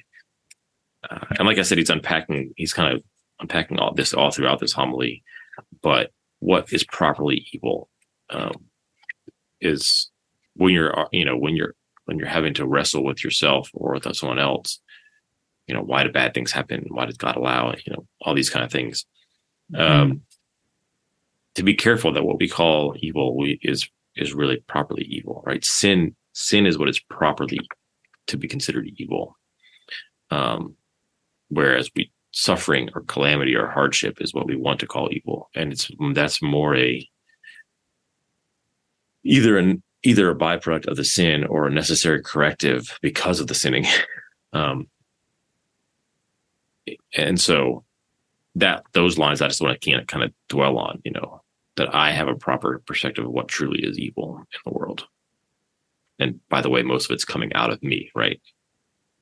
Uh, 1.11 1.27
and 1.39 1.49
like 1.49 1.59
I 1.59 1.63
said, 1.63 1.79
he's 1.79 1.91
unpacking, 1.91 2.53
he's 2.57 2.73
kind 2.73 2.95
of 2.95 3.03
unpacking 3.41 3.79
all 3.79 3.93
this 3.93 4.15
all 4.15 4.31
throughout 4.31 4.61
this 4.61 4.73
homily. 4.73 5.25
But 5.83 6.11
what 6.39 6.73
is 6.73 6.85
properly 6.85 7.47
evil 7.53 7.89
um, 8.31 8.53
is 9.61 10.11
when 10.55 10.73
you're, 10.73 11.07
you 11.13 11.25
know, 11.25 11.37
when 11.37 11.57
you're 11.57 11.75
when 12.05 12.19
you're 12.19 12.29
having 12.29 12.55
to 12.55 12.67
wrestle 12.67 13.05
with 13.05 13.23
yourself 13.23 13.71
or 13.75 13.93
with 13.93 14.17
someone 14.17 14.39
else. 14.39 14.81
You 15.67 15.75
know, 15.75 15.83
why 15.83 16.03
do 16.03 16.11
bad 16.11 16.35
things 16.35 16.51
happen? 16.51 16.87
Why 16.89 17.07
does 17.07 17.17
God 17.17 17.37
allow 17.37 17.71
it? 17.71 17.83
You 17.87 17.93
know, 17.93 18.07
all 18.21 18.35
these 18.35 18.51
kind 18.51 18.65
of 18.65 18.73
things. 18.73 19.07
Mm-hmm. 19.73 20.03
Um, 20.03 20.23
to 21.55 21.63
be 21.63 21.75
careful 21.75 22.13
that 22.13 22.25
what 22.25 22.39
we 22.39 22.49
call 22.49 22.97
evil 22.99 23.37
we, 23.37 23.59
is 23.63 23.89
is 24.17 24.35
really 24.35 24.59
properly 24.67 25.05
evil, 25.05 25.43
right? 25.47 25.65
Sin, 25.65 26.15
sin 26.33 26.67
is 26.67 26.79
what 26.79 26.89
is 26.89 27.01
properly 27.01 27.59
to 28.27 28.37
be 28.37 28.49
considered 28.49 28.91
evil. 28.97 29.37
Um, 30.31 30.77
whereas 31.49 31.91
we 31.97 32.12
suffering 32.33 32.89
or 32.95 33.03
calamity 33.03 33.55
or 33.55 33.69
hardship 33.69 34.21
is 34.21 34.35
what 34.35 34.47
we 34.47 34.57
want 34.57 34.81
to 34.81 34.87
call 34.87 35.09
evil, 35.13 35.51
and 35.55 35.73
it's 35.73 35.91
that's 36.15 36.43
more 36.43 36.77
a 36.77 37.09
either 39.25 39.59
an 39.59 39.83
either 40.03 40.31
a 40.31 40.37
byproduct 40.37 40.87
of 40.87 40.97
the 40.97 41.05
sin 41.05 41.45
or 41.45 41.67
a 41.67 41.71
necessary 41.71 42.21
corrective 42.23 42.99
because 43.03 43.41
of 43.41 43.47
the 43.47 43.55
sinning. 43.55 43.87
um, 44.53 44.89
and 47.15 47.41
so 47.41 47.85
that 48.57 48.85
those 48.93 49.19
lines, 49.19 49.41
I 49.41 49.49
just 49.49 49.61
want 49.61 49.81
to 49.81 49.91
kind 49.91 50.01
of 50.01 50.07
kind 50.09 50.25
of 50.25 50.33
dwell 50.49 50.79
on, 50.79 51.01
you 51.05 51.13
know, 51.13 51.43
that 51.77 51.95
I 51.95 52.11
have 52.11 52.29
a 52.29 52.35
proper 52.35 52.83
perspective 52.87 53.25
of 53.25 53.31
what 53.31 53.49
truly 53.49 53.85
is 53.85 53.99
evil 53.99 54.39
in 54.39 54.45
the 54.65 54.77
world. 54.77 55.07
And 56.19 56.41
by 56.49 56.61
the 56.61 56.69
way, 56.69 56.83
most 56.83 57.11
of 57.11 57.15
it's 57.15 57.25
coming 57.25 57.53
out 57.55 57.71
of 57.71 57.83
me, 57.83 58.11
right? 58.15 58.41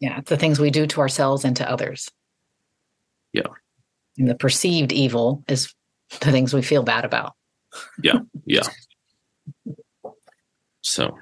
Yeah, 0.01 0.21
the 0.25 0.37
things 0.37 0.59
we 0.59 0.71
do 0.71 0.87
to 0.87 1.01
ourselves 1.01 1.45
and 1.45 1.55
to 1.57 1.71
others. 1.71 2.11
Yeah. 3.33 3.47
And 4.19 4.29
the 4.29 4.35
perceived 4.35 4.93
evil 4.93 5.45
is 5.49 5.75
the 6.21 6.33
things 6.33 6.53
we 6.53 6.63
feel 6.63 6.83
bad 6.83 7.05
about. 7.05 7.35
Yeah. 8.03 8.21
Yeah. 8.45 8.63
So, 10.83 11.17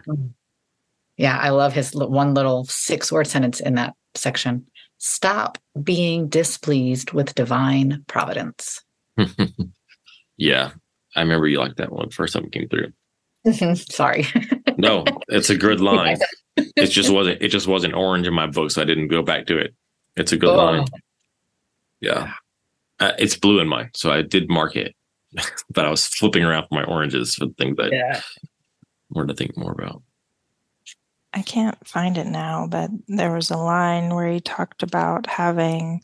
yeah, 1.17 1.37
I 1.37 1.51
love 1.51 1.73
his 1.73 1.95
one 1.95 2.33
little 2.33 2.65
six 2.65 3.13
word 3.13 3.27
sentence 3.27 3.61
in 3.61 3.75
that 3.75 3.95
section. 4.15 4.67
Stop 4.99 5.59
being 5.83 6.29
displeased 6.29 7.13
with 7.13 7.35
divine 7.35 8.05
providence. 8.07 8.83
yeah, 10.37 10.71
I 11.15 11.21
remember 11.21 11.49
you 11.49 11.59
liked 11.59 11.77
that 11.77 11.93
one 11.93 12.11
first 12.11 12.35
time 12.35 12.45
it 12.45 12.53
came 12.53 12.69
through. 12.69 12.93
Mm-hmm. 13.47 13.75
Sorry. 13.91 14.27
no, 14.79 15.05
it's 15.29 15.51
a 15.51 15.57
good 15.57 15.81
line. 15.81 16.19
it 16.57 16.87
just 16.87 17.11
wasn't. 17.11 17.43
It 17.43 17.49
just 17.49 17.67
wasn't 17.67 17.95
orange 17.95 18.27
in 18.27 18.35
my 18.35 18.47
book, 18.47 18.71
so 18.71 18.81
I 18.81 18.85
didn't 18.85 19.09
go 19.09 19.23
back 19.23 19.47
to 19.47 19.59
it. 19.59 19.75
It's 20.17 20.33
a 20.33 20.37
good 20.37 20.51
oh. 20.51 20.57
line. 20.57 20.87
Yeah, 22.01 22.33
uh, 23.01 23.13
it's 23.19 23.37
blue 23.37 23.61
in 23.61 23.69
mine, 23.69 23.91
so 23.95 24.11
I 24.11 24.23
did 24.23 24.49
mark 24.49 24.77
it. 24.77 24.95
but 25.71 25.85
I 25.85 25.91
was 25.91 26.07
flipping 26.07 26.43
around 26.43 26.69
for 26.69 26.75
my 26.75 26.85
oranges 26.85 27.35
for 27.35 27.47
the 27.47 27.55
things 27.59 27.77
that 27.77 27.93
yeah. 27.93 28.21
wanted 29.11 29.29
to 29.29 29.35
think 29.35 29.57
more 29.57 29.73
about. 29.73 30.03
I 31.35 31.43
can't 31.43 31.77
find 31.87 32.17
it 32.17 32.27
now, 32.27 32.67
but 32.67 32.91
there 33.07 33.35
was 33.35 33.51
a 33.51 33.57
line 33.57 34.15
where 34.15 34.33
he 34.33 34.41
talked 34.41 34.83
about 34.83 35.27
having 35.27 36.01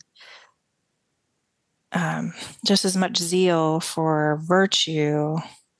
um, 1.91 2.33
just 2.65 2.85
as 2.85 2.95
much 2.95 3.17
zeal 3.17 3.79
for 3.79 4.39
virtue, 4.43 5.37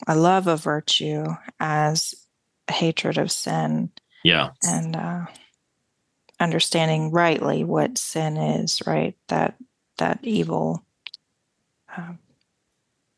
a 0.08 0.16
love 0.16 0.48
of 0.48 0.64
virtue, 0.64 1.26
as 1.60 2.16
a 2.68 2.74
hatred 2.74 3.18
of 3.18 3.32
sin. 3.32 3.92
Yeah. 4.24 4.52
And 4.64 4.96
uh, 4.96 5.26
understanding 6.40 7.12
rightly 7.12 7.64
what 7.64 7.98
sin 7.98 8.38
is, 8.38 8.82
right? 8.88 9.16
That 9.28 9.56
that 9.98 10.20
evil. 10.24 10.84
Um, 11.96 12.20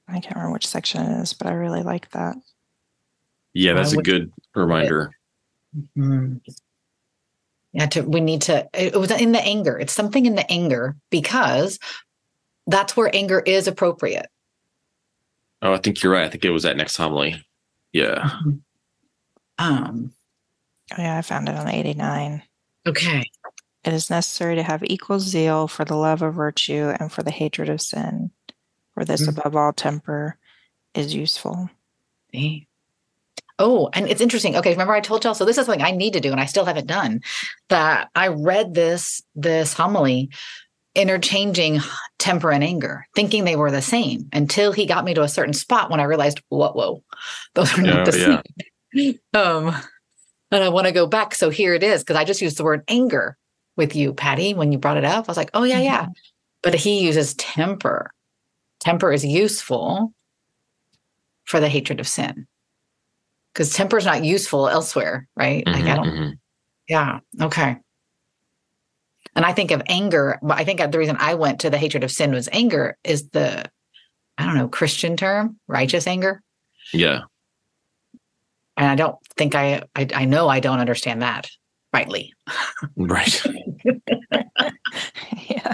I 0.07 0.19
can't 0.19 0.35
remember 0.35 0.53
which 0.53 0.67
section 0.67 1.03
it 1.03 1.21
is, 1.21 1.33
but 1.33 1.47
I 1.47 1.53
really 1.53 1.83
like 1.83 2.09
that. 2.11 2.37
Yeah, 3.53 3.73
that's 3.73 3.93
a 3.93 3.97
good 3.97 4.31
reminder. 4.55 5.11
Mm-hmm. 5.75 6.37
Yeah, 7.73 7.85
to, 7.87 8.01
we 8.01 8.21
need 8.21 8.41
to. 8.43 8.67
It 8.73 8.95
was 8.95 9.11
in 9.11 9.31
the 9.31 9.43
anger. 9.43 9.77
It's 9.77 9.93
something 9.93 10.25
in 10.25 10.35
the 10.35 10.49
anger 10.49 10.95
because 11.09 11.79
that's 12.67 12.95
where 12.95 13.13
anger 13.13 13.39
is 13.39 13.67
appropriate. 13.67 14.27
Oh, 15.61 15.73
I 15.73 15.77
think 15.77 16.01
you're 16.01 16.13
right. 16.13 16.25
I 16.25 16.29
think 16.29 16.45
it 16.45 16.51
was 16.51 16.63
that 16.63 16.77
next 16.77 16.97
homily. 16.97 17.43
Yeah. 17.91 18.19
Mm-hmm. 18.19 18.51
Um. 19.59 20.13
Oh, 20.93 21.01
yeah, 21.01 21.17
I 21.17 21.21
found 21.21 21.49
it 21.49 21.55
on 21.55 21.67
89. 21.67 22.43
Okay. 22.87 23.29
It 23.87 23.93
is 23.93 24.09
necessary 24.09 24.55
to 24.55 24.63
have 24.63 24.83
equal 24.83 25.21
zeal 25.21 25.69
for 25.69 25.85
the 25.85 25.95
love 25.95 26.21
of 26.21 26.33
virtue 26.33 26.93
and 26.99 27.09
for 27.09 27.23
the 27.23 27.31
hatred 27.31 27.69
of 27.69 27.79
sin. 27.79 28.31
For 28.93 29.05
this, 29.05 29.21
mm-hmm. 29.21 29.39
above 29.39 29.55
all 29.55 29.71
temper, 29.71 30.37
is 30.93 31.15
useful. 31.15 31.69
Oh, 33.57 33.89
and 33.93 34.09
it's 34.09 34.19
interesting. 34.19 34.57
Okay, 34.57 34.71
remember 34.71 34.91
I 34.91 34.99
told 34.99 35.23
y'all. 35.23 35.35
So 35.35 35.45
this 35.45 35.57
is 35.57 35.65
something 35.65 35.85
I 35.85 35.91
need 35.91 36.11
to 36.13 36.19
do, 36.19 36.33
and 36.33 36.41
I 36.41 36.47
still 36.47 36.65
haven't 36.65 36.87
done. 36.87 37.21
That 37.69 38.09
I 38.13 38.27
read 38.27 38.73
this 38.73 39.21
this 39.35 39.71
homily 39.71 40.31
interchanging 40.93 41.79
temper 42.19 42.51
and 42.51 42.65
anger, 42.65 43.07
thinking 43.15 43.45
they 43.45 43.55
were 43.55 43.71
the 43.71 43.81
same 43.81 44.27
until 44.33 44.73
he 44.73 44.85
got 44.85 45.05
me 45.05 45.13
to 45.13 45.23
a 45.23 45.29
certain 45.29 45.53
spot 45.53 45.89
when 45.89 46.01
I 46.01 46.03
realized, 46.03 46.41
whoa, 46.49 46.73
whoa, 46.73 47.03
those 47.53 47.79
are 47.79 47.83
not 47.83 48.05
the 48.05 48.11
same. 48.11 49.19
Um, 49.33 49.75
and 50.49 50.63
I 50.63 50.69
want 50.69 50.87
to 50.87 50.93
go 50.93 51.07
back. 51.07 51.35
So 51.35 51.49
here 51.49 51.73
it 51.73 51.83
is, 51.83 52.01
because 52.01 52.15
I 52.17 52.23
just 52.23 52.41
used 52.41 52.57
the 52.57 52.63
word 52.63 52.83
anger 52.87 53.37
with 53.77 53.95
you, 53.95 54.13
Patty, 54.13 54.53
when 54.53 54.71
you 54.71 54.77
brought 54.77 54.97
it 54.97 55.05
up. 55.05 55.25
I 55.25 55.31
was 55.31 55.37
like, 55.37 55.51
oh, 55.53 55.63
yeah, 55.63 55.79
yeah. 55.79 56.01
Mm-hmm. 56.01 56.11
But 56.63 56.75
he 56.75 57.05
uses 57.05 57.35
temper. 57.35 58.11
Temper 58.79 59.11
is 59.11 59.23
useful 59.23 60.13
for 61.45 61.59
the 61.59 61.69
hatred 61.69 61.99
of 61.99 62.07
sin. 62.07 62.47
Because 63.53 63.73
temper 63.73 63.97
is 63.97 64.05
not 64.05 64.25
useful 64.25 64.67
elsewhere, 64.67 65.27
right? 65.35 65.63
Mm-hmm, 65.63 65.79
like 65.79 65.91
I 65.91 65.95
don't, 65.95 66.07
mm-hmm. 66.07 66.29
yeah, 66.89 67.19
okay. 67.41 67.77
And 69.35 69.45
I 69.45 69.53
think 69.53 69.71
of 69.71 69.83
anger. 69.87 70.39
I 70.49 70.63
think 70.63 70.79
the 70.79 70.97
reason 70.97 71.15
I 71.19 71.35
went 71.35 71.61
to 71.61 71.69
the 71.69 71.77
hatred 71.77 72.03
of 72.03 72.11
sin 72.11 72.31
was 72.31 72.49
anger 72.51 72.97
is 73.03 73.29
the, 73.29 73.65
I 74.37 74.45
don't 74.45 74.57
know, 74.57 74.67
Christian 74.67 75.15
term, 75.15 75.59
righteous 75.67 76.07
anger. 76.07 76.41
Yeah. 76.91 77.21
And 78.75 78.87
I 78.87 78.95
don't 78.95 79.15
think 79.35 79.55
I, 79.55 79.83
I, 79.95 80.07
I 80.13 80.25
know 80.25 80.47
I 80.47 80.59
don't 80.59 80.79
understand 80.79 81.21
that 81.21 81.49
rightly. 81.97 82.33
Right. 82.95 83.43
yeah. 85.49 85.73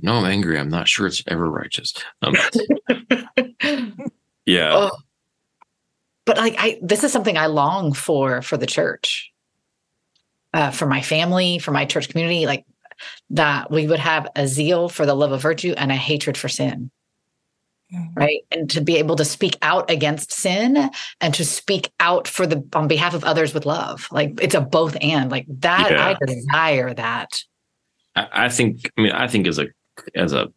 No, 0.00 0.14
I'm 0.14 0.24
angry. 0.24 0.58
I'm 0.58 0.68
not 0.68 0.88
sure 0.88 1.06
it's 1.06 1.22
ever 1.26 1.50
righteous. 1.50 1.94
Um, 2.22 2.34
yeah. 4.46 4.72
Oh. 4.72 4.90
But 6.26 6.38
like 6.38 6.54
I, 6.58 6.78
this 6.82 7.04
is 7.04 7.12
something 7.12 7.36
I 7.36 7.46
long 7.46 7.92
for 7.92 8.40
for 8.42 8.56
the 8.56 8.66
church 8.66 9.30
uh, 10.54 10.70
for 10.70 10.86
my 10.86 11.02
family, 11.02 11.58
for 11.58 11.72
my 11.72 11.84
church 11.84 12.08
community, 12.08 12.46
like 12.46 12.64
that 13.30 13.70
we 13.70 13.86
would 13.86 13.98
have 13.98 14.28
a 14.36 14.46
zeal 14.46 14.88
for 14.88 15.04
the 15.04 15.14
love 15.14 15.32
of 15.32 15.42
virtue 15.42 15.74
and 15.76 15.92
a 15.92 15.96
hatred 15.96 16.36
for 16.36 16.48
sin. 16.48 16.90
Mm-hmm. 17.92 18.18
right 18.18 18.40
and 18.50 18.70
to 18.70 18.80
be 18.80 18.96
able 18.96 19.14
to 19.16 19.24
speak 19.26 19.58
out 19.60 19.90
against 19.90 20.32
sin 20.32 20.90
and 21.20 21.34
to 21.34 21.44
speak 21.44 21.92
out 22.00 22.26
for 22.26 22.46
the 22.46 22.66
on 22.72 22.88
behalf 22.88 23.12
of 23.12 23.24
others 23.24 23.52
with 23.52 23.66
love 23.66 24.08
like 24.10 24.40
it's 24.40 24.54
a 24.54 24.62
both 24.62 24.96
and 25.02 25.30
like 25.30 25.44
that 25.48 25.90
Yeah. 25.90 26.08
i 26.20 26.26
desire 26.26 26.94
that 26.94 27.42
I, 28.16 28.28
I 28.32 28.48
think. 28.48 28.90
I 28.96 29.00
mean, 29.02 29.12
I 29.12 29.26
think 29.28 29.46
as 29.46 29.58
a 29.58 29.66
as 30.14 30.32
a 30.32 30.48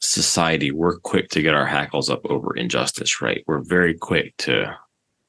society, 0.00 0.70
we're 0.70 0.98
quick 1.00 1.28
to 1.30 1.42
get 1.42 1.54
our 1.54 1.66
hackles 1.66 2.08
up 2.08 2.24
over 2.24 2.56
injustice. 2.56 3.20
Right? 3.20 3.44
We're 3.46 3.62
very 3.62 3.94
quick 3.94 4.36
to 4.38 4.74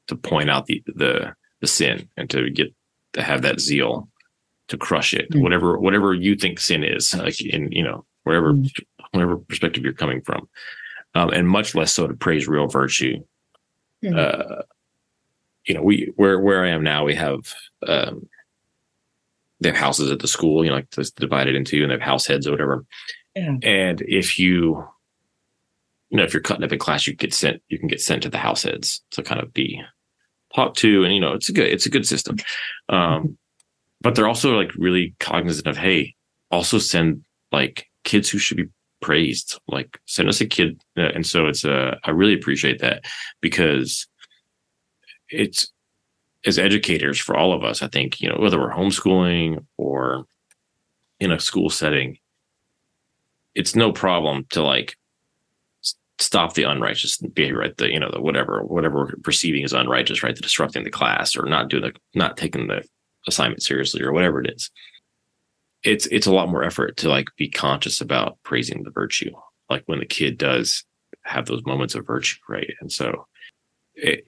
to 0.06 0.16
point 0.16 0.50
out 0.50 0.66
the 0.66 0.82
the 0.86 1.34
the 1.60 1.66
sin 1.66 2.08
and 2.16 2.30
to 2.30 2.50
get 2.50 2.72
to 3.14 3.22
have 3.22 3.42
that 3.42 3.60
zeal 3.60 4.08
to 4.68 4.76
crush 4.76 5.12
it. 5.12 5.30
Mm. 5.32 5.42
Whatever 5.42 5.78
whatever 5.78 6.14
you 6.14 6.34
think 6.36 6.60
sin 6.60 6.82
is, 6.84 7.14
like 7.14 7.40
in 7.40 7.70
you 7.72 7.82
know 7.82 8.04
wherever 8.24 8.54
Mm. 8.54 8.70
whatever 9.10 9.36
perspective 9.38 9.82
you're 9.84 9.92
coming 9.92 10.22
from, 10.22 10.48
um, 11.14 11.30
and 11.30 11.48
much 11.48 11.74
less 11.74 11.92
so 11.92 12.06
to 12.06 12.14
praise 12.14 12.48
real 12.48 12.66
virtue. 12.66 13.22
Mm. 14.04 14.18
Uh, 14.18 14.62
you 15.66 15.74
know, 15.74 15.82
we 15.82 16.12
where 16.16 16.40
where 16.40 16.64
I 16.64 16.70
am 16.70 16.82
now, 16.82 17.04
we 17.04 17.14
have 17.14 17.54
um, 17.86 18.28
they 19.60 19.68
have 19.68 19.78
houses 19.78 20.10
at 20.10 20.18
the 20.18 20.28
school, 20.28 20.64
you 20.64 20.70
know, 20.70 20.76
like 20.76 20.88
it's 20.96 21.10
divided 21.10 21.54
into, 21.54 21.82
and 21.82 21.90
they 21.90 21.94
have 21.94 22.02
house 22.02 22.26
heads 22.26 22.46
or 22.46 22.50
whatever. 22.50 22.84
Yeah. 23.34 23.56
And 23.62 24.00
if 24.02 24.38
you, 24.38 24.84
you 26.10 26.18
know, 26.18 26.24
if 26.24 26.34
you're 26.34 26.42
cutting 26.42 26.64
up 26.64 26.72
in 26.72 26.78
class, 26.78 27.06
you 27.06 27.14
get 27.14 27.32
sent, 27.32 27.62
you 27.68 27.78
can 27.78 27.88
get 27.88 28.00
sent 28.00 28.24
to 28.24 28.28
the 28.28 28.38
house 28.38 28.64
heads 28.64 29.02
to 29.12 29.22
kind 29.22 29.40
of 29.40 29.54
be 29.54 29.80
talked 30.54 30.78
to, 30.78 31.04
and 31.04 31.14
you 31.14 31.20
know, 31.20 31.32
it's 31.32 31.48
a 31.48 31.52
good, 31.52 31.68
it's 31.68 31.86
a 31.86 31.90
good 31.90 32.06
system. 32.06 32.36
Um, 32.88 33.38
but 34.00 34.14
they're 34.14 34.28
also 34.28 34.56
like 34.56 34.72
really 34.76 35.14
cognizant 35.20 35.68
of, 35.68 35.76
hey, 35.76 36.14
also 36.50 36.78
send 36.78 37.22
like 37.52 37.86
kids 38.04 38.28
who 38.28 38.38
should 38.38 38.56
be 38.56 38.68
praised, 39.02 39.60
like 39.68 39.98
send 40.06 40.28
us 40.28 40.40
a 40.40 40.46
kid, 40.46 40.80
uh, 40.96 41.10
and 41.14 41.26
so 41.26 41.46
it's 41.46 41.64
a 41.64 41.98
i 42.04 42.10
really 42.10 42.34
appreciate 42.34 42.80
that 42.80 43.04
because 43.40 44.06
it's 45.28 45.72
as 46.44 46.58
educators 46.58 47.20
for 47.20 47.36
all 47.36 47.52
of 47.52 47.64
us, 47.64 47.82
I 47.82 47.88
think, 47.88 48.20
you 48.20 48.28
know, 48.28 48.36
whether 48.38 48.58
we're 48.58 48.72
homeschooling 48.72 49.64
or 49.76 50.26
in 51.20 51.30
a 51.30 51.38
school 51.38 51.70
setting, 51.70 52.18
it's 53.54 53.76
no 53.76 53.92
problem 53.92 54.46
to 54.50 54.62
like 54.62 54.96
stop 56.18 56.54
the 56.54 56.64
unrighteous 56.64 57.18
behavior, 57.18 57.58
right? 57.58 57.76
The, 57.76 57.90
you 57.90 58.00
know, 58.00 58.10
the 58.10 58.20
whatever, 58.20 58.62
whatever 58.62 58.98
we're 59.00 59.16
perceiving 59.22 59.64
as 59.64 59.72
unrighteous, 59.72 60.22
right? 60.22 60.34
The 60.34 60.40
disrupting 60.40 60.84
the 60.84 60.90
class 60.90 61.36
or 61.36 61.46
not 61.46 61.68
doing 61.68 61.82
the, 61.82 61.92
not 62.14 62.36
taking 62.36 62.66
the 62.66 62.82
assignment 63.28 63.62
seriously 63.62 64.02
or 64.02 64.12
whatever 64.12 64.40
it 64.42 64.52
is. 64.52 64.70
It's, 65.84 66.06
it's 66.06 66.26
a 66.26 66.32
lot 66.32 66.48
more 66.48 66.62
effort 66.62 66.96
to 66.98 67.08
like 67.08 67.28
be 67.36 67.48
conscious 67.48 68.00
about 68.00 68.38
praising 68.44 68.82
the 68.82 68.90
virtue. 68.90 69.32
Like 69.68 69.82
when 69.86 69.98
the 69.98 70.06
kid 70.06 70.38
does 70.38 70.84
have 71.24 71.46
those 71.46 71.64
moments 71.64 71.94
of 71.94 72.06
virtue, 72.06 72.38
right? 72.48 72.70
And 72.80 72.92
so 72.92 73.26
it, 73.94 74.26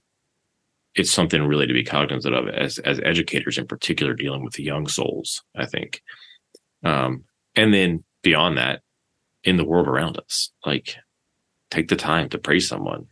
it's 0.95 1.11
something 1.11 1.43
really 1.43 1.67
to 1.67 1.73
be 1.73 1.85
cognizant 1.85 2.35
of 2.35 2.49
as 2.49 2.79
as 2.79 3.01
educators 3.01 3.59
in 3.59 3.67
particular 3.67 4.15
dealing 4.15 4.45
with 4.45 4.55
the 4.55 4.63
young 4.63 4.87
souls 4.87 5.43
i 5.57 5.67
think 5.67 6.03
um 6.85 7.25
and 7.55 7.75
then 7.75 8.05
beyond 8.23 8.59
that 8.59 8.81
in 9.43 9.57
the 9.57 9.65
world 9.65 9.89
around 9.89 10.19
us 10.19 10.51
like 10.65 10.97
take 11.71 11.89
the 11.89 11.97
time 11.97 12.29
to 12.29 12.39
praise 12.39 12.69
someone 12.69 13.07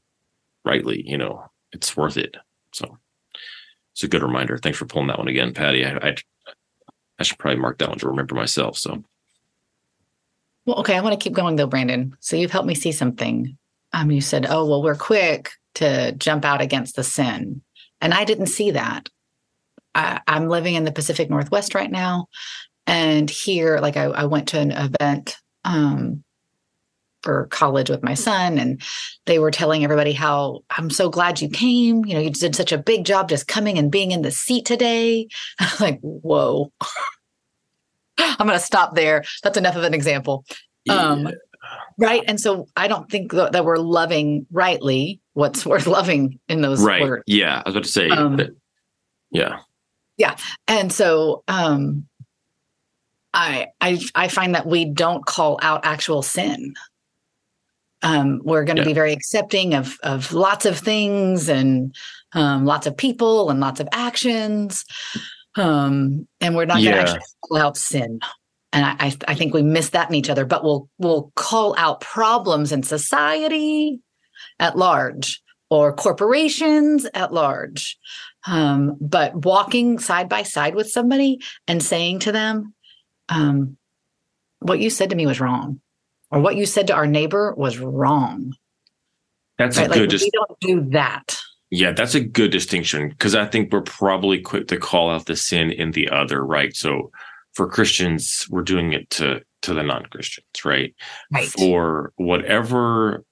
rightly 0.65 1.03
you 1.07 1.19
know 1.19 1.45
it's 1.73 1.97
worth 1.97 2.17
it 2.17 2.37
so 2.73 2.99
it's 3.93 4.05
a 4.05 4.09
good 4.09 4.23
reminder 4.23 4.57
thanks 4.59 4.79
for 4.79 4.87
pulling 4.87 5.09
that 5.09 5.19
one 5.19 5.29
again 5.29 5.53
patty 5.53 5.85
i 5.85 5.97
i, 5.97 6.15
I 7.23 7.25
should 7.25 7.39
probably 7.39 7.61
mark 7.61 7.79
that 7.79 7.89
one 7.89 7.99
to 7.99 8.09
remember 8.09 8.35
myself 8.35 8.77
so. 8.77 9.05
Well 10.67 10.81
okay 10.81 10.97
i 10.97 11.01
want 11.01 11.19
to 11.19 11.23
keep 11.23 11.33
going 11.33 11.55
though 11.55 11.69
brandon. 11.69 12.17
So 12.19 12.35
you've 12.35 12.51
helped 12.51 12.67
me 12.67 12.75
see 12.75 12.91
something. 12.91 13.57
Um 13.93 14.11
you 14.11 14.21
said 14.21 14.47
oh 14.49 14.67
well 14.67 14.83
we're 14.83 14.97
quick 14.97 15.53
to 15.75 16.11
jump 16.13 16.45
out 16.45 16.61
against 16.61 16.97
the 16.97 17.05
sin. 17.05 17.63
And 18.01 18.13
i 18.13 18.25
didn't 18.25 18.47
see 18.49 18.73
that. 18.73 19.09
I, 19.95 20.21
i'm 20.27 20.49
living 20.49 20.75
in 20.75 20.85
the 20.85 20.91
pacific 20.91 21.31
northwest 21.31 21.75
right 21.75 21.91
now 21.91 22.27
and 22.87 23.31
here 23.31 23.79
like 23.79 23.97
i, 23.97 24.05
I 24.05 24.25
went 24.25 24.49
to 24.49 24.59
an 24.59 24.73
event 24.73 25.37
um 25.65 26.25
for 27.23 27.47
college 27.47 27.89
with 27.89 28.03
my 28.03 28.15
son 28.15 28.59
and 28.59 28.83
they 29.27 29.39
were 29.39 29.51
telling 29.51 29.85
everybody 29.85 30.13
how 30.13 30.61
i'm 30.71 30.91
so 30.91 31.09
glad 31.09 31.41
you 31.41 31.49
came. 31.49 32.05
You 32.05 32.15
know 32.15 32.21
you 32.21 32.31
did 32.31 32.55
such 32.57 32.73
a 32.73 32.79
big 32.79 33.05
job 33.05 33.29
just 33.29 33.47
coming 33.47 33.79
and 33.79 33.91
being 33.91 34.11
in 34.11 34.23
the 34.23 34.31
seat 34.31 34.65
today. 34.67 35.29
I 35.61 35.65
was 35.65 35.81
like 35.81 36.01
whoa. 36.01 36.73
I'm 38.19 38.47
going 38.47 38.59
to 38.59 38.65
stop 38.65 38.95
there. 38.95 39.25
That's 39.43 39.57
enough 39.57 39.75
of 39.75 39.85
an 39.85 39.95
example. 39.95 40.45
Um 40.89 41.29
right? 41.99 42.23
And 42.27 42.41
so 42.41 42.67
i 42.77 42.89
don't 42.89 43.11
think 43.11 43.33
that, 43.33 43.53
that 43.53 43.65
we're 43.65 43.77
loving 43.79 44.47
rightly 44.51 45.21
what's 45.35 45.65
worth 45.71 45.87
loving 45.87 46.39
in 46.49 46.61
those 46.61 46.83
right. 46.83 47.03
words. 47.03 47.23
Yeah 47.27 47.63
i 47.65 47.69
was 47.69 47.75
about 47.75 47.85
to 47.85 47.91
say 47.91 48.09
Um, 48.11 48.37
that, 48.37 48.51
yeah. 49.31 49.61
yeah. 50.17 50.37
And 50.69 50.93
so 50.93 51.45
um 51.49 52.07
I, 53.35 53.69
I 53.81 53.99
i 54.15 54.29
find 54.29 54.55
that 54.55 54.67
we 54.67 54.85
don't 54.85 55.25
call 55.25 55.59
out 55.63 55.85
actual 55.85 56.23
sin 56.23 56.75
um 58.03 58.41
we're 58.45 58.65
going 58.65 58.77
to 58.77 58.83
Yeah. 58.83 58.89
be 58.89 58.95
very 58.95 59.13
accepting 59.13 59.75
of 59.75 59.97
of 60.03 60.33
lots 60.33 60.67
of 60.67 60.79
things 60.79 61.49
and 61.49 61.95
um 62.33 62.65
lots 62.65 62.87
of 62.87 62.97
people 62.97 63.51
and 63.51 63.61
lots 63.61 63.81
of 63.81 63.89
actions. 63.93 64.85
Um 65.57 66.27
and 66.41 66.57
we're 66.57 66.65
not 66.67 66.83
going 66.83 66.93
to 66.95 67.01
actually 67.01 67.21
call 67.47 67.59
out 67.59 67.77
sin. 67.77 68.21
And 68.73 68.85
I, 68.87 68.97
I 69.07 69.17
i 69.29 69.35
think 69.35 69.53
we 69.55 69.63
miss 69.63 69.91
that 69.91 70.09
in 70.09 70.15
each 70.15 70.31
other 70.31 70.45
but 70.45 70.65
we'll 70.65 70.89
we'll 70.99 71.33
call 71.37 71.75
out 71.79 72.01
problems 72.01 72.73
in 72.73 72.83
society 72.83 74.01
at 74.59 74.77
large 74.77 75.43
or 75.71 75.93
corporations 75.95 77.07
at 77.15 77.33
large. 77.33 77.97
Um, 78.47 78.97
but 79.01 79.45
walking 79.45 79.99
side 79.99 80.29
by 80.29 80.43
side 80.43 80.75
with 80.75 80.91
somebody 80.91 81.41
and 81.69 81.83
saying 81.83 82.19
to 82.21 82.33
them 82.33 82.75
um, 83.29 83.77
what 84.59 84.81
you 84.81 84.91
said 84.91 85.11
to 85.11 85.17
me 85.17 85.27
was 85.27 85.41
wrong 85.41 85.81
or 86.33 86.41
what 86.41 86.57
you 86.57 86.67
said 86.67 86.89
to 86.89 86.95
our 86.95 87.07
neighbor 87.07 87.55
was 87.57 87.79
wrong 87.79 88.53
that's 89.59 89.77
right 89.77 89.87
a 89.87 89.91
like 89.91 89.99
good 90.01 90.11
dis- 90.11 90.23
we 90.23 90.31
don't 90.33 90.61
do 90.61 90.91
that 90.91 91.39
Yeah, 91.75 91.93
that's 91.93 92.15
a 92.15 92.21
good 92.21 92.51
distinction 92.51 93.09
because 93.09 93.35
I 93.35 93.47
think 93.47 93.73
we're 93.73 93.81
probably 93.81 94.43
quick 94.43 94.69
to 94.69 94.77
call 94.77 95.11
out 95.11 95.25
the 95.25 95.37
sin 95.37 95.73
in 95.73 95.93
the 95.93 96.11
other, 96.11 96.45
right? 96.45 96.77
So 96.77 97.11
for 97.55 97.67
Christians, 97.67 98.47
we're 98.51 98.63
doing 98.63 98.93
it 98.93 99.09
to 99.11 99.41
to 99.63 99.73
the 99.73 99.83
non-Christians, 99.83 100.65
right? 100.67 100.95
right 101.33 101.47
For 101.49 102.13
whatever 102.17 103.25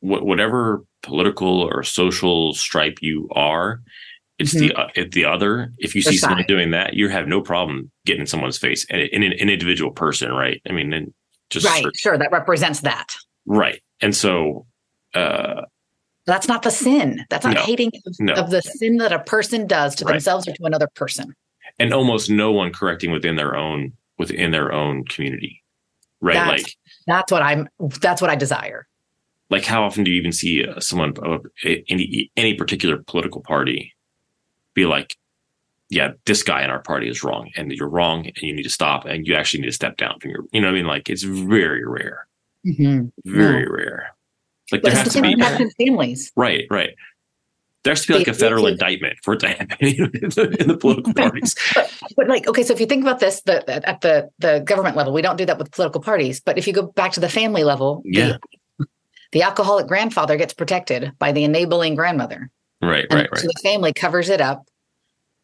what 0.00 0.26
whatever 0.26 0.84
political 1.02 1.62
or 1.62 1.84
social 1.84 2.52
stripe 2.52 2.98
you 3.00 3.28
are, 3.32 3.80
it's 4.40 4.52
the 4.52 4.74
uh, 4.74 4.88
it's 4.96 5.14
the 5.14 5.24
other. 5.24 5.70
If 5.78 5.94
you 5.94 6.02
see 6.02 6.16
someone 6.16 6.44
doing 6.48 6.72
that, 6.72 6.94
you 6.94 7.08
have 7.10 7.28
no 7.28 7.40
problem 7.40 7.92
getting 8.06 8.22
in 8.22 8.26
someone's 8.26 8.58
face 8.58 8.84
and 8.90 9.00
in 9.00 9.22
an, 9.22 9.32
individual 9.32 9.92
person, 9.92 10.32
right? 10.32 10.60
I 10.68 10.72
mean, 10.72 10.92
and 10.92 11.14
just 11.54 11.66
right 11.66 11.84
sure 11.96 12.16
that 12.18 12.30
represents 12.32 12.80
that 12.80 13.14
right. 13.46 13.82
And 14.00 14.14
so 14.14 14.66
uh 15.14 15.62
that's 16.26 16.48
not 16.48 16.62
the 16.62 16.70
sin 16.70 17.24
that's 17.30 17.44
not 17.44 17.54
No. 17.54 17.60
hating 17.62 17.90
of, 18.06 18.14
No. 18.20 18.32
of 18.34 18.50
the 18.50 18.62
sin 18.62 18.96
that 18.98 19.12
a 19.12 19.18
person 19.20 19.66
does 19.66 19.94
to 19.96 20.04
Right. 20.04 20.12
themselves 20.12 20.48
or 20.48 20.52
to 20.52 20.64
another 20.64 20.88
person 20.94 21.34
and 21.78 21.92
almost 21.92 22.30
no 22.30 22.52
one 22.52 22.72
correcting 22.72 23.10
within 23.12 23.36
their 23.36 23.54
own 23.56 23.92
within 24.18 24.50
their 24.50 24.72
own 24.72 25.04
community 25.04 25.62
right 26.20 26.34
That's- 26.34 26.62
like 26.62 26.74
that's 27.06 27.30
what 27.32 27.42
i'm 27.42 27.68
that's 28.00 28.20
what 28.22 28.30
i 28.30 28.34
desire 28.36 28.86
like 29.50 29.64
how 29.64 29.84
often 29.84 30.04
do 30.04 30.10
you 30.10 30.16
even 30.18 30.32
see 30.32 30.64
uh, 30.66 30.80
someone 30.80 31.12
of 31.22 31.44
any 31.64 32.30
any 32.36 32.54
particular 32.54 32.98
political 33.06 33.42
party 33.42 33.94
be 34.74 34.86
like 34.86 35.16
yeah 35.94 36.10
this 36.26 36.42
guy 36.42 36.62
in 36.64 36.70
our 36.70 36.80
party 36.82 37.08
is 37.08 37.22
wrong 37.22 37.50
and 37.56 37.70
you're 37.72 37.88
wrong 37.88 38.26
and 38.26 38.36
you 38.42 38.54
need 38.54 38.64
to 38.64 38.70
stop 38.70 39.04
and 39.04 39.26
you 39.26 39.34
actually 39.34 39.60
need 39.60 39.68
to 39.68 39.72
step 39.72 39.96
down 39.96 40.18
from 40.20 40.30
your 40.30 40.44
you 40.52 40.60
know 40.60 40.66
what 40.68 40.72
i 40.74 40.76
mean? 40.76 40.86
Like 40.86 41.08
it's 41.08 41.22
very 41.22 41.84
rare. 41.86 42.26
Mm-hmm. 42.66 43.06
Very 43.24 43.66
rare. 43.68 44.14
Like 44.72 44.82
but 44.82 44.92
there 44.92 45.04
has 45.04 45.12
to 45.12 45.22
be 45.22 45.36
families. 45.78 46.32
Right 46.36 46.66
right. 46.70 46.94
There 47.84 47.90
has 47.92 48.00
to 48.06 48.08
be 48.12 48.18
like 48.18 48.28
a 48.28 48.32
federal 48.34 48.66
indictment 48.66 49.18
for 49.22 49.34
it 49.34 49.40
to 49.40 49.48
happen 49.48 49.76
in 49.80 50.10
the, 50.36 50.56
in 50.58 50.68
the 50.68 50.76
political 50.76 51.12
parties. 51.22 51.54
but 52.16 52.26
like 52.28 52.48
okay 52.48 52.62
so 52.62 52.72
if 52.72 52.80
you 52.80 52.86
think 52.86 53.02
about 53.02 53.20
this 53.20 53.42
the, 53.42 53.56
at 53.88 54.00
the 54.00 54.28
the 54.38 54.60
government 54.60 54.96
level 54.96 55.12
we 55.12 55.22
don't 55.22 55.36
do 55.36 55.44
that 55.46 55.58
with 55.58 55.70
political 55.70 56.00
parties 56.00 56.40
but 56.40 56.56
if 56.58 56.66
you 56.66 56.72
go 56.72 56.84
back 57.00 57.12
to 57.12 57.20
the 57.20 57.28
family 57.28 57.62
level 57.62 58.00
the- 58.04 58.10
Yeah. 58.20 58.36
the, 59.32 59.42
alcoholic 59.42 59.86
grandfather 59.86 60.36
gets 60.38 60.54
protected 60.54 61.12
by 61.18 61.30
the 61.32 61.44
enabling 61.44 61.94
grandmother. 61.94 62.50
Right 62.80 63.06
and 63.10 63.20
right 63.20 63.28
right. 63.30 63.40
so 63.40 63.46
the 63.46 63.60
family 63.62 63.92
covers 63.92 64.28
it 64.30 64.40
up 64.40 64.64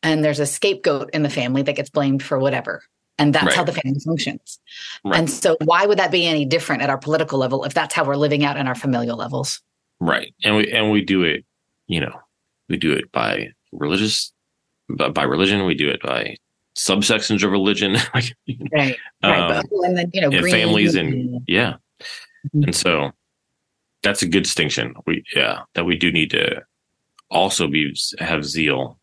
and 0.02 0.24
there's 0.24 0.40
a 0.40 0.46
scapegoat 0.46 1.10
in 1.12 1.22
the 1.22 1.30
family 1.30 1.62
that 1.62 1.74
gets 1.76 1.90
blamed 1.90 2.22
for 2.22 2.38
whatever 2.38 2.82
and 3.18 3.34
that's 3.34 3.46
Right. 3.46 3.54
how 3.56 3.64
the 3.64 3.72
family 3.72 4.00
functions 4.00 4.58
Right. 5.04 5.18
and 5.18 5.30
so 5.30 5.56
why 5.64 5.86
would 5.86 5.98
that 5.98 6.10
be 6.10 6.26
any 6.26 6.44
different 6.44 6.82
at 6.82 6.90
our 6.90 6.98
political 6.98 7.38
level 7.38 7.64
if 7.64 7.74
that's 7.74 7.94
how 7.94 8.04
we're 8.04 8.16
living 8.16 8.44
out 8.44 8.56
in 8.56 8.66
our 8.66 8.74
familial 8.74 9.16
levels 9.16 9.60
Right. 10.02 10.34
And 10.44 10.56
we 10.56 10.72
and 10.72 10.90
we 10.90 11.02
do 11.04 11.24
it, 11.24 11.44
you 11.86 12.00
know, 12.00 12.18
we 12.70 12.78
do 12.78 12.92
it 12.92 13.12
by 13.12 13.50
religious 13.72 14.32
by, 14.88 15.10
by 15.10 15.24
religion, 15.24 15.66
we 15.66 15.74
do 15.74 15.90
it 15.90 16.00
by 16.02 16.36
subsections 16.74 17.42
of 17.42 17.50
religion, 17.50 17.96
right 18.14 18.32
right 18.74 18.96
um, 19.22 19.62
and 19.84 19.98
then 19.98 20.10
you 20.14 20.22
know 20.22 20.30
and 20.30 20.40
green 20.40 20.54
families 20.54 20.94
and 20.94 21.42
yeah. 21.46 21.74
Mhm. 22.56 22.64
And 22.64 22.74
so 22.74 23.10
that's 24.02 24.22
a 24.22 24.26
good 24.28 24.44
distinction. 24.44 24.94
We 25.06 25.22
yeah, 25.36 25.64
that 25.74 25.84
we 25.84 25.96
do 25.98 26.10
need 26.10 26.30
to 26.30 26.62
also 27.30 27.68
be 27.68 27.94
have 28.18 28.44
zeal 28.46 28.98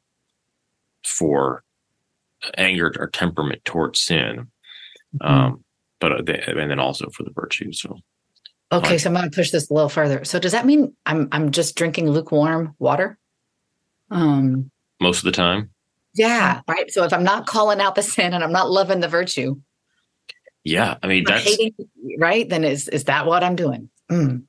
for 1.07 1.63
anger 2.57 2.93
or 2.99 3.07
temperament 3.07 3.63
towards 3.65 3.99
sin, 3.99 4.47
Mm-hmm. 5.15 5.33
um, 5.33 5.63
but 5.99 6.11
uh, 6.11 6.21
the, 6.21 6.49
and 6.49 6.69
then 6.69 6.79
also 6.79 7.09
for 7.09 7.23
the 7.23 7.31
virtue. 7.31 7.71
So 7.71 7.97
Okay, 8.71 8.97
so 8.97 9.09
I'm 9.09 9.15
going 9.15 9.29
to 9.29 9.35
push 9.35 9.51
this 9.51 9.69
a 9.69 9.73
little 9.73 9.87
further. 9.87 10.25
So 10.25 10.39
does 10.39 10.51
that 10.51 10.65
mean 10.65 10.93
I'm 11.05 11.29
I'm 11.31 11.51
just 11.51 11.75
drinking 11.75 12.09
lukewarm 12.09 12.75
water? 12.79 13.17
Um, 14.11 14.69
most 14.99 15.19
of 15.19 15.23
the 15.23 15.31
time, 15.31 15.69
yeah, 16.13 16.61
right. 16.67 16.91
So 16.91 17.03
if 17.03 17.13
I'm 17.13 17.23
not 17.23 17.47
calling 17.47 17.79
out 17.79 17.95
the 17.95 18.03
sin 18.03 18.33
and 18.33 18.43
I'm 18.43 18.51
not 18.51 18.69
loving 18.69 18.99
the 18.99 19.07
virtue, 19.07 19.55
yeah. 20.65 20.97
I 21.01 21.07
mean 21.07 21.23
that's 21.25 21.45
hating, 21.45 21.73
right? 22.19 22.47
Then 22.47 22.65
is 22.65 22.89
is 22.89 23.05
that 23.05 23.25
what 23.25 23.43
I'm 23.43 23.55
doing? 23.55 23.89
Mm. 24.11 24.43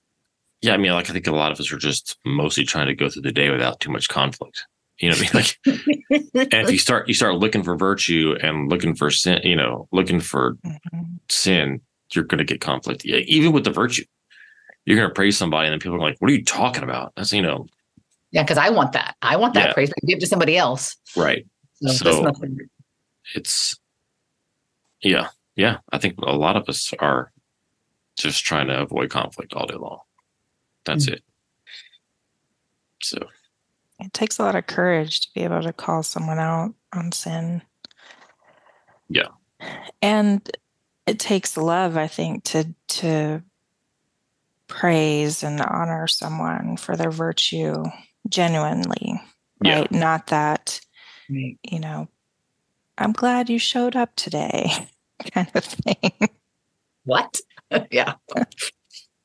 yeah. 0.62 0.74
I 0.74 0.76
mean, 0.78 0.92
like 0.92 1.08
I 1.08 1.12
think 1.12 1.28
a 1.28 1.32
lot 1.32 1.52
of 1.52 1.60
us 1.60 1.72
are 1.72 1.78
just 1.78 2.16
mostly 2.26 2.64
trying 2.64 2.88
to 2.88 2.94
go 2.94 3.08
through 3.08 3.22
the 3.22 3.32
day 3.32 3.50
without 3.50 3.78
too 3.78 3.90
much 3.90 4.08
conflict. 4.08 4.66
You 5.00 5.10
know 5.10 5.16
what 5.16 5.34
I 5.34 5.38
mean? 5.38 5.44
Like, 6.40 6.50
and 6.52 6.66
if 6.66 6.70
you 6.72 6.78
start 6.78 7.06
you 7.08 7.14
start 7.14 7.36
looking 7.36 7.62
for 7.62 7.76
virtue 7.76 8.34
and 8.42 8.68
looking 8.68 8.94
for 8.96 9.10
sin, 9.10 9.40
you 9.44 9.54
know, 9.56 9.88
looking 9.92 10.18
for 10.20 10.54
Mhm. 10.66 11.18
sin, 11.30 11.80
you're 12.14 12.24
going 12.24 12.38
to 12.38 12.44
get 12.44 12.60
conflict. 12.60 13.04
Even 13.04 13.52
with 13.52 13.64
the 13.64 13.70
virtue, 13.70 14.04
you're 14.84 14.96
going 14.96 15.08
to 15.08 15.14
praise 15.14 15.36
somebody, 15.36 15.68
and 15.68 15.72
then 15.72 15.78
people 15.80 15.96
are 15.96 16.00
like, 16.00 16.16
"What 16.18 16.30
are 16.30 16.34
you 16.34 16.44
talking 16.44 16.82
about?" 16.82 17.12
That's 17.16 17.32
you 17.32 17.42
know, 17.42 17.66
Yeah, 18.32 18.42
because 18.42 18.58
I 18.58 18.70
want 18.70 18.92
that. 18.92 19.14
I 19.22 19.36
want 19.36 19.54
that 19.54 19.68
Yeah. 19.68 19.72
praise. 19.74 19.90
I 19.90 20.06
give 20.06 20.18
to 20.18 20.26
somebody 20.26 20.56
else. 20.56 20.96
right? 21.16 21.46
So, 21.82 21.92
So- 21.92 22.04
this 22.04 22.20
must 22.22 22.40
be- 22.42 22.64
It's 23.34 23.76
yeah, 25.02 25.28
yeah. 25.54 25.78
I 25.92 25.98
think 25.98 26.18
a 26.18 26.32
lot 26.36 26.56
of 26.56 26.68
us 26.68 26.92
are 26.98 27.30
just 28.18 28.44
trying 28.44 28.66
to 28.66 28.80
avoid 28.80 29.10
conflict 29.10 29.52
all 29.54 29.66
day 29.66 29.76
long. 29.76 30.00
That's 30.84 31.06
it. 31.06 31.22
So 33.02 33.28
It 33.98 34.12
takes 34.12 34.38
a 34.38 34.42
lot 34.42 34.54
of 34.56 34.66
courage 34.66 35.20
to 35.22 35.28
be 35.34 35.42
able 35.42 35.62
to 35.62 35.72
call 35.72 36.02
someone 36.02 36.38
out 36.38 36.74
on 36.92 37.12
sin. 37.12 37.62
Yeah. 39.08 39.28
And 40.00 40.48
it 41.06 41.18
takes 41.18 41.56
love, 41.56 41.96
I 41.96 42.06
think, 42.06 42.44
to 42.44 42.74
to 42.88 43.42
praise 44.68 45.42
and 45.42 45.60
honor 45.60 46.06
someone 46.06 46.76
for 46.76 46.96
their 46.96 47.10
virtue 47.10 47.82
genuinely. 48.28 49.20
Yeah. 49.64 49.80
Right. 49.80 49.92
Not 49.92 50.28
that, 50.28 50.80
Right. 51.30 51.58
you 51.62 51.80
know, 51.80 52.08
I'm 52.98 53.12
glad 53.12 53.48
you 53.50 53.58
showed 53.58 53.96
up 53.96 54.14
today 54.14 54.70
kind 55.32 55.50
of 55.54 55.64
thing. 55.64 56.12
What? 57.04 57.40
yeah. 57.90 58.14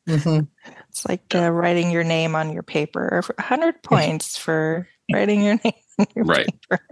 Mhm. 0.08 0.48
It's 0.94 1.08
like 1.10 1.34
uh, 1.34 1.50
writing 1.52 1.90
your 1.90 2.04
name 2.04 2.36
on 2.36 2.54
your 2.54 2.64
paper. 2.64 3.22
100 3.38 3.82
points 3.84 4.38
for 4.38 4.88
writing 5.12 5.42
your 5.44 5.56
name 5.64 5.74
on 6.00 6.08
your 6.16 6.26
Right. 6.26 6.46
paper. 6.70 6.86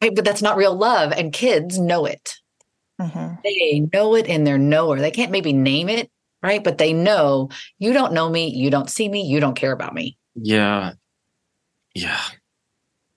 Right, 0.00 0.14
but 0.14 0.24
that's 0.24 0.42
not 0.42 0.56
real 0.56 0.74
love, 0.74 1.12
and 1.12 1.32
kids 1.32 1.78
know 1.78 2.06
it. 2.06 2.38
Mhm. 3.00 3.38
They 3.44 3.80
know 3.92 4.14
it 4.16 4.26
in 4.26 4.44
their 4.44 4.58
knower. 4.58 4.98
They 4.98 5.10
can't 5.10 5.32
maybe 5.32 5.52
name 5.52 5.88
it, 5.88 6.10
right? 6.42 6.62
But 6.62 6.78
they 6.78 6.92
know 6.92 7.50
you 7.78 7.92
don't 7.92 8.12
know 8.12 8.28
me, 8.30 8.48
you 8.48 8.70
don't 8.70 8.90
see 8.90 9.08
me, 9.08 9.22
you 9.26 9.40
don't 9.40 9.54
care 9.56 9.72
about 9.72 9.94
me. 9.94 10.16
yeah, 10.34 10.92
yeah. 11.94 12.20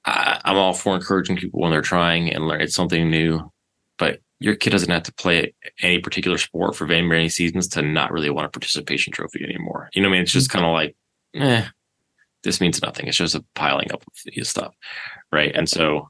I, 0.05 0.39
I'm 0.45 0.57
all 0.57 0.73
for 0.73 0.95
encouraging 0.95 1.37
people 1.37 1.61
when 1.61 1.71
they're 1.71 1.81
trying 1.81 2.31
and 2.31 2.47
learn 2.47 2.61
it's 2.61 2.75
something 2.75 3.09
new, 3.09 3.51
but 3.97 4.19
your 4.39 4.55
kid 4.55 4.71
doesn't 4.71 4.91
have 4.91 5.03
to 5.03 5.13
play 5.13 5.53
any 5.81 5.99
particular 5.99 6.37
sport 6.37 6.75
for 6.75 6.85
very 6.85 7.01
many 7.01 7.29
seasons 7.29 7.67
to 7.69 7.81
not 7.81 8.11
really 8.11 8.29
want 8.29 8.47
a 8.47 8.49
participation 8.49 9.13
trophy 9.13 9.43
anymore. 9.43 9.89
You 9.93 10.01
know 10.01 10.09
what 10.09 10.15
I 10.15 10.17
mean? 10.17 10.23
It's 10.23 10.31
just 10.31 10.49
kind 10.49 10.65
of 10.65 10.73
like, 10.73 10.95
eh, 11.35 11.65
this 12.43 12.61
means 12.61 12.81
nothing. 12.81 13.07
It's 13.07 13.17
just 13.17 13.35
a 13.35 13.45
piling 13.55 13.91
up 13.91 14.03
of 14.05 14.47
stuff, 14.47 14.73
right? 15.31 15.55
And 15.55 15.69
so, 15.69 16.09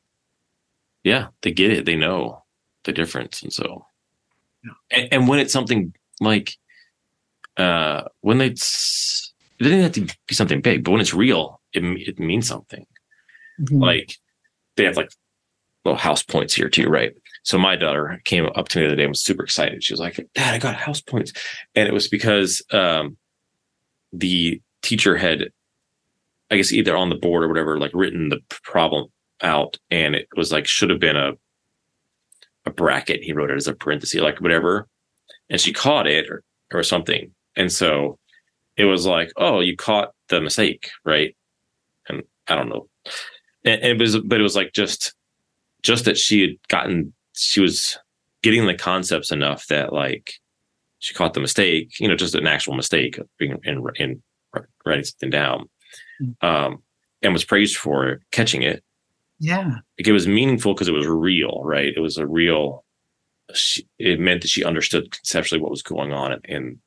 yeah, 1.03 1.27
they 1.41 1.51
get 1.51 1.71
it. 1.71 1.85
They 1.85 1.95
know 1.95 2.43
the 2.83 2.91
difference, 2.91 3.41
and 3.43 3.53
so, 3.53 3.85
and, 4.91 5.07
and 5.11 5.27
when 5.27 5.39
it's 5.39 5.53
something 5.53 5.93
like, 6.19 6.55
uh, 7.57 8.03
when 8.21 8.41
it's 8.41 9.33
it 9.59 9.63
doesn't 9.63 9.81
have 9.81 9.91
to 9.93 10.15
be 10.27 10.35
something 10.35 10.61
big, 10.61 10.83
but 10.83 10.91
when 10.91 11.01
it's 11.01 11.13
real, 11.13 11.61
it 11.73 11.83
it 11.83 12.19
means 12.19 12.47
something 12.47 12.85
like 13.71 14.17
they 14.75 14.83
have 14.83 14.97
like 14.97 15.11
little 15.85 15.97
house 15.97 16.23
points 16.23 16.53
here 16.53 16.69
too, 16.69 16.89
right? 16.89 17.13
So 17.45 17.57
my 17.57 17.75
daughter 17.75 18.19
came 18.25 18.47
up 18.55 18.67
to 18.69 18.79
me 18.79 18.83
the 18.83 18.87
other 18.89 18.95
day 18.95 19.03
and 19.03 19.11
was 19.11 19.21
super 19.21 19.43
excited. 19.43 19.83
She 19.83 19.93
was 19.93 19.99
like, 19.99 20.15
Dad, 20.33 20.53
I 20.53 20.57
got 20.57 20.75
house 20.75 20.99
points. 20.99 21.31
And 21.75 21.87
it 21.87 21.93
was 21.93 22.07
because 22.07 22.61
um 22.71 23.17
the 24.11 24.61
teacher 24.81 25.15
had 25.15 25.45
I 26.51 26.57
guess 26.57 26.73
either 26.73 26.95
on 26.95 27.09
the 27.09 27.15
board 27.15 27.43
or 27.43 27.47
whatever, 27.47 27.79
like 27.79 27.91
written 27.93 28.29
the 28.29 28.41
problem 28.63 29.07
out 29.41 29.77
and 29.89 30.15
it 30.15 30.27
was 30.35 30.51
like 30.51 30.67
should 30.67 30.89
have 30.89 30.99
been 30.99 31.15
a 31.15 31.33
a 32.65 32.71
bracket. 32.71 33.23
He 33.23 33.33
wrote 33.33 33.51
it 33.51 33.57
as 33.57 33.67
a 33.67 33.73
parenthesis, 33.73 34.21
like 34.21 34.41
whatever. 34.41 34.87
And 35.49 35.61
she 35.61 35.71
caught 35.71 36.07
it 36.07 36.29
or, 36.29 36.43
or 36.73 36.83
something. 36.83 37.31
And 37.55 37.71
so 37.71 38.17
it 38.75 38.85
was 38.85 39.05
like, 39.05 39.31
oh, 39.37 39.59
you 39.59 39.77
caught 39.77 40.13
the 40.29 40.41
mistake, 40.41 40.89
right? 41.03 41.35
And 42.09 42.23
I 42.47 42.55
don't 42.55 42.69
know. 42.69 42.87
And, 43.63 43.81
and 43.81 43.91
it 43.91 43.99
was, 43.99 44.17
but 44.17 44.39
it 44.39 44.43
was 44.43 44.55
like 44.55 44.73
just, 44.73 45.13
just 45.83 46.05
that 46.05 46.17
she 46.17 46.41
had 46.41 46.51
gotten, 46.67 47.13
she 47.35 47.61
was 47.61 47.97
getting 48.43 48.65
the 48.67 48.73
concepts 48.75 49.31
enough 49.31 49.67
that 49.67 49.91
like 49.93 50.33
she 50.99 51.13
caught 51.13 51.33
the 51.33 51.39
mistake, 51.39 51.99
you 51.99 52.07
know, 52.07 52.15
just 52.15 52.35
an 52.35 52.47
actual 52.47 52.75
mistake 52.75 53.17
of 53.17 53.27
being 53.37 53.57
in, 53.63 53.83
in 53.95 54.21
writing 54.85 55.03
something 55.03 55.29
down, 55.29 55.69
um, 56.41 56.81
and 57.21 57.33
was 57.33 57.43
praised 57.45 57.77
for 57.77 58.19
catching 58.31 58.61
it. 58.61 58.83
Yeah. 59.39 59.67
Like 59.99 60.07
it 60.07 60.13
was 60.13 60.27
meaningful 60.27 60.73
because 60.73 60.87
it 60.87 60.93
was 60.93 61.07
real, 61.07 61.61
right? 61.63 61.93
It 61.95 61.99
was 61.99 62.17
a 62.17 62.25
real. 62.25 62.83
She, 63.53 63.85
it 63.99 64.19
meant 64.19 64.41
that 64.41 64.47
she 64.47 64.63
understood 64.63 65.11
conceptually 65.11 65.61
what 65.61 65.69
was 65.71 65.83
going 65.83 66.13
on 66.13 66.31
in 66.33 66.39
in, 66.45 66.79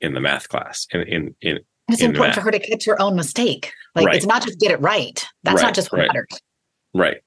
in 0.00 0.14
the 0.14 0.20
math 0.20 0.48
class, 0.48 0.86
in 0.90 1.00
in, 1.02 1.34
in 1.40 1.58
It's 1.88 2.02
in 2.02 2.10
important 2.10 2.34
that. 2.34 2.40
for 2.40 2.44
her 2.46 2.50
to 2.50 2.58
catch 2.58 2.84
her 2.86 3.00
own 3.00 3.16
mistake. 3.16 3.72
Like 3.94 4.06
Right. 4.06 4.16
it's 4.16 4.26
not 4.26 4.42
just 4.44 4.58
get 4.58 4.70
it 4.72 4.80
right. 4.80 5.24
That's 5.44 5.56
Right, 5.56 5.62
not 5.62 5.74
just 5.74 5.92
what 5.92 5.98
right. 6.00 6.08
matters. 6.08 6.40
Right. 6.92 7.18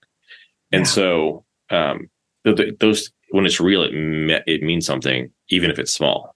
And 0.72 0.82
Yeah. 0.82 0.92
so, 0.92 1.46
um, 1.72 1.98
th- 1.98 2.10
th- 2.10 2.10
those, 2.56 3.12
when 3.32 3.46
it's 3.46 3.60
real, 3.60 3.84
it, 3.84 3.94
me- 3.94 4.42
it 4.48 4.64
means 4.64 4.86
something, 4.86 5.32
even 5.50 5.72
if 5.72 5.80
it's 5.80 5.94
small. 5.94 6.36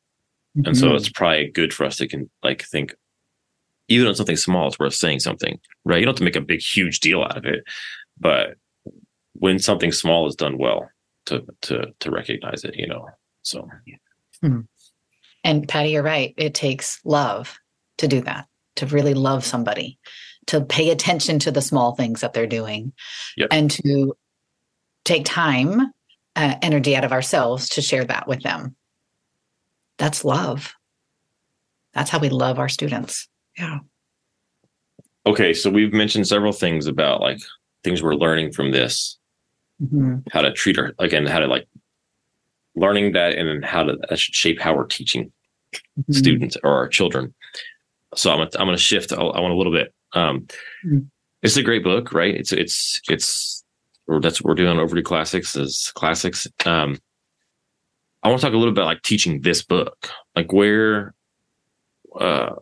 And 0.65 0.77
so 0.77 0.89
Mhm. 0.89 0.95
it's 0.97 1.09
probably 1.09 1.47
good 1.47 1.73
for 1.73 1.85
us 1.85 1.97
to 1.97 2.07
can 2.07 2.29
like 2.43 2.63
think, 2.63 2.95
even 3.87 4.07
on 4.07 4.15
something 4.15 4.37
small, 4.37 4.67
it's 4.67 4.79
worth 4.79 4.93
saying 4.93 5.19
something, 5.19 5.59
right? 5.85 5.99
You 5.99 6.05
don't 6.05 6.13
have 6.13 6.17
to 6.19 6.23
make 6.23 6.35
a 6.35 6.41
big, 6.41 6.61
huge 6.61 6.99
deal 7.01 7.23
out 7.23 7.37
of 7.37 7.45
it, 7.45 7.63
but 8.19 8.55
when 9.33 9.59
something 9.59 9.91
small 9.91 10.27
is 10.27 10.35
done 10.35 10.57
well, 10.57 10.89
to 11.27 11.45
to 11.63 11.93
to 12.01 12.11
recognize 12.11 12.63
it, 12.63 12.75
you 12.75 12.87
know. 12.87 13.07
So 13.43 13.69
And 15.43 15.67
Patty, 15.67 15.91
you're 15.91 16.03
right. 16.03 16.33
It 16.37 16.53
takes 16.53 16.99
love 17.05 17.59
to 17.99 18.07
do 18.07 18.21
that, 18.21 18.47
to 18.77 18.85
really 18.87 19.13
love 19.15 19.45
somebody, 19.45 19.99
to 20.47 20.61
pay 20.61 20.89
attention 20.91 21.39
to 21.39 21.51
the 21.51 21.61
small 21.61 21.95
things 21.95 22.21
that 22.21 22.33
they're 22.33 22.47
doing, 22.47 22.93
Yep. 23.37 23.49
and 23.51 23.71
to 23.71 24.15
take 25.05 25.25
time, 25.25 25.91
uh, 26.35 26.55
energy 26.61 26.95
out 26.95 27.03
of 27.03 27.11
ourselves 27.11 27.69
to 27.69 27.81
share 27.81 28.05
that 28.05 28.27
with 28.27 28.41
them. 28.43 28.75
That's 29.97 30.23
love. 30.25 30.73
That's 31.93 32.09
how 32.09 32.19
we 32.19 32.29
love 32.29 32.57
our 32.59 32.69
students. 32.69 33.27
Yeah. 33.57 33.79
okay, 35.25 35.53
so 35.53 35.69
we've 35.69 35.93
mentioned 35.93 36.27
several 36.27 36.51
things 36.53 36.87
about 36.87 37.21
like 37.21 37.39
things 37.83 38.01
we're 38.01 38.15
learning 38.15 38.53
from 38.53 38.71
this, 38.71 39.19
Mhm. 39.83 40.23
how 40.31 40.41
to 40.41 40.51
treat 40.53 40.79
our 40.79 40.93
again, 40.99 41.25
how 41.27 41.39
to 41.39 41.47
like 41.47 41.67
learning 42.75 43.11
that 43.11 43.35
and 43.35 43.47
then 43.47 43.61
how 43.61 43.83
to 43.83 43.97
that 44.09 44.17
should 44.17 44.33
shape 44.33 44.59
how 44.59 44.75
we're 44.75 44.85
teaching 44.85 45.31
Mhm. 45.99 46.15
students 46.15 46.57
or 46.63 46.71
our 46.71 46.87
children. 46.87 47.33
So 48.15 48.31
I'm 48.31 48.37
gonna, 48.37 48.49
I'm 48.57 48.65
going 48.67 48.77
to 48.77 48.81
shift. 48.83 49.11
I 49.11 49.17
want 49.21 49.53
a 49.53 49.57
little 49.57 49.73
bit. 49.73 49.93
Um, 50.13 50.47
Mm. 50.85 51.07
It's 51.43 51.57
a 51.57 51.63
great 51.63 51.83
book, 51.83 52.13
right? 52.13 52.33
It's 52.35 52.51
it's 52.53 53.01
it's 53.09 53.60
or 54.11 54.19
that's 54.19 54.41
what 54.41 54.49
we're 54.49 54.55
doing 54.55 54.77
overdue 54.77 55.03
classics 55.03 55.55
is 55.55 55.91
classics. 55.95 56.47
Um, 56.65 56.97
I 58.23 58.29
want 58.29 58.41
to 58.41 58.45
talk 58.45 58.53
a 58.53 58.57
little 58.57 58.73
bit 58.73 58.81
about 58.81 58.89
like 58.89 59.01
teaching 59.01 59.41
this 59.41 59.63
book, 59.63 60.09
like 60.35 60.51
where, 60.51 61.13
uh, 62.19 62.55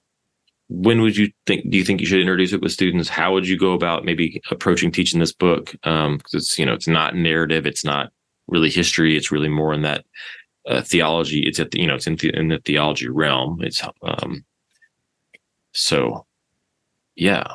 when 0.69 1.01
would 1.01 1.17
you 1.17 1.31
think? 1.47 1.69
Do 1.69 1.77
you 1.77 1.83
think 1.83 1.99
you 1.99 2.05
should 2.05 2.21
introduce 2.21 2.53
it 2.53 2.61
with 2.61 2.71
students? 2.71 3.09
How 3.09 3.33
would 3.33 3.47
you 3.47 3.57
go 3.57 3.73
about 3.73 4.05
maybe 4.05 4.41
approaching 4.51 4.91
teaching 4.91 5.19
this 5.19 5.33
book? 5.33 5.75
Um, 5.83 6.17
because 6.17 6.35
it's 6.35 6.59
you 6.59 6.65
know 6.65 6.73
it's 6.73 6.87
not 6.87 7.15
narrative, 7.15 7.65
it's 7.65 7.83
not 7.83 8.11
really 8.47 8.69
history. 8.69 9.17
It's 9.17 9.31
really 9.31 9.49
more 9.49 9.73
in 9.73 9.81
that 9.81 10.05
uh, 10.67 10.81
theology. 10.81 11.41
It's 11.41 11.59
at 11.59 11.71
the, 11.71 11.81
you 11.81 11.87
know, 11.87 11.95
it's 11.95 12.07
in 12.07 12.15
the, 12.15 12.29
in 12.29 12.49
the 12.49 12.59
theology 12.59 13.09
realm. 13.09 13.59
It's, 13.61 13.81
um, 14.03 14.45
so 15.73 16.25
yeah. 17.15 17.45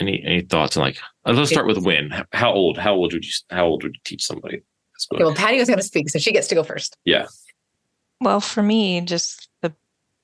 Any, 0.00 0.22
any 0.24 0.40
thoughts 0.40 0.76
on 0.76 0.82
like, 0.82 0.98
uh, 1.26 1.32
let's 1.32 1.50
start 1.50 1.66
with 1.66 1.78
when, 1.78 2.24
how 2.32 2.52
old, 2.52 2.78
how 2.78 2.94
old 2.94 3.12
would 3.12 3.24
you, 3.24 3.32
how 3.50 3.66
old 3.66 3.82
would 3.82 3.94
you 3.94 4.00
teach 4.04 4.24
somebody? 4.24 4.62
Okay, 5.12 5.22
well, 5.22 5.34
Patty 5.34 5.58
was 5.58 5.68
going 5.68 5.78
to 5.78 5.84
speak, 5.84 6.08
so 6.08 6.18
she 6.18 6.32
gets 6.32 6.48
to 6.48 6.54
go 6.54 6.62
first. 6.62 6.96
yeah 7.04 7.26
Well, 8.20 8.40
for 8.40 8.62
me, 8.62 9.00
just 9.02 9.48
the 9.62 9.74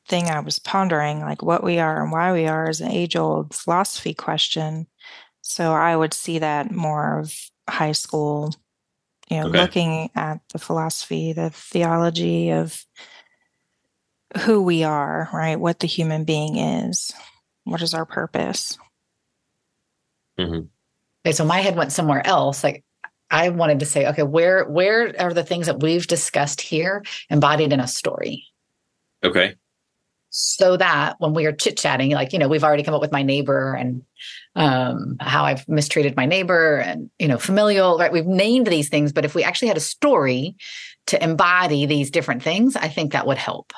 thing 0.08 0.28
I 0.28 0.40
was 0.40 0.58
pondering, 0.58 1.20
like 1.20 1.42
what 1.42 1.62
we 1.62 1.78
are 1.78 2.02
and 2.02 2.10
why 2.12 2.32
we 2.32 2.46
are, 2.46 2.70
is 2.70 2.80
an 2.80 2.90
age 2.90 3.16
old 3.16 3.54
philosophy 3.54 4.14
question. 4.14 4.86
So 5.42 5.72
I 5.72 5.94
would 5.96 6.14
see 6.14 6.38
that 6.38 6.72
more 6.72 7.18
of 7.18 7.34
high 7.68 7.92
school, 7.92 8.54
you 9.28 9.38
know, 9.38 9.46
Okay. 9.46 9.58
looking 9.58 10.10
at 10.14 10.40
the 10.52 10.58
philosophy, 10.58 11.32
the 11.32 11.50
theology 11.50 12.50
of 12.50 12.84
who 14.40 14.62
we 14.62 14.84
are, 14.84 15.28
right? 15.32 15.56
What 15.56 15.80
the 15.80 15.86
human 15.86 16.24
being 16.24 16.56
is, 16.56 17.12
what 17.64 17.82
is 17.82 17.94
our 17.94 18.06
purpose? 18.06 18.78
Okay, 21.24 21.32
so 21.32 21.44
my 21.44 21.60
head 21.60 21.76
went 21.76 21.92
somewhere 21.92 22.24
else. 22.26 22.62
Like 22.62 22.84
I 23.30 23.48
wanted 23.48 23.80
to 23.80 23.86
say, 23.86 24.06
okay, 24.08 24.22
where 24.22 24.64
where 24.64 25.14
are 25.18 25.34
the 25.34 25.44
things 25.44 25.66
that 25.66 25.80
we've 25.80 26.06
discussed 26.06 26.60
here 26.60 27.04
embodied 27.30 27.72
in 27.72 27.80
a 27.80 27.88
story? 27.88 28.44
Okay. 29.24 29.56
So 30.30 30.76
that 30.76 31.16
when 31.18 31.32
we 31.32 31.46
are 31.46 31.52
chit 31.52 31.78
chatting, 31.78 32.10
like 32.10 32.32
you 32.32 32.38
know, 32.38 32.48
we've 32.48 32.64
already 32.64 32.82
come 32.82 32.94
up 32.94 33.00
with 33.00 33.12
my 33.12 33.22
neighbor 33.22 33.74
and 33.74 34.02
um, 34.54 35.16
how 35.18 35.44
I've 35.44 35.66
mistreated 35.68 36.16
my 36.16 36.26
neighbor, 36.26 36.76
and 36.76 37.10
you 37.18 37.28
know, 37.28 37.38
familial. 37.38 37.98
Right? 37.98 38.12
We've 38.12 38.26
named 38.26 38.66
these 38.66 38.88
things, 38.88 39.12
but 39.12 39.24
if 39.24 39.34
we 39.34 39.42
actually 39.42 39.68
had 39.68 39.76
a 39.76 39.80
story 39.80 40.56
to 41.06 41.22
embody 41.22 41.86
these 41.86 42.10
different 42.10 42.42
things, 42.42 42.76
I 42.76 42.88
think 42.88 43.12
that 43.12 43.26
would 43.26 43.38
help. 43.38 43.72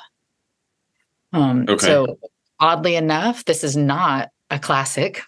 Um, 1.31 1.65
Okay. 1.69 1.85
So 1.85 2.19
oddly 2.59 2.95
enough, 2.95 3.45
this 3.45 3.63
is 3.63 3.77
not 3.77 4.29
a 4.49 4.59
classic, 4.59 5.21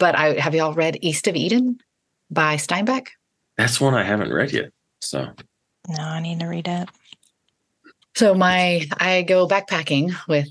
but 0.00 0.18
I 0.18 0.40
have 0.40 0.54
you 0.56 0.62
all 0.62 0.74
read 0.74 0.98
East 1.02 1.28
of 1.28 1.36
Eden 1.36 1.78
by 2.28 2.56
Steinbeck? 2.56 3.08
That's 3.56 3.80
one 3.80 3.94
I 3.94 4.02
haven't 4.02 4.32
read 4.32 4.50
yet. 4.50 4.72
So 5.00 5.28
No, 5.88 6.02
I 6.02 6.20
need 6.20 6.40
to 6.40 6.46
read 6.46 6.66
it. 6.66 6.88
So 8.16 8.34
my 8.34 8.86
I 8.98 9.22
go 9.22 9.46
backpacking 9.46 10.12
with 10.26 10.48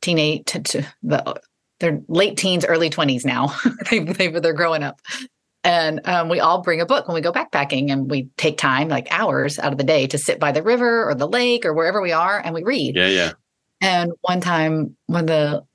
teenage 0.00 0.46
to, 0.46 0.60
to 0.62 0.86
the 1.02 1.40
they're 1.78 2.00
late 2.08 2.38
teens, 2.38 2.64
early 2.64 2.88
twenties 2.88 3.26
now. 3.26 3.54
they, 3.90 3.98
they 3.98 4.28
they're 4.28 4.54
growing 4.54 4.82
up, 4.82 5.00
and 5.62 6.00
um, 6.08 6.30
we 6.30 6.40
all 6.40 6.62
bring 6.62 6.80
a 6.80 6.86
book 6.86 7.06
when 7.06 7.14
we 7.14 7.20
go 7.20 7.32
backpacking, 7.32 7.92
and 7.92 8.10
we 8.10 8.30
take 8.38 8.56
time, 8.56 8.88
like 8.88 9.08
hours 9.10 9.58
out 9.58 9.72
of 9.72 9.78
the 9.78 9.84
day, 9.84 10.06
to 10.06 10.16
sit 10.16 10.40
by 10.40 10.52
the 10.52 10.62
river 10.62 11.06
or 11.06 11.14
the 11.14 11.28
lake 11.28 11.66
or 11.66 11.74
wherever 11.74 12.00
we 12.00 12.12
are, 12.12 12.40
and 12.42 12.54
we 12.54 12.62
read. 12.62 12.96
yeah, 12.96 13.08
yeah. 13.08 13.32
And 13.82 14.12
one 14.22 14.40
time, 14.40 14.96
one 15.06 15.20
of 15.20 15.26
the 15.26 15.66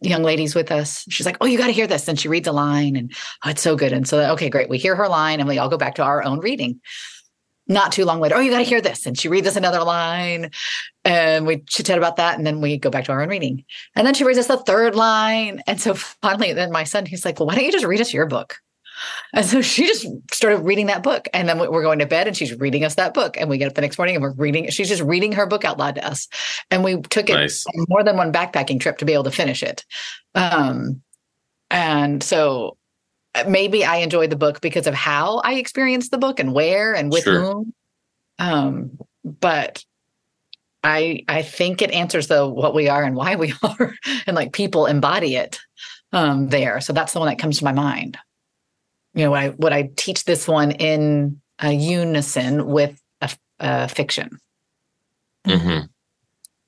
young 0.00 0.22
ladies 0.22 0.54
with 0.54 0.70
us, 0.70 1.04
she's 1.08 1.26
like, 1.26 1.36
"Oh, 1.40 1.46
you 1.46 1.58
got 1.58 1.66
to 1.66 1.72
hear 1.72 1.86
this!" 1.86 2.08
And 2.08 2.18
she 2.18 2.28
reads 2.28 2.48
a 2.48 2.52
line, 2.52 2.96
and 2.96 3.12
oh, 3.44 3.50
it's 3.50 3.62
so 3.62 3.76
good. 3.76 3.92
And 3.92 4.06
so, 4.06 4.32
okay, 4.32 4.48
great. 4.50 4.68
We 4.68 4.78
hear 4.78 4.96
her 4.96 5.08
line, 5.08 5.40
and 5.40 5.48
we 5.48 5.58
all 5.58 5.68
go 5.68 5.76
back 5.76 5.94
to 5.96 6.02
our 6.02 6.22
own 6.22 6.40
reading. 6.40 6.80
Not 7.66 7.92
too 7.92 8.04
long 8.04 8.20
later, 8.20 8.34
oh, 8.36 8.40
you 8.40 8.50
got 8.50 8.58
to 8.58 8.64
hear 8.64 8.82
this, 8.82 9.06
and 9.06 9.18
she 9.18 9.28
reads 9.28 9.46
us 9.46 9.56
another 9.56 9.82
line, 9.82 10.50
and 11.04 11.46
we 11.46 11.60
chit 11.60 11.86
chat 11.86 11.96
about 11.96 12.16
that, 12.16 12.36
and 12.36 12.46
then 12.46 12.60
we 12.60 12.76
go 12.76 12.90
back 12.90 13.06
to 13.06 13.12
our 13.12 13.22
own 13.22 13.30
reading. 13.30 13.64
And 13.96 14.06
then 14.06 14.12
she 14.12 14.24
reads 14.24 14.38
us 14.38 14.48
the 14.48 14.58
third 14.58 14.94
line, 14.94 15.62
and 15.66 15.80
so 15.80 15.94
finally, 15.94 16.52
then 16.52 16.70
my 16.70 16.84
son, 16.84 17.06
he's 17.06 17.24
like, 17.24 17.40
"Well, 17.40 17.46
why 17.46 17.54
don't 17.54 17.64
you 17.64 17.72
just 17.72 17.86
read 17.86 18.02
us 18.02 18.12
your 18.12 18.26
book?" 18.26 18.58
And 19.32 19.44
so 19.44 19.62
she 19.62 19.86
just 19.86 20.06
started 20.32 20.58
reading 20.58 20.86
that 20.86 21.02
book. 21.02 21.28
And 21.34 21.48
then 21.48 21.58
we're 21.58 21.82
going 21.82 21.98
to 21.98 22.06
bed 22.06 22.26
and 22.28 22.36
she's 22.36 22.54
reading 22.58 22.84
us 22.84 22.94
that 22.94 23.14
book. 23.14 23.36
And 23.38 23.50
we 23.50 23.58
get 23.58 23.68
up 23.68 23.74
the 23.74 23.80
next 23.80 23.98
morning 23.98 24.14
and 24.16 24.22
we're 24.22 24.32
reading, 24.34 24.68
she's 24.70 24.88
just 24.88 25.02
reading 25.02 25.32
her 25.32 25.46
book 25.46 25.64
out 25.64 25.78
loud 25.78 25.96
to 25.96 26.06
us. 26.06 26.28
And 26.70 26.84
we 26.84 27.00
took 27.00 27.28
it 27.28 27.34
Nice. 27.34 27.64
more 27.88 28.04
than 28.04 28.16
one 28.16 28.32
backpacking 28.32 28.80
trip 28.80 28.98
to 28.98 29.04
be 29.04 29.12
able 29.12 29.24
to 29.24 29.30
finish 29.30 29.62
it. 29.62 29.84
Um, 30.34 31.02
and 31.70 32.22
so 32.22 32.76
uh, 33.34 33.44
maybe 33.48 33.84
I 33.84 33.96
enjoyed 33.96 34.30
the 34.30 34.36
book 34.36 34.60
because 34.60 34.86
of 34.86 34.94
how 34.94 35.38
I 35.38 35.54
experienced 35.54 36.10
the 36.10 36.18
book 36.18 36.38
and 36.38 36.52
where 36.54 36.94
and 36.94 37.10
with 37.10 37.24
Sure. 37.24 37.40
whom. 37.40 37.74
Um, 38.38 38.98
but 39.24 39.84
I 40.82 41.24
I 41.28 41.42
think 41.42 41.82
it 41.82 41.90
answers 41.92 42.26
the 42.26 42.46
what 42.46 42.74
we 42.74 42.88
are 42.88 43.02
and 43.02 43.16
why 43.16 43.36
we 43.36 43.54
are, 43.62 43.94
and 44.26 44.36
like 44.36 44.52
people 44.52 44.86
embody 44.86 45.36
it 45.36 45.58
um, 46.12 46.48
there. 46.48 46.80
So 46.80 46.92
that's 46.92 47.12
the 47.12 47.18
one 47.20 47.28
that 47.28 47.38
comes 47.38 47.58
to 47.58 47.64
my 47.64 47.72
mind. 47.72 48.18
You 49.14 49.24
know, 49.26 49.34
I 49.34 49.50
would 49.50 49.72
I 49.72 49.90
teach 49.96 50.24
this 50.24 50.48
one 50.48 50.72
in 50.72 51.40
a 51.60 51.72
unison 51.72 52.66
with 52.66 53.00
a, 53.20 53.30
a 53.60 53.88
fiction. 53.88 54.38
hmm 55.46 55.60
Well, 55.62 55.86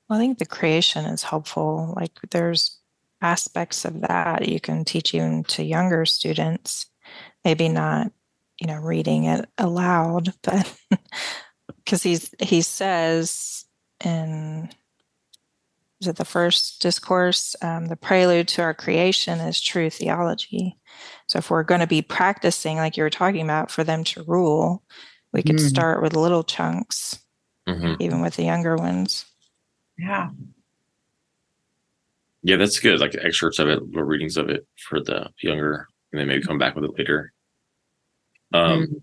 I 0.09 0.17
think 0.17 0.37
the 0.37 0.45
creation 0.45 1.05
is 1.05 1.23
helpful. 1.23 1.93
Like 1.95 2.11
there's 2.31 2.79
aspects 3.21 3.83
of 3.85 4.01
that 4.01 4.47
you 4.47 4.59
can 4.59 4.85
teach 4.85 5.13
even 5.13 5.43
to 5.45 5.63
younger 5.63 6.05
students. 6.05 6.85
Maybe 7.43 7.69
not, 7.69 8.11
you 8.59 8.67
know, 8.67 8.77
reading 8.77 9.25
it 9.25 9.49
aloud, 9.57 10.33
but 10.43 10.73
because 11.83 12.03
he's 12.03 12.33
he 12.39 12.61
says 12.61 13.65
in 14.03 14.69
is 15.99 16.07
it 16.07 16.15
the 16.17 16.25
first 16.25 16.81
discourse, 16.81 17.55
um, 17.61 17.87
the 17.87 17.95
prelude 17.95 18.47
to 18.49 18.61
our 18.61 18.73
creation 18.73 19.39
is 19.39 19.59
true 19.59 19.89
theology. 19.89 20.77
So 21.27 21.39
if 21.39 21.49
we're 21.49 21.63
going 21.63 21.81
to 21.81 21.87
be 21.87 22.01
practicing, 22.01 22.77
like 22.77 22.97
you 22.97 23.03
were 23.03 23.09
talking 23.09 23.41
about, 23.43 23.69
for 23.69 23.83
them 23.83 24.03
to 24.05 24.23
rule, 24.23 24.83
we 25.33 25.43
could 25.43 25.57
Mm. 25.57 25.69
start 25.69 26.01
with 26.01 26.13
little 26.15 26.43
chunks, 26.43 27.19
hmm 27.67 27.95
even 27.99 28.21
with 28.21 28.35
the 28.37 28.43
younger 28.43 28.75
ones. 28.77 29.25
Yeah. 29.97 30.29
Yeah, 32.43 32.55
that's 32.55 32.79
good. 32.79 32.99
Like 33.01 33.15
excerpts 33.15 33.59
of 33.59 33.67
it, 33.67 33.83
little 33.83 34.03
readings 34.03 34.37
of 34.37 34.49
it 34.49 34.65
for 34.77 35.01
the 35.01 35.29
younger, 35.41 35.87
and 36.11 36.19
then 36.19 36.27
maybe 36.27 36.43
come 36.43 36.57
back 36.57 36.75
with 36.75 36.85
it 36.85 36.97
later. 36.97 37.33
Um, 38.53 38.87
Mm. 38.87 39.01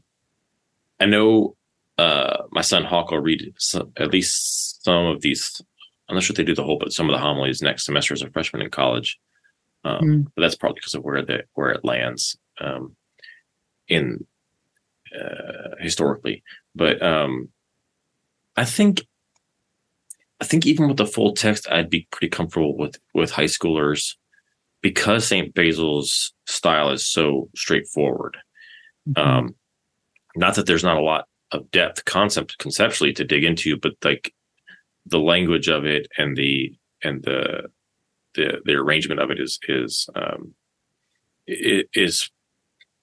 I 1.01 1.07
know 1.07 1.57
uh, 1.99 2.45
my 2.53 2.63
son 2.63 2.85
Hawk 2.85 3.11
will 3.11 3.19
read 3.19 3.53
some, 3.59 3.93
at 3.99 4.13
least 4.13 4.83
some 4.85 5.07
of 5.07 5.21
these. 5.21 5.61
I'm 6.09 6.15
not 6.15 6.23
sure 6.23 6.33
if 6.33 6.37
they 6.39 6.45
do 6.45 6.55
the 6.55 6.65
whole, 6.65 6.79
but 6.79 6.93
some 6.93 7.09
of 7.09 7.13
the 7.13 7.19
homilies 7.19 7.61
next 7.61 7.85
semester 7.85 8.15
as 8.15 8.23
a 8.23 8.31
freshman 8.31 8.63
in 8.63 8.71
college. 8.71 9.19
Um, 9.85 10.01
Mm. 10.01 10.25
But 10.35 10.43
that's 10.43 10.55
probably 10.55 10.77
because 10.77 10.95
of 10.95 11.05
where 11.05 11.23
the 11.23 11.45
where 11.55 11.71
it 11.71 11.85
lands 11.85 12.37
um, 12.61 12.97
in 13.89 14.27
uh, 15.15 15.77
historically. 15.81 16.43
But 16.75 17.03
um, 17.03 17.49
I 18.57 18.65
think 18.65 19.07
I 20.41 20.45
think 20.45 20.67
even 20.67 20.89
with 20.89 20.97
the 20.97 21.07
full 21.07 21.35
text, 21.35 21.71
I'd 21.71 21.91
be 21.91 22.07
pretty 22.11 22.29
comfortable 22.31 22.77
with 22.77 22.99
with 23.15 23.31
high 23.31 23.45
schoolers 23.45 24.17
because 24.81 25.27
St. 25.27 25.55
Basil's 25.55 26.35
style 26.47 26.91
is 26.91 27.09
so 27.11 27.49
straightforward. 27.57 28.37
Mm-hmm. 29.09 29.29
Um, 29.29 29.55
not 30.37 30.57
that 30.57 30.67
there's 30.67 30.85
not 30.85 30.99
a 30.99 31.03
lot 31.03 31.27
of 31.53 31.71
depth 31.71 32.05
concept 32.05 32.59
conceptually 32.59 33.13
to 33.15 33.25
dig 33.25 33.45
into, 33.45 33.77
but 33.77 33.93
like 34.05 34.35
the 35.07 35.21
language 35.21 35.69
of 35.69 35.85
it 35.85 36.09
and 36.19 36.37
the 36.37 36.75
and 37.03 37.23
the 37.23 37.71
the 38.35 38.61
the 38.65 38.75
arrangement 38.75 39.21
of 39.21 39.31
it 39.31 39.41
is 39.41 39.59
is 39.69 40.09
um 40.15 40.55
it 41.47 41.89
is 41.95 42.31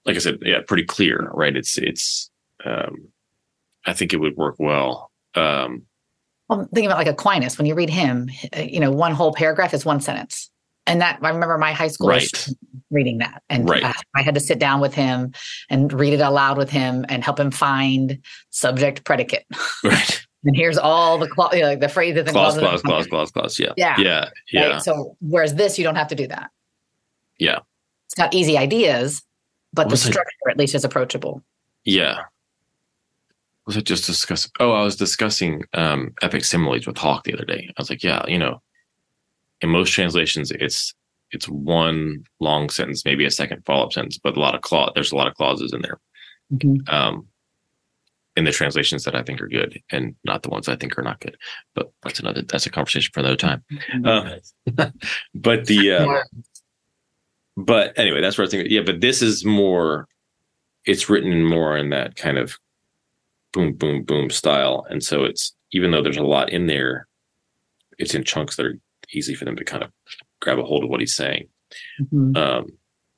like 0.05 0.15
I 0.15 0.19
said, 0.19 0.39
yeah, 0.41 0.59
pretty 0.67 0.83
clear, 0.85 1.29
right? 1.33 1.55
It's 1.55 1.77
it's 1.77 2.29
um 2.65 3.09
I 3.85 3.93
think 3.93 4.13
it 4.13 4.17
would 4.17 4.35
work 4.37 4.55
well. 4.59 5.11
Um 5.35 5.83
Well, 6.49 6.67
think 6.73 6.85
about 6.85 6.97
like 6.97 7.07
Aquinas. 7.07 7.57
When 7.57 7.65
you 7.67 7.75
read 7.75 7.89
him, 7.89 8.29
you 8.57 8.79
know, 8.79 8.91
one 8.91 9.13
whole 9.13 9.33
paragraph 9.33 9.73
is 9.73 9.85
one 9.85 10.01
sentence. 10.01 10.49
And 10.87 10.99
that 11.01 11.19
I 11.21 11.29
remember 11.29 11.57
my 11.59 11.73
high 11.73 11.87
school 11.89 12.07
Right. 12.09 12.47
reading 12.89 13.19
that, 13.19 13.43
and 13.49 13.69
Right. 13.69 13.83
uh, 13.83 13.93
I 14.15 14.23
had 14.23 14.33
to 14.33 14.39
sit 14.39 14.57
down 14.57 14.81
with 14.81 14.95
him 14.95 15.31
and 15.69 15.93
read 15.93 16.13
it 16.13 16.19
aloud 16.19 16.57
with 16.57 16.71
him 16.71 17.05
and 17.07 17.23
help 17.23 17.39
him 17.39 17.51
find 17.51 18.19
subject 18.49 19.03
predicate. 19.05 19.45
right. 19.83 20.25
And 20.43 20.55
here's 20.55 20.77
all 20.77 21.17
the 21.19 21.27
cla- 21.27 21.49
you 21.53 21.61
know, 21.61 21.75
the 21.75 21.87
phrases 21.87 22.21
and 22.21 22.29
Clause, 22.29 22.57
clause, 22.57 22.81
clause, 22.81 23.07
clause, 23.07 23.31
clause. 23.31 23.59
Yeah. 23.59 23.73
Yeah. 23.77 23.95
Yeah. 23.97 24.15
Right? 24.15 24.29
Yeah. 24.51 24.77
So 24.79 25.15
whereas 25.21 25.55
this, 25.55 25.77
you 25.77 25.83
don't 25.83 25.95
have 25.95 26.07
to 26.07 26.15
do 26.15 26.27
that. 26.27 26.49
Yeah. 27.37 27.59
It's 28.07 28.17
not 28.17 28.33
easy 28.33 28.57
ideas, 28.57 29.21
but 29.73 29.89
the 29.89 29.97
structure 29.97 30.49
at 30.49 30.57
least 30.57 30.75
is 30.75 30.83
approachable. 30.83 31.43
Yeah. 31.83 32.21
Was 33.67 33.77
it 33.77 33.85
just 33.85 34.05
discuss? 34.05 34.49
Oh, 34.59 34.71
I 34.71 34.83
was 34.83 34.95
discussing 34.95 35.63
um, 35.73 36.13
epic 36.21 36.43
similes 36.43 36.87
with 36.87 36.97
Hawk 36.97 37.23
the 37.23 37.33
other 37.33 37.45
day. 37.45 37.69
I 37.69 37.73
was 37.77 37.89
like, 37.89 38.03
yeah, 38.03 38.25
you 38.27 38.37
know, 38.37 38.61
in 39.61 39.69
most 39.69 39.91
translations, 39.91 40.51
it's 40.51 40.93
it's 41.31 41.47
one 41.47 42.25
long 42.39 42.69
sentence, 42.69 43.05
maybe 43.05 43.25
a 43.25 43.31
second 43.31 43.63
follow 43.65 43.85
up 43.85 43.93
sentence, 43.93 44.17
but 44.17 44.35
a 44.35 44.39
lot 44.39 44.55
of 44.55 44.61
clause. 44.61 44.91
There's 44.95 45.11
a 45.11 45.15
lot 45.15 45.27
of 45.27 45.35
clauses 45.35 45.71
in 45.71 45.81
there. 45.81 45.99
Um, 46.87 47.27
in 48.37 48.45
the 48.45 48.51
translations 48.51 49.03
that 49.03 49.15
I 49.15 49.23
think 49.23 49.41
are 49.41 49.47
good, 49.47 49.81
and 49.91 50.15
not 50.23 50.43
the 50.43 50.49
ones 50.49 50.69
I 50.69 50.75
think 50.75 50.97
are 50.97 51.01
not 51.03 51.19
good. 51.19 51.35
But 51.75 51.91
that's 52.03 52.19
another. 52.19 52.41
That's 52.43 52.65
a 52.65 52.69
conversation 52.71 53.11
for 53.13 53.19
another 53.19 53.35
time. 53.35 53.63
Um, 54.05 54.31
but 55.35 55.65
the 55.65 55.91
uh, 55.91 56.05
Yeah. 56.05 56.21
but 57.57 57.97
anyway, 57.97 58.21
that's 58.21 58.37
what 58.37 58.43
I 58.43 58.45
was 58.45 58.51
thinking. 58.51 58.71
Yeah, 58.71 58.81
but 58.85 59.01
this 59.01 59.21
is 59.21 59.45
more. 59.45 60.07
It's 60.85 61.09
written 61.09 61.45
more 61.45 61.77
in 61.77 61.89
that 61.89 62.15
kind 62.15 62.37
of 62.37 62.57
boom, 63.53 63.73
boom, 63.73 64.03
boom 64.03 64.29
style, 64.29 64.85
and 64.89 65.03
so 65.03 65.23
it's 65.25 65.55
even 65.73 65.91
though 65.91 66.01
there's 66.01 66.17
a 66.17 66.23
lot 66.23 66.49
in 66.49 66.67
there, 66.67 67.07
it's 67.97 68.15
in 68.15 68.23
chunks 68.23 68.55
that 68.55 68.65
are 68.65 68.79
easy 69.13 69.35
for 69.35 69.45
them 69.45 69.55
to 69.57 69.63
kind 69.65 69.83
of 69.83 69.91
grab 70.41 70.57
a 70.59 70.63
hold 70.63 70.83
of 70.83 70.89
what 70.89 70.99
he's 71.01 71.15
saying. 71.15 71.47
Mhm. 72.01 72.35
Um, 72.37 72.67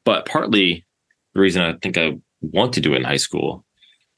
but 0.06 0.26
partly 0.26 0.86
the 1.34 1.40
reason 1.40 1.62
I 1.64 1.74
think 1.82 1.98
I 1.98 2.18
want 2.42 2.74
to 2.74 2.82
do 2.82 2.94
it 2.94 2.98
in 2.98 3.04
high 3.04 3.16
school, 3.18 3.64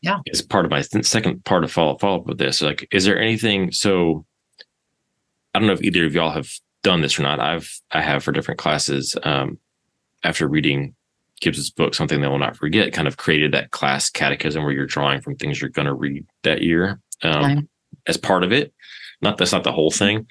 Yeah. 0.06 0.20
is 0.28 0.44
part 0.44 0.66
of 0.66 0.72
my 0.72 0.82
second 0.82 1.44
part 1.46 1.64
of 1.64 1.72
follow 1.72 1.98
follow 1.98 2.20
up 2.20 2.28
with 2.28 2.38
this. 2.38 2.62
Like, 2.62 2.88
is 2.92 3.06
there 3.06 3.20
anything? 3.20 3.72
So, 3.72 4.24
I 5.54 5.60
don't 5.60 5.68
know 5.68 5.74
if 5.74 5.82
either 5.82 6.06
of 6.06 6.14
y'all 6.14 6.32
have 6.32 6.52
done 6.84 7.02
this 7.02 7.18
or 7.18 7.24
not. 7.24 7.40
I've 7.40 7.82
I 7.92 8.02
have 8.02 8.24
for 8.24 8.32
different 8.32 8.60
classes. 8.60 9.16
Um, 9.24 9.58
after 10.24 10.48
reading 10.48 10.94
Gibbs's 11.42 11.72
book, 11.72 11.96
something 11.96 12.22
they 12.22 12.28
will 12.28 12.38
not 12.38 12.56
forget, 12.56 12.94
kind 12.94 13.08
of 13.08 13.18
created 13.18 13.52
that 13.54 13.72
class 13.72 14.12
catechism 14.12 14.64
where 14.64 14.74
you're 14.74 14.86
drawing 14.86 15.22
from 15.22 15.36
things 15.36 15.60
you're 15.60 15.72
going 15.72 15.88
to 15.88 15.94
read 15.94 16.24
that 16.44 16.62
year 16.62 17.00
um, 17.24 17.44
okay. 17.44 17.68
as 18.06 18.18
part 18.18 18.44
of 18.44 18.52
it. 18.52 18.74
Not 19.22 19.40
that's 19.40 19.54
not 19.54 19.64
the 19.64 19.72
whole 19.72 19.92
thing. 19.92 20.28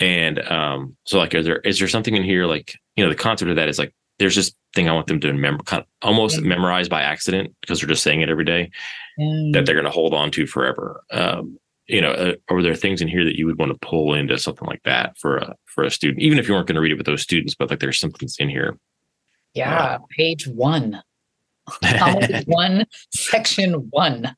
And 0.00 0.38
um, 0.50 0.96
so, 1.04 1.18
like, 1.18 1.34
is 1.34 1.44
there 1.44 1.58
is 1.58 1.78
there 1.78 1.88
something 1.88 2.16
in 2.16 2.24
here 2.24 2.46
like 2.46 2.78
you 2.96 3.04
know 3.04 3.10
the 3.10 3.16
concept 3.16 3.50
of 3.50 3.56
that 3.56 3.68
is 3.68 3.78
like 3.78 3.94
there's 4.18 4.36
this 4.36 4.54
thing 4.74 4.88
I 4.88 4.94
want 4.94 5.06
them 5.06 5.20
to 5.20 5.28
remember, 5.28 5.62
kind 5.64 5.82
of 5.82 5.86
almost 6.00 6.40
memorize 6.40 6.88
by 6.88 7.02
accident 7.02 7.54
because 7.60 7.80
they're 7.80 7.88
just 7.88 8.02
saying 8.02 8.22
it 8.22 8.30
every 8.30 8.46
day 8.46 8.70
mm. 9.18 9.52
that 9.52 9.66
they're 9.66 9.74
going 9.74 9.84
to 9.84 9.90
hold 9.90 10.14
on 10.14 10.30
to 10.32 10.46
forever. 10.46 11.02
Um, 11.10 11.58
you 11.86 12.00
know, 12.00 12.12
uh, 12.12 12.34
are 12.48 12.62
there 12.62 12.74
things 12.74 13.02
in 13.02 13.08
here 13.08 13.24
that 13.24 13.36
you 13.36 13.46
would 13.46 13.58
want 13.58 13.72
to 13.72 13.86
pull 13.86 14.14
into 14.14 14.38
something 14.38 14.66
like 14.66 14.82
that 14.84 15.18
for 15.18 15.38
a 15.38 15.54
for 15.66 15.84
a 15.84 15.90
student, 15.90 16.22
even 16.22 16.38
if 16.38 16.48
you 16.48 16.54
weren't 16.54 16.66
going 16.66 16.76
to 16.76 16.80
read 16.80 16.92
it 16.92 16.98
with 16.98 17.06
those 17.06 17.22
students, 17.22 17.54
but 17.54 17.70
like 17.70 17.80
there's 17.80 17.98
something 17.98 18.28
in 18.38 18.48
here. 18.48 18.78
Yeah, 19.54 19.76
uh, 19.76 19.98
page 20.16 20.46
one. 20.46 21.02
one, 22.46 22.86
section 23.12 23.74
one. 23.90 24.34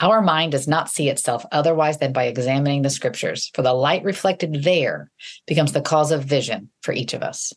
Our 0.00 0.20
mind 0.20 0.52
does 0.52 0.66
not 0.66 0.90
see 0.90 1.08
itself 1.08 1.44
otherwise 1.52 1.98
than 1.98 2.12
by 2.12 2.24
examining 2.24 2.82
the 2.82 2.90
scriptures, 2.90 3.50
for 3.54 3.62
the 3.62 3.72
light 3.72 4.02
reflected 4.02 4.64
there 4.64 5.10
becomes 5.46 5.72
the 5.72 5.80
cause 5.80 6.10
of 6.10 6.24
vision 6.24 6.70
for 6.82 6.92
each 6.92 7.14
of 7.14 7.22
us. 7.22 7.52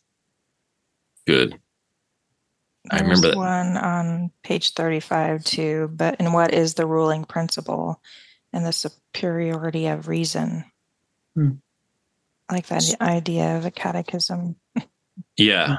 Good. 1.26 1.58
I 2.90 3.00
remember 3.00 3.28
that. 3.28 3.36
one 3.36 3.76
on 3.76 4.30
page 4.42 4.72
35 4.74 5.44
too, 5.44 5.90
but 5.92 6.20
in 6.20 6.32
what 6.32 6.54
is 6.54 6.74
the 6.74 6.86
ruling 6.86 7.24
principle 7.24 8.00
and 8.52 8.64
the 8.64 8.72
superiority 8.72 9.86
of 9.86 10.08
reason? 10.08 10.64
Hmm. 11.34 11.50
I 12.48 12.54
like 12.54 12.66
that 12.68 13.00
idea 13.00 13.56
of 13.56 13.66
a 13.66 13.70
catechism. 13.70 14.56
yeah. 15.36 15.76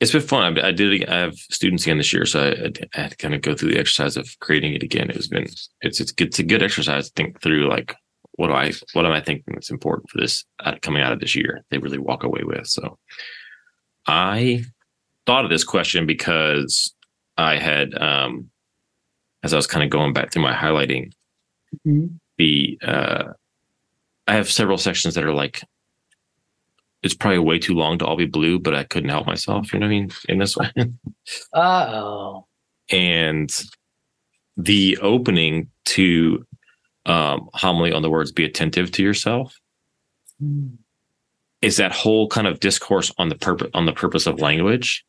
It's 0.00 0.12
been 0.12 0.20
fun. 0.20 0.58
I, 0.58 0.68
I 0.68 0.72
did. 0.72 1.08
I 1.08 1.18
have 1.18 1.34
students 1.34 1.84
again 1.84 1.98
this 1.98 2.12
year, 2.12 2.24
so 2.24 2.40
I, 2.40 2.50
I, 2.96 3.00
had 3.00 3.10
to 3.10 3.16
kind 3.16 3.34
of 3.34 3.42
go 3.42 3.54
through 3.54 3.72
the 3.72 3.80
exercise 3.80 4.16
of 4.16 4.38
creating 4.38 4.74
it 4.74 4.82
again. 4.82 5.10
It 5.10 5.16
has 5.16 5.26
been 5.26 5.42
it's 5.42 5.70
it's. 5.80 6.12
It's 6.18 6.38
a 6.38 6.44
good 6.44 6.62
exercise 6.62 7.08
to 7.08 7.12
think 7.14 7.40
through. 7.40 7.68
Like, 7.68 7.96
what 8.32 8.46
do 8.46 8.52
I 8.52 8.72
what 8.92 9.06
am 9.06 9.12
I 9.12 9.20
thinking 9.20 9.54
that's 9.54 9.70
important 9.70 10.08
for 10.08 10.20
this 10.20 10.44
coming 10.82 11.02
out 11.02 11.12
of 11.12 11.18
this 11.18 11.34
year? 11.34 11.64
They 11.70 11.78
really 11.78 11.98
walk 11.98 12.22
away 12.22 12.42
with. 12.44 12.68
So, 12.68 12.96
I 14.06 14.64
thought 15.28 15.44
of 15.44 15.50
this 15.50 15.62
question 15.62 16.06
because 16.06 16.94
I 17.36 17.58
had, 17.58 17.94
um, 17.98 18.48
as 19.42 19.52
I 19.52 19.56
was 19.56 19.66
kind 19.66 19.84
of 19.84 19.90
going 19.90 20.14
back 20.14 20.32
through 20.32 20.40
my 20.40 20.54
highlighting, 20.54 21.12
mm-hmm. 21.86 22.06
the 22.38 22.78
uh, 22.82 23.24
I 24.26 24.34
have 24.34 24.50
several 24.50 24.78
sections 24.78 25.14
that 25.14 25.24
are 25.24 25.34
like 25.34 25.62
it's 27.02 27.12
probably 27.12 27.40
way 27.40 27.58
too 27.58 27.74
long 27.74 27.98
to 27.98 28.06
all 28.06 28.16
be 28.16 28.24
blue, 28.24 28.58
but 28.58 28.74
I 28.74 28.84
couldn't 28.84 29.10
help 29.10 29.26
myself. 29.26 29.70
You 29.70 29.80
know 29.80 29.86
what 29.86 29.92
I 29.92 29.98
mean? 29.98 30.10
In 30.30 30.38
this 30.38 30.56
way. 30.56 30.72
oh. 31.54 32.46
And 32.90 33.50
the 34.56 34.96
opening 35.02 35.68
to 35.84 36.42
um, 37.04 37.50
homily 37.52 37.92
on 37.92 38.00
the 38.00 38.08
words 38.08 38.32
"be 38.32 38.46
attentive 38.46 38.92
to 38.92 39.02
yourself" 39.02 39.54
mm. 40.42 40.72
is 41.60 41.76
that 41.76 41.92
whole 41.92 42.28
kind 42.28 42.46
of 42.46 42.60
discourse 42.60 43.12
on 43.18 43.28
the 43.28 43.36
purpose 43.36 43.68
on 43.74 43.84
the 43.84 43.92
purpose 43.92 44.26
of 44.26 44.40
language 44.40 45.04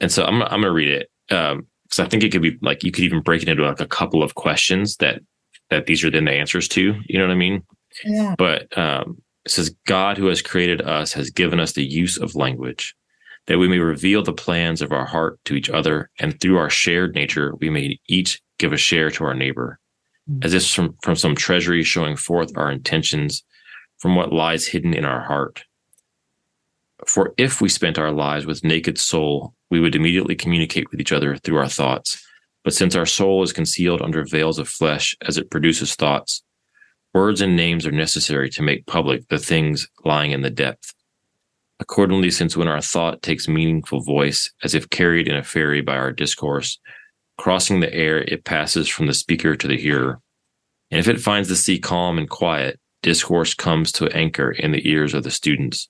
and 0.00 0.10
so 0.10 0.24
I'm 0.24 0.42
I'm 0.42 0.60
gonna 0.60 0.72
read 0.72 0.88
it 0.88 1.10
because 1.28 1.52
um, 1.52 1.66
I 1.98 2.08
think 2.08 2.22
it 2.22 2.32
could 2.32 2.42
be 2.42 2.58
like 2.62 2.84
you 2.84 2.92
could 2.92 3.04
even 3.04 3.20
break 3.20 3.42
it 3.42 3.48
into 3.48 3.64
like 3.64 3.80
a 3.80 3.86
couple 3.86 4.22
of 4.22 4.34
questions 4.34 4.96
that 4.96 5.20
that 5.70 5.86
these 5.86 6.04
are 6.04 6.10
then 6.10 6.26
the 6.26 6.32
answers 6.32 6.68
to. 6.68 7.00
You 7.06 7.18
know 7.18 7.26
what 7.26 7.32
I 7.32 7.36
mean? 7.36 7.62
Yeah. 8.04 8.34
But 8.36 8.76
um, 8.76 9.22
it 9.44 9.50
says 9.50 9.74
God, 9.86 10.18
who 10.18 10.26
has 10.26 10.42
created 10.42 10.82
us, 10.82 11.12
has 11.12 11.30
given 11.30 11.60
us 11.60 11.72
the 11.72 11.84
use 11.84 12.18
of 12.18 12.34
language, 12.34 12.94
that 13.46 13.58
we 13.58 13.68
may 13.68 13.78
reveal 13.78 14.22
the 14.22 14.32
plans 14.32 14.82
of 14.82 14.92
our 14.92 15.06
heart 15.06 15.38
to 15.46 15.54
each 15.54 15.70
other, 15.70 16.10
and 16.18 16.40
through 16.40 16.58
our 16.58 16.70
shared 16.70 17.14
nature, 17.14 17.54
we 17.60 17.70
may 17.70 17.98
each 18.08 18.42
give 18.58 18.72
a 18.72 18.76
share 18.76 19.10
to 19.10 19.24
our 19.24 19.34
neighbor, 19.34 19.78
mm-hmm. 20.28 20.44
as 20.44 20.54
if 20.54 20.68
from 20.68 20.96
from 21.02 21.16
some 21.16 21.34
treasury 21.34 21.82
showing 21.82 22.16
forth 22.16 22.56
our 22.56 22.70
intentions, 22.70 23.44
from 23.98 24.14
what 24.14 24.32
lies 24.32 24.66
hidden 24.66 24.94
in 24.94 25.04
our 25.04 25.22
heart. 25.22 25.64
For 27.04 27.34
if 27.36 27.60
we 27.60 27.68
spent 27.68 27.98
our 27.98 28.12
lives 28.12 28.46
with 28.46 28.64
naked 28.64 28.98
soul, 28.98 29.54
we 29.70 29.80
would 29.80 29.94
immediately 29.94 30.34
communicate 30.34 30.90
with 30.90 31.00
each 31.00 31.12
other 31.12 31.36
through 31.36 31.58
our 31.58 31.68
thoughts. 31.68 32.24
But 32.64 32.74
since 32.74 32.96
our 32.96 33.06
soul 33.06 33.42
is 33.42 33.52
concealed 33.52 34.00
under 34.00 34.24
veils 34.24 34.58
of 34.58 34.68
flesh 34.68 35.14
as 35.22 35.36
it 35.36 35.50
produces 35.50 35.94
thoughts, 35.94 36.42
words 37.12 37.40
and 37.40 37.54
names 37.54 37.86
are 37.86 37.92
necessary 37.92 38.48
to 38.50 38.62
make 38.62 38.86
public 38.86 39.28
the 39.28 39.38
things 39.38 39.88
lying 40.04 40.32
in 40.32 40.42
the 40.42 40.50
depth. 40.50 40.94
Accordingly, 41.78 42.30
since 42.30 42.56
when 42.56 42.68
our 42.68 42.80
thought 42.80 43.22
takes 43.22 43.48
meaningful 43.48 44.00
voice, 44.00 44.50
as 44.62 44.74
if 44.74 44.88
carried 44.88 45.28
in 45.28 45.36
a 45.36 45.44
ferry 45.44 45.82
by 45.82 45.96
our 45.96 46.12
discourse, 46.12 46.78
crossing 47.36 47.80
the 47.80 47.92
air, 47.92 48.18
it 48.22 48.44
passes 48.44 48.88
from 48.88 49.06
the 49.06 49.14
speaker 49.14 49.54
to 49.54 49.68
the 49.68 49.76
hearer. 49.76 50.20
And 50.90 50.98
if 50.98 51.08
it 51.08 51.20
finds 51.20 51.48
the 51.48 51.56
sea 51.56 51.78
calm 51.78 52.16
and 52.16 52.28
quiet, 52.28 52.80
discourse 53.02 53.52
comes 53.54 53.92
to 53.92 54.08
anchor 54.16 54.50
in 54.50 54.72
the 54.72 54.88
ears 54.88 55.12
of 55.12 55.22
the 55.22 55.30
students, 55.30 55.88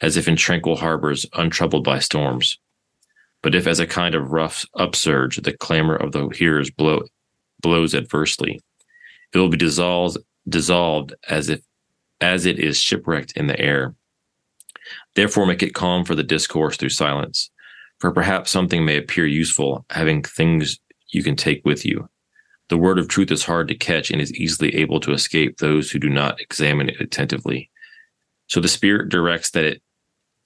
as 0.00 0.16
if 0.16 0.28
in 0.28 0.36
tranquil 0.36 0.76
harbors 0.76 1.26
untroubled 1.34 1.84
by 1.84 1.98
storms. 1.98 2.58
But 3.42 3.54
if 3.54 3.66
as 3.66 3.80
a 3.80 3.86
kind 3.86 4.14
of 4.14 4.32
rough 4.32 4.64
upsurge 4.74 5.36
the 5.36 5.52
clamor 5.52 5.96
of 5.96 6.12
the 6.12 6.28
hearers 6.28 6.70
blow, 6.70 7.02
blows 7.60 7.94
adversely, 7.94 8.60
it 9.32 9.38
will 9.38 9.48
be 9.48 9.56
dissolved, 9.56 10.18
dissolved 10.48 11.14
as 11.28 11.48
if 11.48 11.60
as 12.20 12.46
it 12.46 12.58
is 12.58 12.80
shipwrecked 12.80 13.32
in 13.36 13.46
the 13.46 13.60
air. 13.60 13.94
Therefore 15.14 15.46
make 15.46 15.62
it 15.62 15.74
calm 15.74 16.04
for 16.04 16.14
the 16.14 16.24
discourse 16.24 16.76
through 16.76 16.88
silence, 16.88 17.50
for 17.98 18.10
perhaps 18.10 18.50
something 18.50 18.84
may 18.84 18.96
appear 18.96 19.26
useful, 19.26 19.84
having 19.90 20.22
things 20.22 20.78
you 21.10 21.22
can 21.22 21.36
take 21.36 21.64
with 21.64 21.84
you. 21.84 22.08
The 22.68 22.76
word 22.76 22.98
of 22.98 23.08
truth 23.08 23.30
is 23.30 23.44
hard 23.44 23.68
to 23.68 23.74
catch 23.74 24.10
and 24.10 24.20
is 24.20 24.34
easily 24.34 24.74
able 24.74 25.00
to 25.00 25.12
escape 25.12 25.58
those 25.58 25.90
who 25.90 25.98
do 25.98 26.10
not 26.10 26.40
examine 26.40 26.88
it 26.90 27.00
attentively. 27.00 27.70
So 28.48 28.60
the 28.60 28.68
Spirit 28.68 29.08
directs 29.08 29.50
that 29.52 29.64
it, 29.64 29.82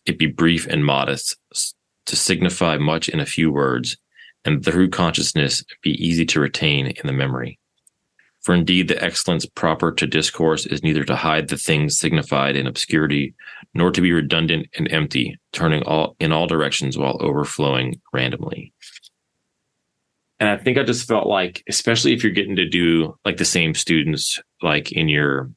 it 0.06 0.18
be 0.18 0.26
brief 0.26 0.66
and 0.66 0.84
modest, 0.84 1.36
to 2.06 2.16
signify 2.16 2.78
much 2.78 3.08
in 3.08 3.20
a 3.20 3.26
few 3.26 3.52
words, 3.52 3.96
and 4.44 4.64
through 4.64 4.90
consciousness 4.90 5.64
be 5.82 5.92
easy 6.04 6.26
to 6.26 6.40
retain 6.40 6.88
in 6.88 7.06
the 7.06 7.12
memory. 7.12 7.58
For 8.42 8.54
indeed, 8.54 8.88
the 8.88 9.02
excellence 9.02 9.46
proper 9.46 9.92
to 9.92 10.06
discourse 10.06 10.66
is 10.66 10.82
neither 10.82 11.04
to 11.04 11.14
hide 11.14 11.48
the 11.48 11.56
things 11.56 11.96
signified 11.96 12.56
in 12.56 12.66
obscurity, 12.66 13.34
nor 13.72 13.92
to 13.92 14.00
be 14.00 14.12
redundant 14.12 14.66
and 14.76 14.90
empty, 14.92 15.38
turning 15.52 15.84
all 15.84 16.16
in 16.18 16.32
all 16.32 16.48
directions 16.48 16.98
while 16.98 17.18
overflowing 17.20 18.00
randomly. 18.12 18.72
And 20.40 20.48
I 20.48 20.56
think 20.56 20.76
I 20.76 20.82
just 20.82 21.06
felt 21.06 21.28
like, 21.28 21.62
especially 21.68 22.14
if 22.14 22.24
you're 22.24 22.32
getting 22.32 22.56
to 22.56 22.68
do 22.68 23.16
like 23.24 23.36
the 23.36 23.44
same 23.44 23.74
students, 23.74 24.42
like 24.60 24.90
in 24.90 25.08
your 25.08 25.52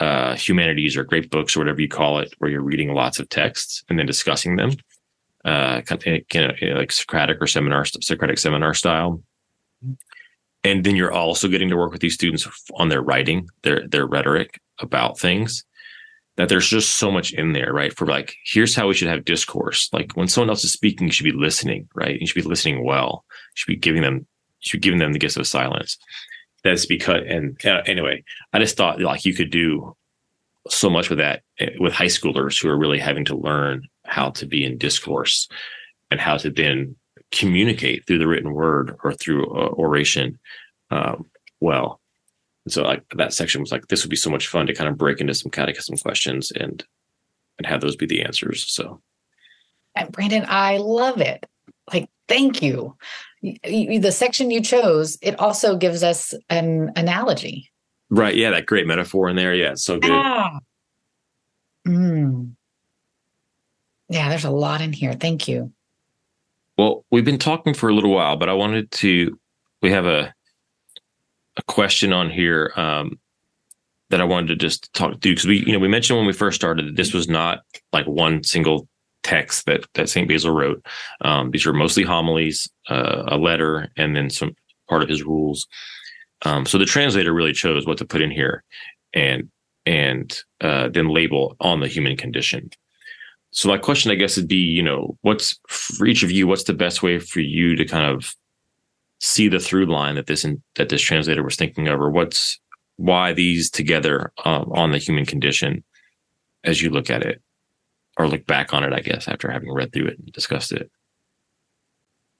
uh, 0.00 0.36
humanities 0.36 0.96
or 0.96 1.04
great 1.04 1.30
books 1.30 1.56
or 1.56 1.60
whatever 1.60 1.80
you 1.80 1.88
call 1.88 2.18
it, 2.18 2.34
where 2.38 2.50
you're 2.50 2.62
reading 2.62 2.92
lots 2.92 3.18
of 3.18 3.28
texts 3.28 3.84
and 3.88 3.98
then 3.98 4.06
discussing 4.06 4.56
them 4.56 4.72
uh, 5.46 5.80
kind 5.82 6.02
of, 6.34 6.76
like 6.76 6.92
Socratic 6.92 7.40
or 7.40 7.46
seminar, 7.46 7.84
Socratic 7.84 8.38
seminar 8.38 8.74
style. 8.74 9.22
And 10.64 10.82
then 10.82 10.96
you're 10.96 11.12
also 11.12 11.46
getting 11.46 11.68
to 11.68 11.76
work 11.76 11.92
with 11.92 12.00
these 12.00 12.14
students 12.14 12.48
on 12.74 12.88
their 12.88 13.00
writing, 13.00 13.48
their 13.62 13.86
their 13.86 14.06
rhetoric 14.06 14.60
about 14.80 15.18
things. 15.18 15.64
That 16.36 16.50
there's 16.50 16.68
just 16.68 16.96
so 16.96 17.10
much 17.10 17.32
in 17.32 17.52
there, 17.52 17.72
right? 17.72 17.96
For 17.96 18.06
like, 18.06 18.34
here's 18.44 18.74
how 18.74 18.88
we 18.88 18.94
should 18.94 19.08
have 19.08 19.24
discourse. 19.24 19.88
Like 19.92 20.12
when 20.14 20.28
someone 20.28 20.50
else 20.50 20.64
is 20.64 20.72
speaking, 20.72 21.06
you 21.06 21.12
should 21.12 21.24
be 21.24 21.32
listening, 21.32 21.88
right? 21.94 22.20
You 22.20 22.26
should 22.26 22.42
be 22.42 22.48
listening 22.48 22.84
well. 22.84 23.24
You 23.30 23.54
should 23.54 23.72
be 23.72 23.76
giving 23.76 24.02
them, 24.02 24.14
you 24.16 24.24
should 24.60 24.80
be 24.80 24.84
giving 24.84 24.98
them 24.98 25.12
the 25.12 25.18
gift 25.18 25.38
of 25.38 25.46
silence. 25.46 25.96
That's 26.66 26.86
because, 26.86 27.22
and 27.26 27.64
uh, 27.64 27.82
anyway, 27.86 28.24
I 28.52 28.58
just 28.58 28.76
thought 28.76 29.00
like 29.00 29.24
you 29.24 29.34
could 29.34 29.50
do 29.50 29.96
so 30.68 30.90
much 30.90 31.08
with 31.08 31.18
that 31.18 31.42
eh, 31.58 31.70
with 31.78 31.92
high 31.92 32.06
schoolers 32.06 32.60
who 32.60 32.68
are 32.68 32.76
really 32.76 32.98
having 32.98 33.24
to 33.26 33.36
learn 33.36 33.86
how 34.04 34.30
to 34.30 34.46
be 34.46 34.64
in 34.64 34.78
discourse 34.78 35.48
and 36.10 36.20
how 36.20 36.36
to 36.36 36.50
then 36.50 36.96
communicate 37.32 38.06
through 38.06 38.18
the 38.18 38.26
written 38.26 38.52
word 38.52 38.96
or 39.04 39.12
through 39.12 39.46
uh, 39.46 39.68
oration 39.70 40.38
um, 40.90 41.26
well. 41.60 42.00
And 42.64 42.72
so 42.72 42.82
like 42.82 43.04
that 43.16 43.32
section 43.32 43.60
was 43.60 43.70
like, 43.70 43.86
this 43.88 44.02
would 44.02 44.10
be 44.10 44.16
so 44.16 44.30
much 44.30 44.48
fun 44.48 44.66
to 44.66 44.74
kind 44.74 44.88
of 44.88 44.98
break 44.98 45.20
into 45.20 45.34
some 45.34 45.50
catechism 45.50 45.96
questions 45.98 46.50
and 46.50 46.84
and 47.58 47.66
have 47.66 47.80
those 47.80 47.96
be 47.96 48.06
the 48.06 48.22
answers. 48.22 48.70
So 48.70 49.00
and 49.94 50.12
Brandon, 50.12 50.44
I 50.48 50.76
love 50.76 51.20
it. 51.20 51.46
Like, 51.92 52.10
thank 52.28 52.62
you. 52.62 52.96
The 53.42 54.12
section 54.12 54.50
you 54.50 54.60
chose, 54.60 55.18
it 55.22 55.38
also 55.38 55.76
gives 55.76 56.02
us 56.02 56.34
an 56.48 56.92
analogy. 56.96 57.70
Right. 58.10 58.34
Yeah, 58.34 58.50
that 58.50 58.66
great 58.66 58.86
metaphor 58.86 59.28
in 59.28 59.36
there. 59.36 59.54
Yeah, 59.54 59.74
so 59.74 59.98
good. 59.98 60.10
Ah. 60.12 60.58
Mm. 61.86 62.52
Yeah, 64.08 64.28
there's 64.28 64.44
a 64.44 64.50
lot 64.50 64.80
in 64.80 64.92
here. 64.92 65.12
Thank 65.12 65.48
you. 65.48 65.72
Well, 66.78 67.04
we've 67.10 67.24
been 67.24 67.38
talking 67.38 67.74
for 67.74 67.88
a 67.88 67.94
little 67.94 68.12
while, 68.12 68.36
but 68.36 68.48
I 68.48 68.52
wanted 68.52 68.90
to. 68.92 69.38
We 69.82 69.90
have 69.90 70.06
a 70.06 70.32
a 71.56 71.62
question 71.62 72.12
on 72.12 72.30
here. 72.30 72.72
Um, 72.76 73.18
that 74.10 74.20
I 74.20 74.24
wanted 74.24 74.48
to 74.48 74.56
just 74.56 74.92
talk 74.94 75.20
through 75.20 75.32
because 75.32 75.46
we, 75.46 75.64
you 75.64 75.72
know, 75.72 75.78
we 75.78 75.88
mentioned 75.88 76.16
when 76.16 76.26
we 76.26 76.32
first 76.32 76.56
started 76.56 76.86
that 76.86 76.96
this 76.96 77.12
was 77.12 77.28
not 77.28 77.62
like 77.92 78.06
one 78.06 78.44
single 78.44 78.88
text 79.26 79.66
that 79.66 79.84
that 79.94 80.08
Saint 80.08 80.28
Basil 80.28 80.52
wrote. 80.52 80.84
Um, 81.22 81.50
these 81.50 81.66
are 81.66 81.72
mostly 81.72 82.04
homilies, 82.04 82.70
uh, 82.88 83.24
a 83.26 83.36
letter, 83.36 83.88
and 83.96 84.14
then 84.14 84.30
some 84.30 84.54
part 84.88 85.02
of 85.02 85.08
his 85.08 85.24
rules. 85.24 85.66
Um, 86.44 86.64
so 86.64 86.78
the 86.78 86.84
translator 86.84 87.34
really 87.34 87.52
chose 87.52 87.86
what 87.86 87.98
to 87.98 88.04
put 88.04 88.22
in 88.22 88.30
here, 88.30 88.62
and 89.12 89.50
and 89.84 90.38
uh, 90.60 90.88
then 90.88 91.08
label 91.08 91.56
on 91.60 91.80
the 91.80 91.88
human 91.88 92.16
condition. 92.16 92.70
So 93.50 93.68
my 93.68 93.78
question, 93.78 94.10
I 94.10 94.16
guess, 94.16 94.36
would 94.36 94.48
be, 94.48 94.56
you 94.56 94.82
know, 94.82 95.16
what's 95.22 95.58
for 95.68 96.06
each 96.06 96.22
of 96.22 96.30
you? 96.30 96.46
What's 96.46 96.64
the 96.64 96.74
best 96.74 97.02
way 97.02 97.18
for 97.18 97.40
you 97.40 97.74
to 97.76 97.84
kind 97.84 98.04
of 98.04 98.34
see 99.20 99.48
the 99.48 99.58
through 99.58 99.86
line 99.86 100.14
that 100.14 100.26
this 100.26 100.46
that 100.76 100.88
this 100.88 101.02
translator 101.02 101.42
was 101.42 101.56
thinking 101.56 101.88
of, 101.88 102.00
or 102.00 102.10
what's 102.10 102.60
why 102.96 103.32
these 103.32 103.70
together 103.70 104.32
uh, 104.44 104.64
on 104.70 104.92
the 104.92 104.98
human 104.98 105.26
condition 105.26 105.82
as 106.64 106.80
you 106.80 106.90
look 106.90 107.10
at 107.10 107.22
it 107.22 107.42
or 108.16 108.28
look 108.28 108.46
back 108.46 108.72
on 108.72 108.84
it, 108.84 108.92
I 108.92 109.00
guess, 109.00 109.28
after 109.28 109.50
having 109.50 109.72
read 109.72 109.92
through 109.92 110.06
it 110.06 110.18
and 110.18 110.32
discussed 110.32 110.72
it. 110.72 110.90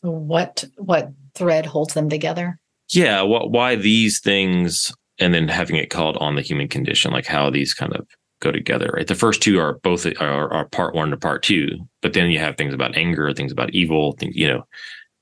What 0.03 0.65
what 0.77 1.13
thread 1.35 1.67
holds 1.67 1.95
them 1.95 2.09
together? 2.09 2.59
Yeah, 2.91 3.23
what 3.23 3.51
why 3.51 3.77
these 3.77 4.21
things 4.21 4.93
and 5.19 5.33
then 5.33 5.49
having 5.49 5.77
it 5.77 5.91
called 5.91 6.17
on 6.19 6.37
the 6.37 6.43
human 6.43 6.69
condition, 6.69 7.13
like 7.13 7.27
how 7.27 7.51
these 7.51 7.75
kind 7.75 7.95
of 7.95 8.07
go 8.41 8.53
together, 8.53 8.91
right? 8.95 9.07
The 9.07 9.15
first 9.15 9.43
two 9.43 9.59
are 9.59 9.79
both 9.83 10.07
are, 10.21 10.53
are 10.53 10.69
part 10.69 10.95
one 10.95 11.11
to 11.11 11.17
part 11.17 11.43
two, 11.43 11.89
but 12.03 12.13
then 12.13 12.31
you 12.31 12.39
have 12.39 12.57
things 12.57 12.75
about 12.75 12.97
anger, 12.97 13.33
things 13.33 13.53
about 13.53 13.71
evil, 13.71 14.13
things, 14.13 14.37
you 14.37 14.49
know. 14.49 14.67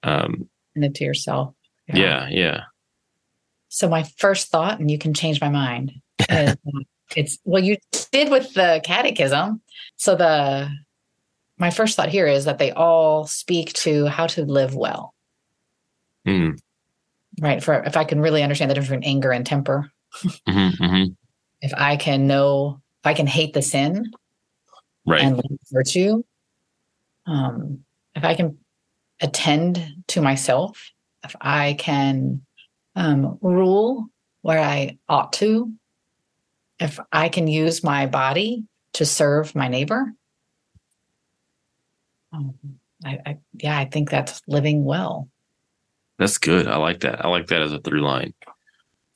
Um, 0.02 0.48
and 0.74 0.84
it 0.84 0.94
to 0.96 1.04
yourself. 1.04 1.54
Yeah. 1.88 1.96
yeah, 1.96 2.28
yeah. 2.30 2.60
So 3.68 3.88
my 3.88 4.04
first 4.18 4.48
thought, 4.48 4.80
and 4.80 4.90
you 4.90 4.98
can 4.98 5.14
change 5.14 5.40
my 5.40 5.48
mind, 5.48 5.92
is, 6.28 6.56
it's 7.16 7.38
well, 7.44 7.62
you 7.62 7.76
did 8.12 8.30
with 8.30 8.54
the 8.54 8.80
catechism. 8.84 9.60
So 9.96 10.16
the 10.16 10.68
my 11.58 11.70
first 11.70 11.96
thought 11.96 12.08
here 12.08 12.26
is 12.26 12.44
that 12.46 12.58
they 12.58 12.72
all 12.72 13.26
speak 13.26 13.72
to 13.74 14.06
how 14.06 14.26
to 14.28 14.44
live 14.44 14.74
well. 14.74 15.14
Mm. 16.26 16.58
Right. 17.40 17.62
For 17.62 17.82
if 17.84 17.96
I 17.96 18.04
can 18.04 18.20
really 18.20 18.42
understand 18.42 18.70
the 18.70 18.74
difference 18.74 18.90
between 18.90 19.08
anger 19.08 19.32
and 19.32 19.46
temper. 19.46 19.90
Mm-hmm, 20.14 20.84
mm-hmm. 20.84 21.12
If 21.60 21.72
I 21.76 21.96
can 21.96 22.26
know, 22.26 22.80
if 23.02 23.06
I 23.06 23.14
can 23.14 23.26
hate 23.26 23.52
the 23.52 23.62
sin, 23.62 24.12
right, 25.06 25.22
and 25.22 25.42
virtue. 25.72 26.22
Um, 27.26 27.84
if 28.14 28.24
I 28.24 28.34
can 28.34 28.58
attend 29.20 29.84
to 30.08 30.20
myself, 30.20 30.90
if 31.24 31.34
I 31.40 31.74
can 31.78 32.42
um, 32.94 33.38
rule 33.40 34.06
where 34.42 34.60
I 34.60 34.98
ought 35.08 35.32
to, 35.34 35.72
if 36.84 37.00
I 37.10 37.30
can 37.30 37.48
use 37.48 37.82
my 37.82 38.06
body 38.06 38.64
to 38.92 39.06
serve 39.06 39.54
my 39.54 39.68
neighbor, 39.68 40.12
um, 42.30 42.54
I, 43.02 43.18
I, 43.24 43.38
yeah, 43.54 43.78
I 43.78 43.86
think 43.86 44.10
that's 44.10 44.42
living 44.46 44.84
well. 44.84 45.30
That's 46.18 46.36
good. 46.36 46.68
I 46.68 46.76
like 46.76 47.00
that. 47.00 47.24
I 47.24 47.28
like 47.28 47.46
that 47.46 47.62
as 47.62 47.72
a 47.72 47.80
through 47.80 48.02
line 48.02 48.34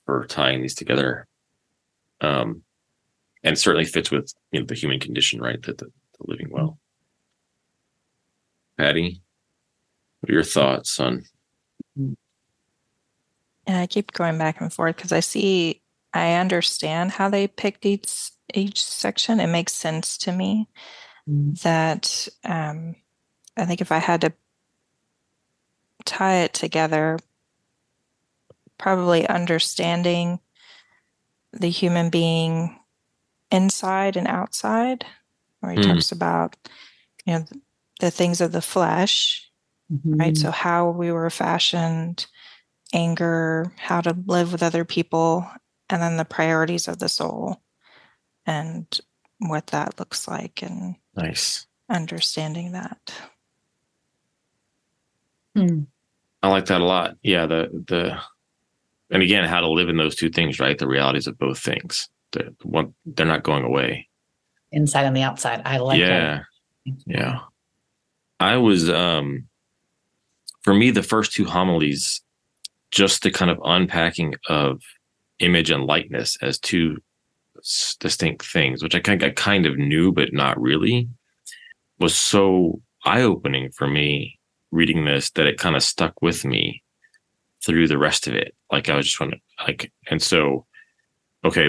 for 0.06 0.26
tying 0.26 0.62
these 0.62 0.74
together. 0.74 1.26
Um, 2.22 2.62
and 3.44 3.52
it 3.52 3.58
certainly 3.58 3.84
fits 3.84 4.10
with 4.10 4.32
you 4.50 4.60
know 4.60 4.66
the 4.66 4.74
human 4.74 4.98
condition, 4.98 5.40
right? 5.40 5.62
That 5.62 5.78
the, 5.78 5.84
the 5.84 6.24
living 6.26 6.48
well. 6.50 6.78
Patty, 8.78 9.20
what 10.20 10.30
are 10.30 10.34
your 10.34 10.42
thoughts 10.42 10.98
on? 10.98 11.24
And 11.96 12.16
I 13.66 13.86
keep 13.86 14.12
going 14.12 14.38
back 14.38 14.60
and 14.60 14.72
forth 14.72 14.96
because 14.96 15.12
I 15.12 15.20
see, 15.20 15.82
I 16.12 16.34
understand 16.34 17.12
how 17.12 17.28
they 17.28 17.46
picked 17.46 17.84
each 17.86 18.30
each 18.54 18.82
section. 18.82 19.40
It 19.40 19.48
makes 19.48 19.74
sense 19.74 20.16
to 20.18 20.32
me 20.32 20.68
mm-hmm. 21.28 21.52
that 21.62 22.28
um, 22.44 22.96
I 23.56 23.64
think 23.64 23.80
if 23.80 23.92
I 23.92 23.98
had 23.98 24.22
to 24.22 24.32
tie 26.04 26.36
it 26.36 26.54
together, 26.54 27.18
probably 28.78 29.26
understanding 29.26 30.40
the 31.52 31.68
human 31.68 32.10
being 32.10 32.78
inside 33.50 34.16
and 34.16 34.26
outside, 34.26 35.04
where 35.60 35.72
he 35.72 35.78
mm. 35.78 35.92
talks 35.92 36.12
about, 36.12 36.56
you 37.24 37.34
know, 37.34 37.40
the, 37.40 37.60
the 38.00 38.10
things 38.10 38.40
of 38.40 38.52
the 38.52 38.62
flesh, 38.62 39.50
mm-hmm. 39.92 40.14
right? 40.14 40.36
So 40.36 40.50
how 40.50 40.90
we 40.90 41.10
were 41.10 41.30
fashioned, 41.30 42.26
anger, 42.92 43.72
how 43.76 44.00
to 44.00 44.16
live 44.26 44.52
with 44.52 44.62
other 44.62 44.84
people, 44.84 45.50
and 45.90 46.02
then 46.02 46.16
the 46.16 46.24
priorities 46.24 46.88
of 46.88 46.98
the 46.98 47.08
soul 47.08 47.60
and 48.46 49.00
what 49.38 49.68
that 49.68 49.98
looks 49.98 50.26
like 50.26 50.62
and 50.62 50.96
nice 51.16 51.66
understanding 51.88 52.72
that. 52.72 53.12
Hmm. 55.54 55.82
I 56.42 56.48
like 56.48 56.66
that 56.66 56.80
a 56.80 56.84
lot. 56.84 57.16
Yeah, 57.22 57.46
the 57.46 57.84
the 57.88 58.18
and 59.10 59.22
again, 59.22 59.44
how 59.44 59.60
to 59.60 59.70
live 59.70 59.88
in 59.88 59.96
those 59.96 60.14
two 60.14 60.28
things, 60.28 60.60
right? 60.60 60.78
The 60.78 60.86
realities 60.86 61.26
of 61.26 61.38
both 61.38 61.58
things. 61.58 62.08
The 62.32 62.54
one 62.62 62.94
they're 63.06 63.26
not 63.26 63.42
going 63.42 63.64
away. 63.64 64.08
Inside 64.70 65.04
and 65.04 65.16
the 65.16 65.22
outside. 65.22 65.62
I 65.64 65.78
like 65.78 65.98
yeah. 65.98 66.42
That. 66.86 66.94
Yeah. 67.06 67.38
I 68.38 68.56
was 68.56 68.88
um 68.88 69.48
for 70.62 70.74
me 70.74 70.90
the 70.90 71.02
first 71.02 71.32
two 71.32 71.44
homilies 71.44 72.22
just 72.90 73.22
the 73.22 73.30
kind 73.30 73.50
of 73.50 73.58
unpacking 73.64 74.34
of 74.48 74.80
image 75.40 75.70
and 75.70 75.84
likeness 75.84 76.36
as 76.42 76.58
two 76.58 76.98
distinct 78.00 78.44
things, 78.44 78.82
which 78.82 78.94
I 78.94 79.00
kind 79.00 79.22
of, 79.22 79.30
I 79.30 79.32
kind 79.32 79.66
of 79.66 79.78
knew, 79.78 80.12
but 80.12 80.32
not 80.32 80.60
really, 80.60 81.08
was 81.98 82.14
so 82.14 82.80
eye 83.04 83.22
opening 83.22 83.70
for 83.70 83.88
me 83.88 84.38
reading 84.70 85.04
this 85.04 85.30
that 85.30 85.46
it 85.46 85.58
kind 85.58 85.76
of 85.76 85.82
stuck 85.82 86.20
with 86.22 86.44
me 86.44 86.82
through 87.64 87.88
the 87.88 87.98
rest 87.98 88.26
of 88.26 88.34
it. 88.34 88.54
Like 88.70 88.88
I 88.88 88.96
was 88.96 89.06
just 89.06 89.18
wondering, 89.18 89.40
like, 89.66 89.92
and 90.08 90.22
so, 90.22 90.66
okay, 91.44 91.68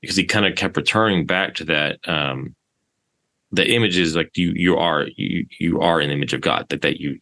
because 0.00 0.16
he 0.16 0.24
kind 0.24 0.46
of 0.46 0.56
kept 0.56 0.76
returning 0.76 1.26
back 1.26 1.54
to 1.56 1.64
that, 1.66 2.00
um, 2.08 2.54
the 3.50 3.72
images 3.72 4.14
like 4.14 4.36
you, 4.36 4.52
you 4.54 4.76
are, 4.76 5.06
you, 5.16 5.46
you 5.58 5.80
are 5.80 6.00
an 6.00 6.10
image 6.10 6.34
of 6.34 6.40
God 6.40 6.66
that, 6.68 6.82
that 6.82 7.00
you, 7.00 7.18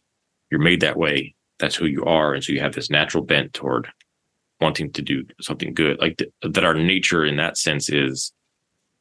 you're 0.51 0.59
made 0.59 0.81
that 0.81 0.97
way. 0.97 1.35
That's 1.59 1.75
who 1.75 1.85
you 1.85 2.03
are. 2.05 2.33
And 2.33 2.43
so 2.43 2.51
you 2.51 2.59
have 2.59 2.73
this 2.73 2.89
natural 2.89 3.23
bent 3.23 3.53
toward 3.53 3.87
wanting 4.59 4.91
to 4.93 5.01
do 5.01 5.25
something 5.41 5.73
good, 5.73 5.99
like 5.99 6.17
th- 6.17 6.31
that 6.41 6.63
our 6.63 6.73
nature 6.73 7.25
in 7.25 7.37
that 7.37 7.57
sense 7.57 7.89
is, 7.89 8.33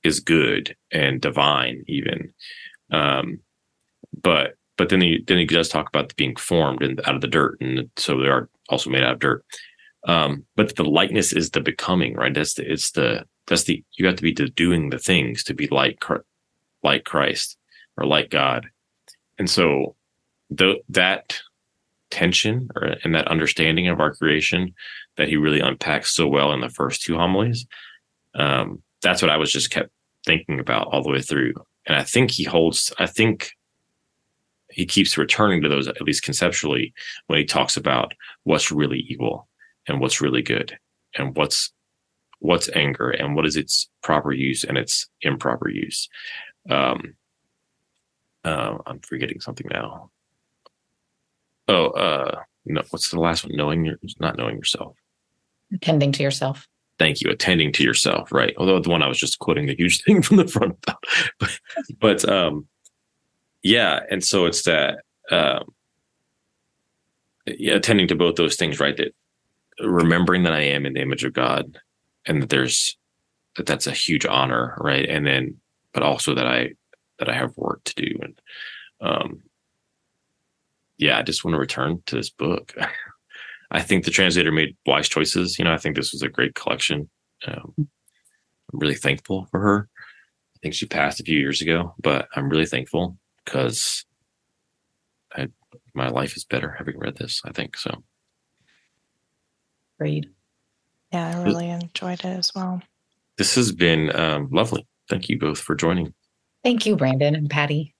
is 0.02 0.20
good 0.20 0.76
and 0.92 1.20
divine 1.20 1.84
even. 1.86 2.32
Um, 2.92 3.40
but 4.22 4.54
but 4.76 4.90
then 4.90 5.00
he 5.00 5.22
then 5.26 5.38
he 5.38 5.46
does 5.46 5.68
talk 5.68 5.88
about 5.88 6.14
being 6.16 6.36
formed 6.36 6.82
and 6.82 7.00
out 7.06 7.14
of 7.14 7.20
the 7.20 7.28
dirt, 7.28 7.60
and 7.60 7.90
so 7.96 8.18
they 8.20 8.28
are 8.28 8.48
also 8.68 8.90
made 8.90 9.02
out 9.02 9.14
of 9.14 9.18
dirt. 9.18 9.44
Um, 10.06 10.44
but 10.54 10.76
the 10.76 10.84
likeness 10.84 11.32
is 11.32 11.50
the 11.50 11.60
becoming, 11.60 12.14
right? 12.14 12.32
That's 12.32 12.54
the 12.54 12.70
it's 12.70 12.92
the 12.92 13.24
that's 13.46 13.64
the 13.64 13.82
you 13.96 14.06
have 14.06 14.16
to 14.16 14.22
be 14.22 14.32
the 14.32 14.48
doing 14.48 14.90
the 14.90 14.98
things 14.98 15.42
to 15.44 15.54
be 15.54 15.66
like 15.68 16.04
like 16.82 17.04
Christ 17.04 17.56
or 17.96 18.06
like 18.06 18.30
God, 18.30 18.68
and 19.38 19.48
so 19.48 19.96
the 20.50 20.76
that 20.90 21.40
tension 22.10 22.68
or 22.76 22.94
and 23.04 23.14
that 23.14 23.28
understanding 23.28 23.88
of 23.88 24.00
our 24.00 24.14
creation 24.14 24.74
that 25.16 25.28
he 25.28 25.36
really 25.36 25.60
unpacks 25.60 26.12
so 26.12 26.26
well 26.26 26.52
in 26.52 26.60
the 26.60 26.68
first 26.68 27.02
two 27.02 27.16
homilies. 27.16 27.66
Um, 28.34 28.82
that's 29.02 29.22
what 29.22 29.30
I 29.30 29.36
was 29.36 29.52
just 29.52 29.70
kept 29.70 29.90
thinking 30.24 30.60
about 30.60 30.88
all 30.88 31.02
the 31.02 31.10
way 31.10 31.22
through, 31.22 31.54
and 31.86 31.96
I 31.96 32.02
think 32.02 32.30
he 32.30 32.44
holds. 32.44 32.92
I 32.98 33.06
think 33.06 33.52
he 34.70 34.84
keeps 34.84 35.16
returning 35.16 35.62
to 35.62 35.68
those 35.68 35.88
at 35.88 36.02
least 36.02 36.22
conceptually 36.22 36.92
when 37.28 37.38
he 37.38 37.44
talks 37.44 37.76
about 37.76 38.12
what's 38.44 38.72
really 38.72 38.98
evil 39.08 39.48
and 39.86 40.00
what's 40.00 40.20
really 40.20 40.42
good 40.42 40.78
and 41.14 41.36
what's 41.36 41.72
what's 42.40 42.68
anger 42.74 43.10
and 43.10 43.34
what 43.34 43.46
is 43.46 43.56
its 43.56 43.88
proper 44.02 44.32
use 44.32 44.64
and 44.64 44.76
its 44.76 45.08
improper 45.22 45.70
use 45.70 46.08
um 46.68 47.14
uh, 48.44 48.76
i'm 48.86 49.00
forgetting 49.00 49.40
something 49.40 49.66
now 49.70 50.10
oh 51.68 51.86
uh 51.88 52.40
no 52.64 52.82
what's 52.90 53.10
the 53.10 53.20
last 53.20 53.44
one? 53.44 53.56
Knowing 53.56 53.84
your 53.84 53.96
not 54.20 54.36
knowing 54.36 54.56
yourself. 54.56 54.96
Attending 55.72 56.12
to 56.12 56.22
yourself. 56.22 56.66
Thank 56.98 57.20
you 57.20 57.30
attending 57.30 57.72
to 57.72 57.84
yourself 57.84 58.32
right. 58.32 58.54
Although 58.56 58.80
the 58.80 58.90
one 58.90 59.02
i 59.02 59.08
was 59.08 59.18
just 59.18 59.38
quoting 59.38 59.68
a 59.68 59.74
huge 59.74 60.02
thing 60.04 60.22
from 60.22 60.36
the 60.38 60.48
front. 60.48 60.76
About 60.82 61.04
but 61.38 61.58
but 62.00 62.28
um 62.28 62.66
yeah 63.62 64.00
and 64.10 64.22
so 64.24 64.46
it's 64.46 64.62
that 64.62 64.98
um 65.30 65.64
yeah, 67.46 67.74
attending 67.74 68.08
to 68.08 68.16
both 68.16 68.36
those 68.36 68.56
things 68.56 68.80
right 68.80 68.96
that 68.96 69.14
remembering 69.80 70.42
that 70.44 70.52
i 70.52 70.60
am 70.60 70.86
in 70.86 70.94
the 70.94 71.02
image 71.02 71.24
of 71.24 71.32
god 71.32 71.78
and 72.26 72.42
that 72.42 72.48
there's 72.48 72.96
that 73.56 73.66
that's 73.66 73.86
a 73.86 73.92
huge 73.92 74.26
honor 74.26 74.76
right 74.78 75.08
and 75.08 75.26
then 75.26 75.56
but 75.92 76.02
also 76.02 76.34
that 76.34 76.46
i 76.46 76.70
that 77.18 77.28
i 77.28 77.34
have 77.34 77.56
work 77.56 77.82
to 77.84 77.94
do 77.94 78.18
and 78.22 78.40
um 79.00 79.42
yeah 80.98 81.18
i 81.18 81.22
just 81.22 81.44
want 81.44 81.54
to 81.54 81.58
return 81.58 82.02
to 82.06 82.16
this 82.16 82.30
book 82.30 82.74
i 83.70 83.82
think 83.82 84.04
the 84.04 84.10
translator 84.10 84.52
made 84.52 84.76
wise 84.86 85.08
choices 85.08 85.58
you 85.58 85.64
know 85.64 85.72
i 85.72 85.78
think 85.78 85.96
this 85.96 86.12
was 86.12 86.22
a 86.22 86.28
great 86.28 86.54
collection 86.54 87.08
um, 87.46 87.74
I'm 88.72 88.78
really 88.78 88.94
thankful 88.94 89.46
for 89.50 89.60
her. 89.60 89.88
I 90.56 90.58
think 90.62 90.74
she 90.74 90.86
passed 90.86 91.20
a 91.20 91.24
few 91.24 91.38
years 91.38 91.62
ago, 91.62 91.94
but 92.00 92.28
I'm 92.34 92.48
really 92.48 92.66
thankful 92.66 93.16
because 93.44 94.04
I, 95.34 95.48
my 95.94 96.08
life 96.08 96.36
is 96.36 96.44
better 96.44 96.74
having 96.76 96.98
read 96.98 97.16
this. 97.16 97.42
I 97.44 97.52
think 97.52 97.76
so. 97.76 98.02
Read. 99.98 100.28
Yeah, 101.12 101.38
I 101.38 101.42
really 101.42 101.68
enjoyed 101.68 102.20
it 102.20 102.24
as 102.24 102.52
well. 102.54 102.82
This 103.38 103.54
has 103.54 103.72
been 103.72 104.14
um, 104.16 104.48
lovely. 104.50 104.86
Thank 105.08 105.28
you 105.28 105.38
both 105.38 105.60
for 105.60 105.74
joining. 105.74 106.12
Thank 106.64 106.84
you, 106.84 106.96
Brandon 106.96 107.34
and 107.34 107.48
Patty. 107.48 107.94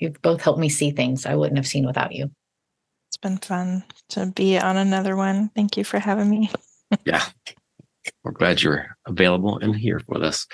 You've 0.00 0.20
both 0.22 0.40
helped 0.40 0.60
me 0.60 0.68
see 0.68 0.90
things 0.90 1.26
I 1.26 1.34
wouldn't 1.34 1.58
have 1.58 1.66
seen 1.66 1.86
without 1.86 2.12
you. 2.12 2.30
It's 3.08 3.16
been 3.16 3.38
fun 3.38 3.84
to 4.10 4.26
be 4.26 4.58
on 4.58 4.76
another 4.76 5.16
one. 5.16 5.50
Thank 5.54 5.76
you 5.76 5.84
for 5.84 5.98
having 5.98 6.28
me. 6.28 6.50
yeah. 7.04 7.24
We're 8.24 8.32
glad 8.32 8.62
you're 8.62 8.96
available 9.06 9.58
and 9.58 9.74
here 9.74 10.00
with 10.06 10.22
us. 10.22 10.46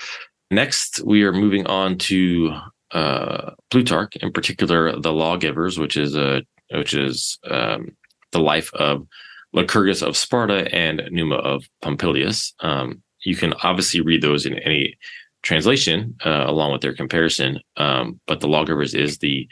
Next, 0.51 1.01
we 1.03 1.23
are 1.23 1.31
moving 1.31 1.65
on 1.67 1.97
to 1.99 2.55
uh, 2.91 3.51
Plutarch, 3.71 4.15
in 4.17 4.31
particular, 4.31 4.97
the 4.99 5.13
Lawgivers, 5.13 5.77
which 5.77 5.97
is 5.97 6.15
a 6.15 6.43
which 6.71 6.93
is 6.93 7.37
um, 7.49 7.95
the 8.31 8.39
life 8.39 8.73
of 8.73 9.07
Lycurgus 9.53 10.01
of 10.01 10.17
Sparta 10.17 10.73
and 10.73 11.01
Numa 11.11 11.35
of 11.35 11.67
Pompilius. 11.81 12.53
Um, 12.59 13.01
you 13.23 13.35
can 13.35 13.53
obviously 13.63 14.01
read 14.01 14.21
those 14.21 14.45
in 14.45 14.57
any 14.59 14.97
translation 15.45 16.15
uh, 16.25 16.43
along 16.47 16.73
with 16.73 16.81
their 16.81 16.95
comparison, 16.95 17.59
um, 17.77 18.19
but 18.27 18.41
the 18.41 18.47
Lawgivers 18.47 18.93
is 18.93 19.19
the 19.19 19.47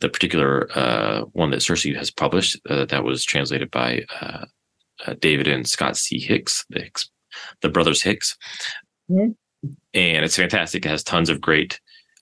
the 0.00 0.08
particular 0.10 0.68
uh, 0.76 1.22
one 1.32 1.50
that 1.50 1.60
CiRCE 1.60 1.96
has 1.96 2.10
published 2.10 2.60
uh, 2.68 2.84
that 2.86 3.04
was 3.04 3.24
translated 3.24 3.70
by 3.70 4.02
uh, 4.20 4.44
uh, 5.06 5.14
David 5.20 5.46
and 5.46 5.66
Scott 5.66 5.96
C. 5.96 6.18
Hicks, 6.18 6.66
the 6.68 6.80
Hicks, 6.80 7.08
the 7.62 7.70
brothers 7.70 8.02
Hicks, 8.02 8.36
mm-hmm. 9.10 9.30
and 9.94 10.24
it's 10.24 10.36
fantastic. 10.36 10.84
It 10.84 10.90
has 10.90 11.02
tons 11.02 11.30
of 11.30 11.40
great 11.40 11.80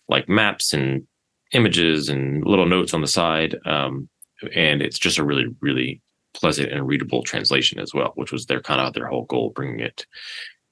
like 0.08 0.28
maps 0.28 0.72
and 0.72 1.06
images 1.52 2.08
and 2.08 2.44
little 2.44 2.66
notes 2.66 2.94
on 2.94 3.00
the 3.00 3.08
side, 3.08 3.56
um, 3.64 4.08
and 4.54 4.82
it's 4.82 4.98
just 4.98 5.18
a 5.18 5.24
really 5.24 5.46
really 5.60 6.00
pleasant 6.34 6.70
and 6.70 6.86
readable 6.86 7.22
translation 7.22 7.78
as 7.80 7.94
well, 7.94 8.12
which 8.16 8.32
was 8.32 8.46
their 8.46 8.60
kind 8.60 8.80
of 8.80 8.92
their 8.92 9.06
whole 9.06 9.24
goal, 9.24 9.50
bringing 9.50 9.80
it 9.80 10.04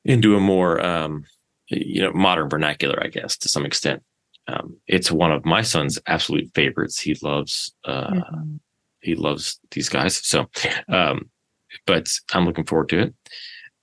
into 0.05 0.37
a 0.37 0.41
more 0.41 0.85
um, 0.85 1.25
you 1.73 2.03
know 2.03 2.13
modern 2.13 2.49
vernacular, 2.49 3.03
I 3.03 3.09
guess, 3.09 3.37
to 3.39 3.49
some 3.49 3.67
extent. 3.67 4.03
Um, 4.49 4.77
it's 4.87 5.13
one 5.13 5.31
of 5.31 5.45
my 5.45 5.63
son's 5.63 5.99
absolute 6.07 6.51
favorites. 6.55 7.01
He 7.01 7.17
loves 7.23 7.75
uh, 7.85 8.11
mm-hmm. 8.11 8.57
he 9.01 9.15
loves 9.15 9.61
these 9.71 9.89
guys. 9.89 10.17
So, 10.17 10.49
um, 10.89 11.31
but 11.87 12.09
I'm 12.33 12.45
looking 12.45 12.67
forward 12.67 12.89
to 12.91 12.99
it. 13.01 13.15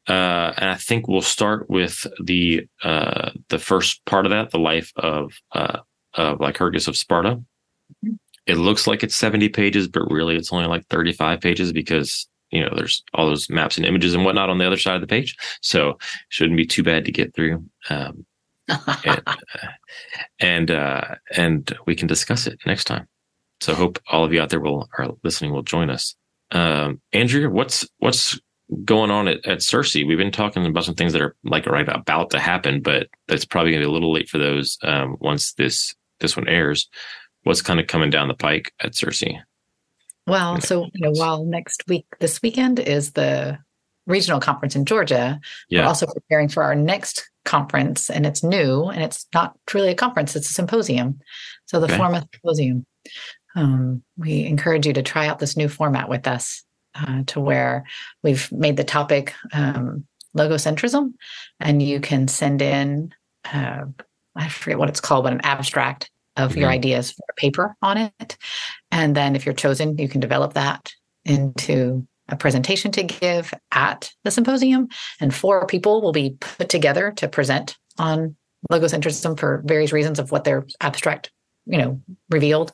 Uh, 0.08 0.54
and 0.58 0.70
I 0.70 0.76
think 0.76 1.08
we'll 1.08 1.22
start 1.22 1.70
with 1.70 2.08
the 2.24 2.68
uh, 2.84 3.32
the 3.50 3.60
first 3.60 4.04
part 4.06 4.26
of 4.26 4.32
that, 4.32 4.52
the 4.52 4.60
life 4.60 4.92
of 4.96 5.34
uh, 5.52 5.80
of 6.16 6.40
Lycurgus 6.40 6.88
of 6.88 6.98
Sparta. 6.98 7.42
Mm-hmm. 8.06 8.16
It 8.48 8.56
looks 8.56 8.88
like 8.88 9.04
it's 9.04 9.16
70 9.16 9.50
pages, 9.50 9.88
but 9.88 10.10
really 10.10 10.36
it's 10.36 10.52
only 10.52 10.66
like 10.66 10.88
35 10.88 11.40
pages 11.40 11.72
because 11.72 12.28
you 12.52 12.62
know 12.62 12.72
there's 12.76 13.04
all 13.14 13.28
those 13.28 13.50
maps 13.50 13.78
and 13.78 13.86
images 13.86 14.14
and 14.14 14.26
whatnot 14.26 14.50
on 14.50 14.58
the 14.58 14.66
other 14.66 14.78
side 14.78 14.96
of 14.96 15.02
the 15.02 15.08
page. 15.08 15.36
So 15.62 15.98
shouldn't 16.30 16.58
be 16.58 16.66
too 16.66 16.84
bad 16.84 17.06
to 17.06 17.12
get 17.12 17.34
through. 17.34 17.64
Um, 17.90 18.26
and 19.06 19.22
uh, 19.28 19.36
and, 20.40 20.72
uh, 20.72 21.16
and 21.36 21.78
we 21.86 21.96
can 21.96 22.08
discuss 22.08 22.48
it 22.48 22.60
next 22.66 22.86
time. 22.86 23.08
So 23.62 23.74
hope 23.74 24.00
all 24.10 24.24
of 24.24 24.34
you 24.34 24.42
out 24.42 24.50
there 24.50 24.60
will 24.60 24.88
are 24.98 25.10
listening 25.24 25.52
will 25.52 25.64
join 25.64 25.90
us. 25.90 26.16
Um, 26.52 27.02
Andrea, 27.14 27.50
what's 27.50 27.88
what's 27.98 28.40
going 28.86 29.12
on 29.12 29.28
at, 29.28 29.46
at 29.46 29.60
CiRCE? 29.60 30.08
We've 30.08 30.18
been 30.18 30.32
talking 30.32 30.66
about 30.66 30.86
some 30.86 30.96
things 30.96 31.14
that 31.14 31.22
are 31.22 31.36
like 31.44 31.66
right 31.66 31.88
about 31.90 32.30
to 32.32 32.40
happen, 32.40 32.82
but 32.82 33.08
that's 33.28 33.46
probably 33.46 33.72
going 33.72 33.82
to 33.82 33.88
be 33.88 33.90
a 33.90 33.94
little 33.94 34.14
late 34.14 34.30
for 34.30 34.38
those 34.38 34.78
um, 34.84 35.18
once 35.20 35.54
this 35.54 35.94
this 36.20 36.38
one 36.38 36.48
airs. 36.48 36.88
What's 37.44 37.62
kind 37.62 37.80
of 37.80 37.88
coming 37.88 38.10
down 38.10 38.28
the 38.28 38.34
pike 38.34 38.74
at 38.82 38.94
CiRCE? 38.94 39.40
Well, 40.30 40.62
so 40.62 40.86
you 40.94 41.02
know, 41.02 41.12
while 41.12 41.44
next 41.44 41.84
week, 41.88 42.06
this 42.20 42.42
weekend 42.42 42.80
is 42.80 43.14
the 43.14 43.58
regional 44.06 44.40
conference 44.40 44.76
in 44.76 44.86
Georgia, 44.86 45.40
yeah. 45.70 45.82
we're 45.82 45.88
also 45.88 46.08
preparing 46.08 46.50
for 46.50 46.64
our 46.64 46.76
next 46.76 47.30
conference, 47.46 48.10
and 48.10 48.26
it's 48.26 48.44
new, 48.44 48.86
and 48.86 49.04
it's 49.04 49.26
not 49.34 49.58
really 49.74 49.90
a 49.90 49.96
conference; 49.96 50.36
it's 50.36 50.50
a 50.50 50.54
symposium. 50.54 51.20
So 51.66 51.80
the 51.80 51.92
okay. 51.94 52.04
of 52.04 52.28
symposium. 52.34 52.86
Um, 53.56 54.04
we 54.18 54.46
encourage 54.46 54.86
you 54.86 54.94
to 54.94 55.02
try 55.02 55.28
out 55.28 55.40
this 55.40 55.58
new 55.58 55.68
format 55.68 56.08
with 56.08 56.28
us 56.28 56.64
uh, 56.96 57.24
to 57.28 57.40
where 57.40 57.86
we've 58.24 58.52
made 58.52 58.78
the 58.78 58.84
topic 58.84 59.34
um, 59.52 60.06
logocentrism, 60.38 61.14
and 61.60 61.82
you 61.82 62.00
can 62.00 62.28
send 62.28 62.62
in, 62.62 63.14
uh, 63.52 63.86
I 64.36 64.50
forget 64.50 64.78
what 64.78 64.90
it's 64.90 65.02
called, 65.02 65.24
but 65.24 65.34
an 65.34 65.42
abstract 65.42 66.12
of 66.40 66.52
mm-hmm. 66.52 66.62
your 66.62 66.70
ideas 66.70 67.12
for 67.12 67.26
a 67.30 67.34
paper 67.36 67.76
on 67.82 67.98
it. 67.98 68.38
And 68.92 69.16
then 69.16 69.36
if 69.36 69.46
you're 69.46 69.54
chosen, 69.54 69.98
you 69.98 70.08
can 70.08 70.22
develop 70.22 70.54
that 70.54 70.92
into 71.26 72.08
a 72.30 72.36
presentation 72.36 72.92
to 72.92 73.04
give 73.04 73.54
at 73.72 74.12
the 74.24 74.32
symposium. 74.32 74.88
And 75.20 75.34
four 75.34 75.66
people 75.68 76.02
will 76.02 76.12
be 76.12 76.38
put 76.40 76.70
together 76.70 77.12
to 77.18 77.28
present 77.28 77.78
on 77.98 78.36
logocentrism 78.72 79.40
for 79.40 79.62
various 79.66 79.92
reasons 79.92 80.20
of 80.20 80.32
what 80.32 80.44
their 80.44 80.66
abstract, 80.82 81.32
you 81.66 81.78
know, 81.78 82.02
revealed. 82.30 82.72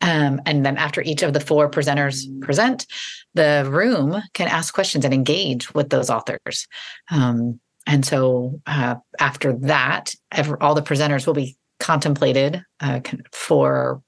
Um, 0.00 0.40
and 0.46 0.64
then 0.64 0.76
after 0.76 1.02
each 1.02 1.22
of 1.22 1.32
the 1.32 1.40
four 1.40 1.70
presenters 1.70 2.18
present, 2.42 2.86
the 3.34 3.66
room 3.68 4.22
can 4.34 4.46
ask 4.46 4.72
questions 4.74 5.04
and 5.04 5.14
engage 5.14 5.74
with 5.74 5.90
those 5.90 6.10
authors. 6.10 6.66
Um, 7.10 7.60
and 7.86 8.04
so 8.04 8.60
uh, 8.66 8.96
after 9.18 9.54
that, 9.60 10.12
every, 10.32 10.58
all 10.60 10.74
the 10.74 10.82
presenters 10.82 11.26
will 11.26 11.34
be 11.34 11.56
contemplated 11.78 12.64
uh, 12.80 13.00
for 13.32 14.02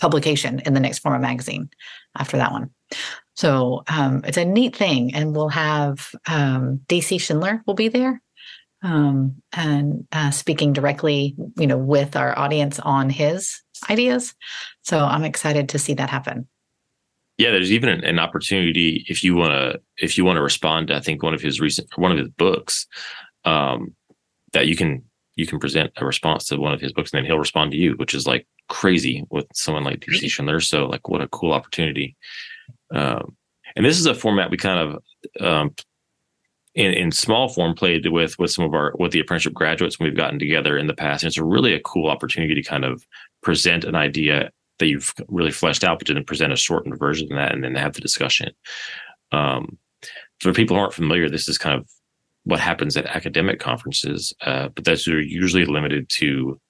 publication 0.00 0.60
in 0.66 0.74
the 0.74 0.80
next 0.80 0.98
FORMA 0.98 1.20
magazine 1.20 1.70
after 2.18 2.36
that 2.36 2.52
one. 2.52 2.70
So 3.34 3.84
um, 3.88 4.22
it's 4.24 4.36
a 4.36 4.44
neat 4.44 4.76
thing, 4.76 5.14
and 5.14 5.34
we'll 5.34 5.48
have 5.48 6.10
um, 6.26 6.80
DC 6.88 7.20
Schindler 7.20 7.62
will 7.66 7.74
be 7.74 7.88
there 7.88 8.20
um, 8.82 9.40
and 9.52 10.06
uh, 10.12 10.30
speaking 10.30 10.72
directly, 10.72 11.34
you 11.56 11.66
know, 11.66 11.78
with 11.78 12.16
our 12.16 12.38
audience 12.38 12.78
on 12.80 13.08
his 13.10 13.62
ideas. 13.88 14.34
So 14.82 14.98
I'm 14.98 15.24
excited 15.24 15.68
to 15.70 15.78
see 15.78 15.94
that 15.94 16.10
happen. 16.10 16.48
Yeah, 17.38 17.50
there's 17.50 17.72
even 17.72 17.88
an, 17.88 18.04
an 18.04 18.18
opportunity 18.18 19.04
if 19.08 19.24
you 19.24 19.34
want 19.34 19.52
to 19.52 19.80
if 19.96 20.18
you 20.18 20.24
want 20.24 20.36
to 20.36 20.42
respond 20.42 20.88
to 20.88 20.96
I 20.96 21.00
think 21.00 21.22
one 21.22 21.34
of 21.34 21.40
his 21.40 21.60
recent 21.60 21.88
one 21.96 22.12
of 22.12 22.18
his 22.18 22.28
books 22.28 22.86
um, 23.44 23.94
that 24.52 24.66
you 24.66 24.76
can 24.76 25.04
you 25.36 25.46
can 25.46 25.58
present 25.58 25.92
a 25.96 26.04
response 26.04 26.44
to 26.46 26.58
one 26.58 26.72
of 26.72 26.80
his 26.80 26.92
books 26.92 27.12
and 27.12 27.18
then 27.18 27.24
he'll 27.24 27.38
respond 27.38 27.70
to 27.70 27.76
you, 27.76 27.92
which 27.94 28.14
is 28.14 28.26
like 28.26 28.46
crazy 28.68 29.24
with 29.30 29.46
someone 29.54 29.84
like 29.84 30.00
DC 30.00 30.30
Schindler. 30.30 30.60
So 30.60 30.86
like 30.86 31.08
what 31.08 31.22
a 31.22 31.28
cool 31.28 31.52
opportunity. 31.52 32.16
Um, 32.94 33.36
and 33.74 33.84
this 33.84 33.98
is 33.98 34.06
a 34.06 34.14
format 34.14 34.50
we 34.50 34.56
kind 34.56 34.78
of 34.78 35.44
um, 35.44 35.74
in, 36.74 36.92
in 36.92 37.12
small 37.12 37.48
form 37.48 37.74
played 37.74 38.06
with 38.08 38.38
with 38.38 38.50
some 38.50 38.64
of 38.64 38.74
our 38.74 38.94
with 38.98 39.12
the 39.12 39.20
apprenticeship 39.20 39.54
graduates 39.54 39.98
when 39.98 40.08
we've 40.08 40.16
gotten 40.16 40.38
together 40.38 40.76
in 40.76 40.86
the 40.86 40.94
past. 40.94 41.22
And 41.22 41.28
it's 41.28 41.38
a 41.38 41.44
really 41.44 41.74
a 41.74 41.80
cool 41.80 42.08
opportunity 42.08 42.54
to 42.54 42.62
kind 42.62 42.84
of 42.84 43.06
present 43.42 43.84
an 43.84 43.94
idea 43.94 44.50
that 44.78 44.86
you've 44.86 45.14
really 45.28 45.50
fleshed 45.50 45.84
out, 45.84 45.98
but 45.98 46.08
then 46.08 46.24
present 46.24 46.52
a 46.52 46.56
shortened 46.56 46.98
version 46.98 47.30
of 47.30 47.36
that 47.36 47.52
and 47.52 47.62
then 47.62 47.74
have 47.74 47.92
the 47.92 48.00
discussion. 48.00 48.52
Um, 49.32 49.78
for 50.40 50.52
people 50.52 50.76
who 50.76 50.82
aren't 50.82 50.94
familiar, 50.94 51.28
this 51.28 51.48
is 51.48 51.58
kind 51.58 51.78
of 51.78 51.88
what 52.44 52.60
happens 52.60 52.96
at 52.96 53.06
academic 53.06 53.60
conferences, 53.60 54.34
uh, 54.42 54.68
but 54.68 54.84
those 54.84 55.06
are 55.08 55.20
usually 55.20 55.64
limited 55.64 56.08
to 56.08 56.60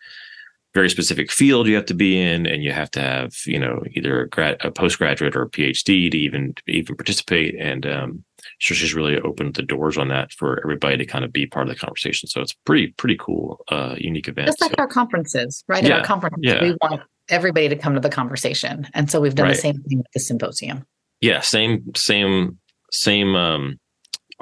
very 0.75 0.89
specific 0.89 1.31
field 1.31 1.67
you 1.67 1.75
have 1.75 1.85
to 1.87 1.95
be 1.95 2.19
in, 2.19 2.47
and 2.47 2.63
you 2.63 2.73
have 2.73 2.91
to 2.93 3.01
have 3.01 3.35
you 3.47 3.59
know 3.59 3.83
either 3.93 4.23
a, 4.23 4.29
grad, 4.29 4.57
a 4.61 4.71
postgraduate 4.71 5.37
or 5.37 5.43
a 5.43 5.51
PhD 5.51 6.11
to 6.11 6.19
even 6.19 6.55
even 6.67 6.97
participate. 6.97 7.55
And 7.59 7.87
um, 7.87 8.25
so 8.61 8.75
she's 8.75 8.95
really 8.95 9.19
opened 9.21 9.55
the 9.55 9.63
doors 9.63 9.99
on 9.99 10.09
that 10.09 10.33
for 10.33 10.61
everybody 10.65 10.97
to 10.97 11.07
kind 11.07 11.25
of 11.25 11.33
be 11.33 11.47
part 11.47 11.69
of 11.69 11.75
the 11.75 11.79
conversation. 11.79 12.29
So 12.29 12.41
it's 12.41 12.55
pretty 12.65 12.89
pretty 12.97 13.17
cool, 13.19 13.63
uh, 13.69 13.97
unique 13.99 14.29
event. 14.29 14.49
Just 14.49 14.61
like 14.61 14.71
so, 14.71 14.77
our 14.79 14.89
conferences, 14.89 15.63
right? 15.69 15.85
Yeah, 15.85 15.97
at 15.97 15.99
our 16.01 16.05
conference, 16.05 16.37
yeah. 16.41 16.63
we 16.63 16.77
want 16.81 17.03
everybody 17.29 17.69
to 17.69 17.77
come 17.77 17.95
to 17.95 18.01
the 18.01 18.11
conversation, 18.11 18.89
and 18.95 19.11
so 19.11 19.21
we've 19.21 19.35
done 19.35 19.49
right. 19.49 19.57
the 19.57 19.61
same 19.61 19.83
thing 19.83 19.99
with 19.99 20.13
the 20.15 20.21
symposium. 20.21 20.87
Yeah, 21.21 21.41
same 21.41 21.93
same 21.95 22.59
same 22.91 23.37
um, 23.37 23.79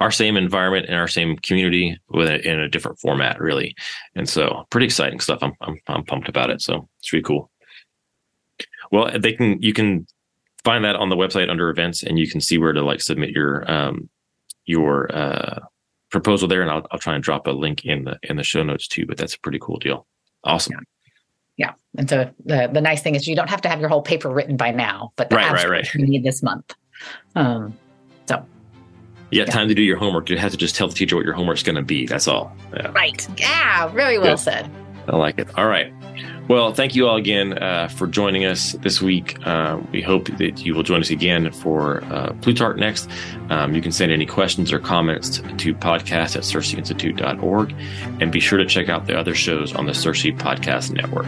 our 0.01 0.09
same 0.09 0.35
environment 0.35 0.87
and 0.87 0.95
our 0.95 1.07
same 1.07 1.37
community 1.37 1.95
with 2.09 2.27
a, 2.27 2.45
in 2.45 2.59
a 2.59 2.67
different 2.67 2.99
format, 2.99 3.39
really. 3.39 3.75
And 4.15 4.27
so, 4.27 4.65
pretty 4.71 4.87
exciting 4.87 5.19
stuff. 5.19 5.39
I'm, 5.43 5.53
I'm 5.61 5.77
I'm 5.87 6.03
pumped 6.03 6.27
about 6.27 6.49
it. 6.49 6.61
So 6.61 6.89
it's 6.99 7.13
really 7.13 7.23
cool. 7.23 7.51
Well, 8.91 9.11
they 9.17 9.33
can 9.33 9.61
you 9.61 9.73
can 9.73 10.07
find 10.63 10.83
that 10.85 10.95
on 10.95 11.09
the 11.09 11.15
website 11.15 11.49
under 11.51 11.69
events, 11.69 12.01
and 12.01 12.17
you 12.17 12.27
can 12.27 12.41
see 12.41 12.57
where 12.57 12.73
to 12.73 12.81
like 12.83 12.99
submit 12.99 13.29
your 13.29 13.69
um 13.71 14.09
your 14.65 15.15
uh 15.15 15.59
proposal 16.09 16.47
there, 16.47 16.63
and 16.63 16.71
I'll 16.71 16.87
I'll 16.89 16.99
try 16.99 17.13
and 17.13 17.23
drop 17.23 17.45
a 17.45 17.51
link 17.51 17.85
in 17.85 18.05
the 18.05 18.17
in 18.23 18.37
the 18.37 18.43
show 18.43 18.63
notes 18.63 18.87
too. 18.87 19.05
But 19.05 19.17
that's 19.17 19.35
a 19.35 19.39
pretty 19.39 19.59
cool 19.61 19.77
deal. 19.77 20.07
Awesome. 20.43 20.73
Yeah. 20.73 20.79
Yeah. 21.57 21.73
And 21.95 22.09
so 22.09 22.31
the, 22.43 22.69
the 22.73 22.81
nice 22.81 23.03
thing 23.03 23.13
is 23.13 23.27
you 23.27 23.35
don't 23.35 23.49
have 23.49 23.61
to 23.61 23.69
have 23.69 23.79
your 23.79 23.89
whole 23.89 24.01
paper 24.01 24.31
written 24.31 24.57
by 24.57 24.71
now, 24.71 25.11
but 25.15 25.29
the 25.29 25.35
right, 25.35 25.51
right, 25.53 25.69
right. 25.69 25.93
you 25.93 26.07
need 26.07 26.23
this 26.23 26.41
month. 26.41 26.73
Um, 27.35 27.77
so 28.27 28.43
You 29.31 29.43
got 29.45 29.51
time 29.51 29.67
to 29.69 29.73
do 29.75 29.81
your 29.81 29.97
homework. 29.97 30.29
You 30.29 30.37
have 30.37 30.51
to 30.51 30.57
just 30.57 30.75
tell 30.75 30.87
the 30.87 30.93
teacher 30.93 31.15
what 31.15 31.25
your 31.25 31.33
homework's 31.33 31.63
going 31.63 31.77
to 31.77 31.81
be. 31.81 32.05
That's 32.05 32.27
all. 32.27 32.55
Yeah. 32.73 32.91
Right. 32.91 33.27
Yeah. 33.39 33.87
Very 33.89 34.17
well 34.17 34.35
Good. 34.35 34.39
said. 34.39 34.69
I 35.07 35.15
like 35.15 35.39
it. 35.39 35.47
All 35.57 35.67
right. 35.67 35.91
Well, 36.47 36.73
thank 36.73 36.95
you 36.95 37.07
all 37.07 37.15
again 37.15 37.57
uh, 37.57 37.87
for 37.87 38.07
joining 38.07 38.45
us 38.45 38.73
this 38.81 39.01
week. 39.01 39.37
Uh, 39.47 39.79
we 39.93 40.01
hope 40.01 40.25
that 40.37 40.65
you 40.65 40.75
will 40.75 40.83
join 40.83 40.99
us 40.99 41.09
again 41.09 41.49
for 41.51 42.03
uh, 42.05 42.33
Plutarch 42.41 42.77
next. 42.77 43.09
Um, 43.49 43.73
you 43.73 43.81
can 43.81 43.91
send 43.93 44.11
any 44.11 44.25
questions 44.25 44.73
or 44.73 44.79
comments 44.79 45.37
to 45.37 45.73
podcast 45.75 46.35
at 46.35 46.43
circeinstitute.org 46.43 47.73
and 48.19 48.31
be 48.31 48.41
sure 48.41 48.57
to 48.57 48.65
check 48.65 48.89
out 48.89 49.07
the 49.07 49.17
other 49.17 49.33
shows 49.33 49.73
on 49.73 49.85
the 49.85 49.93
CiRCE 49.93 50.37
Podcast 50.37 50.91
Network. 50.91 51.25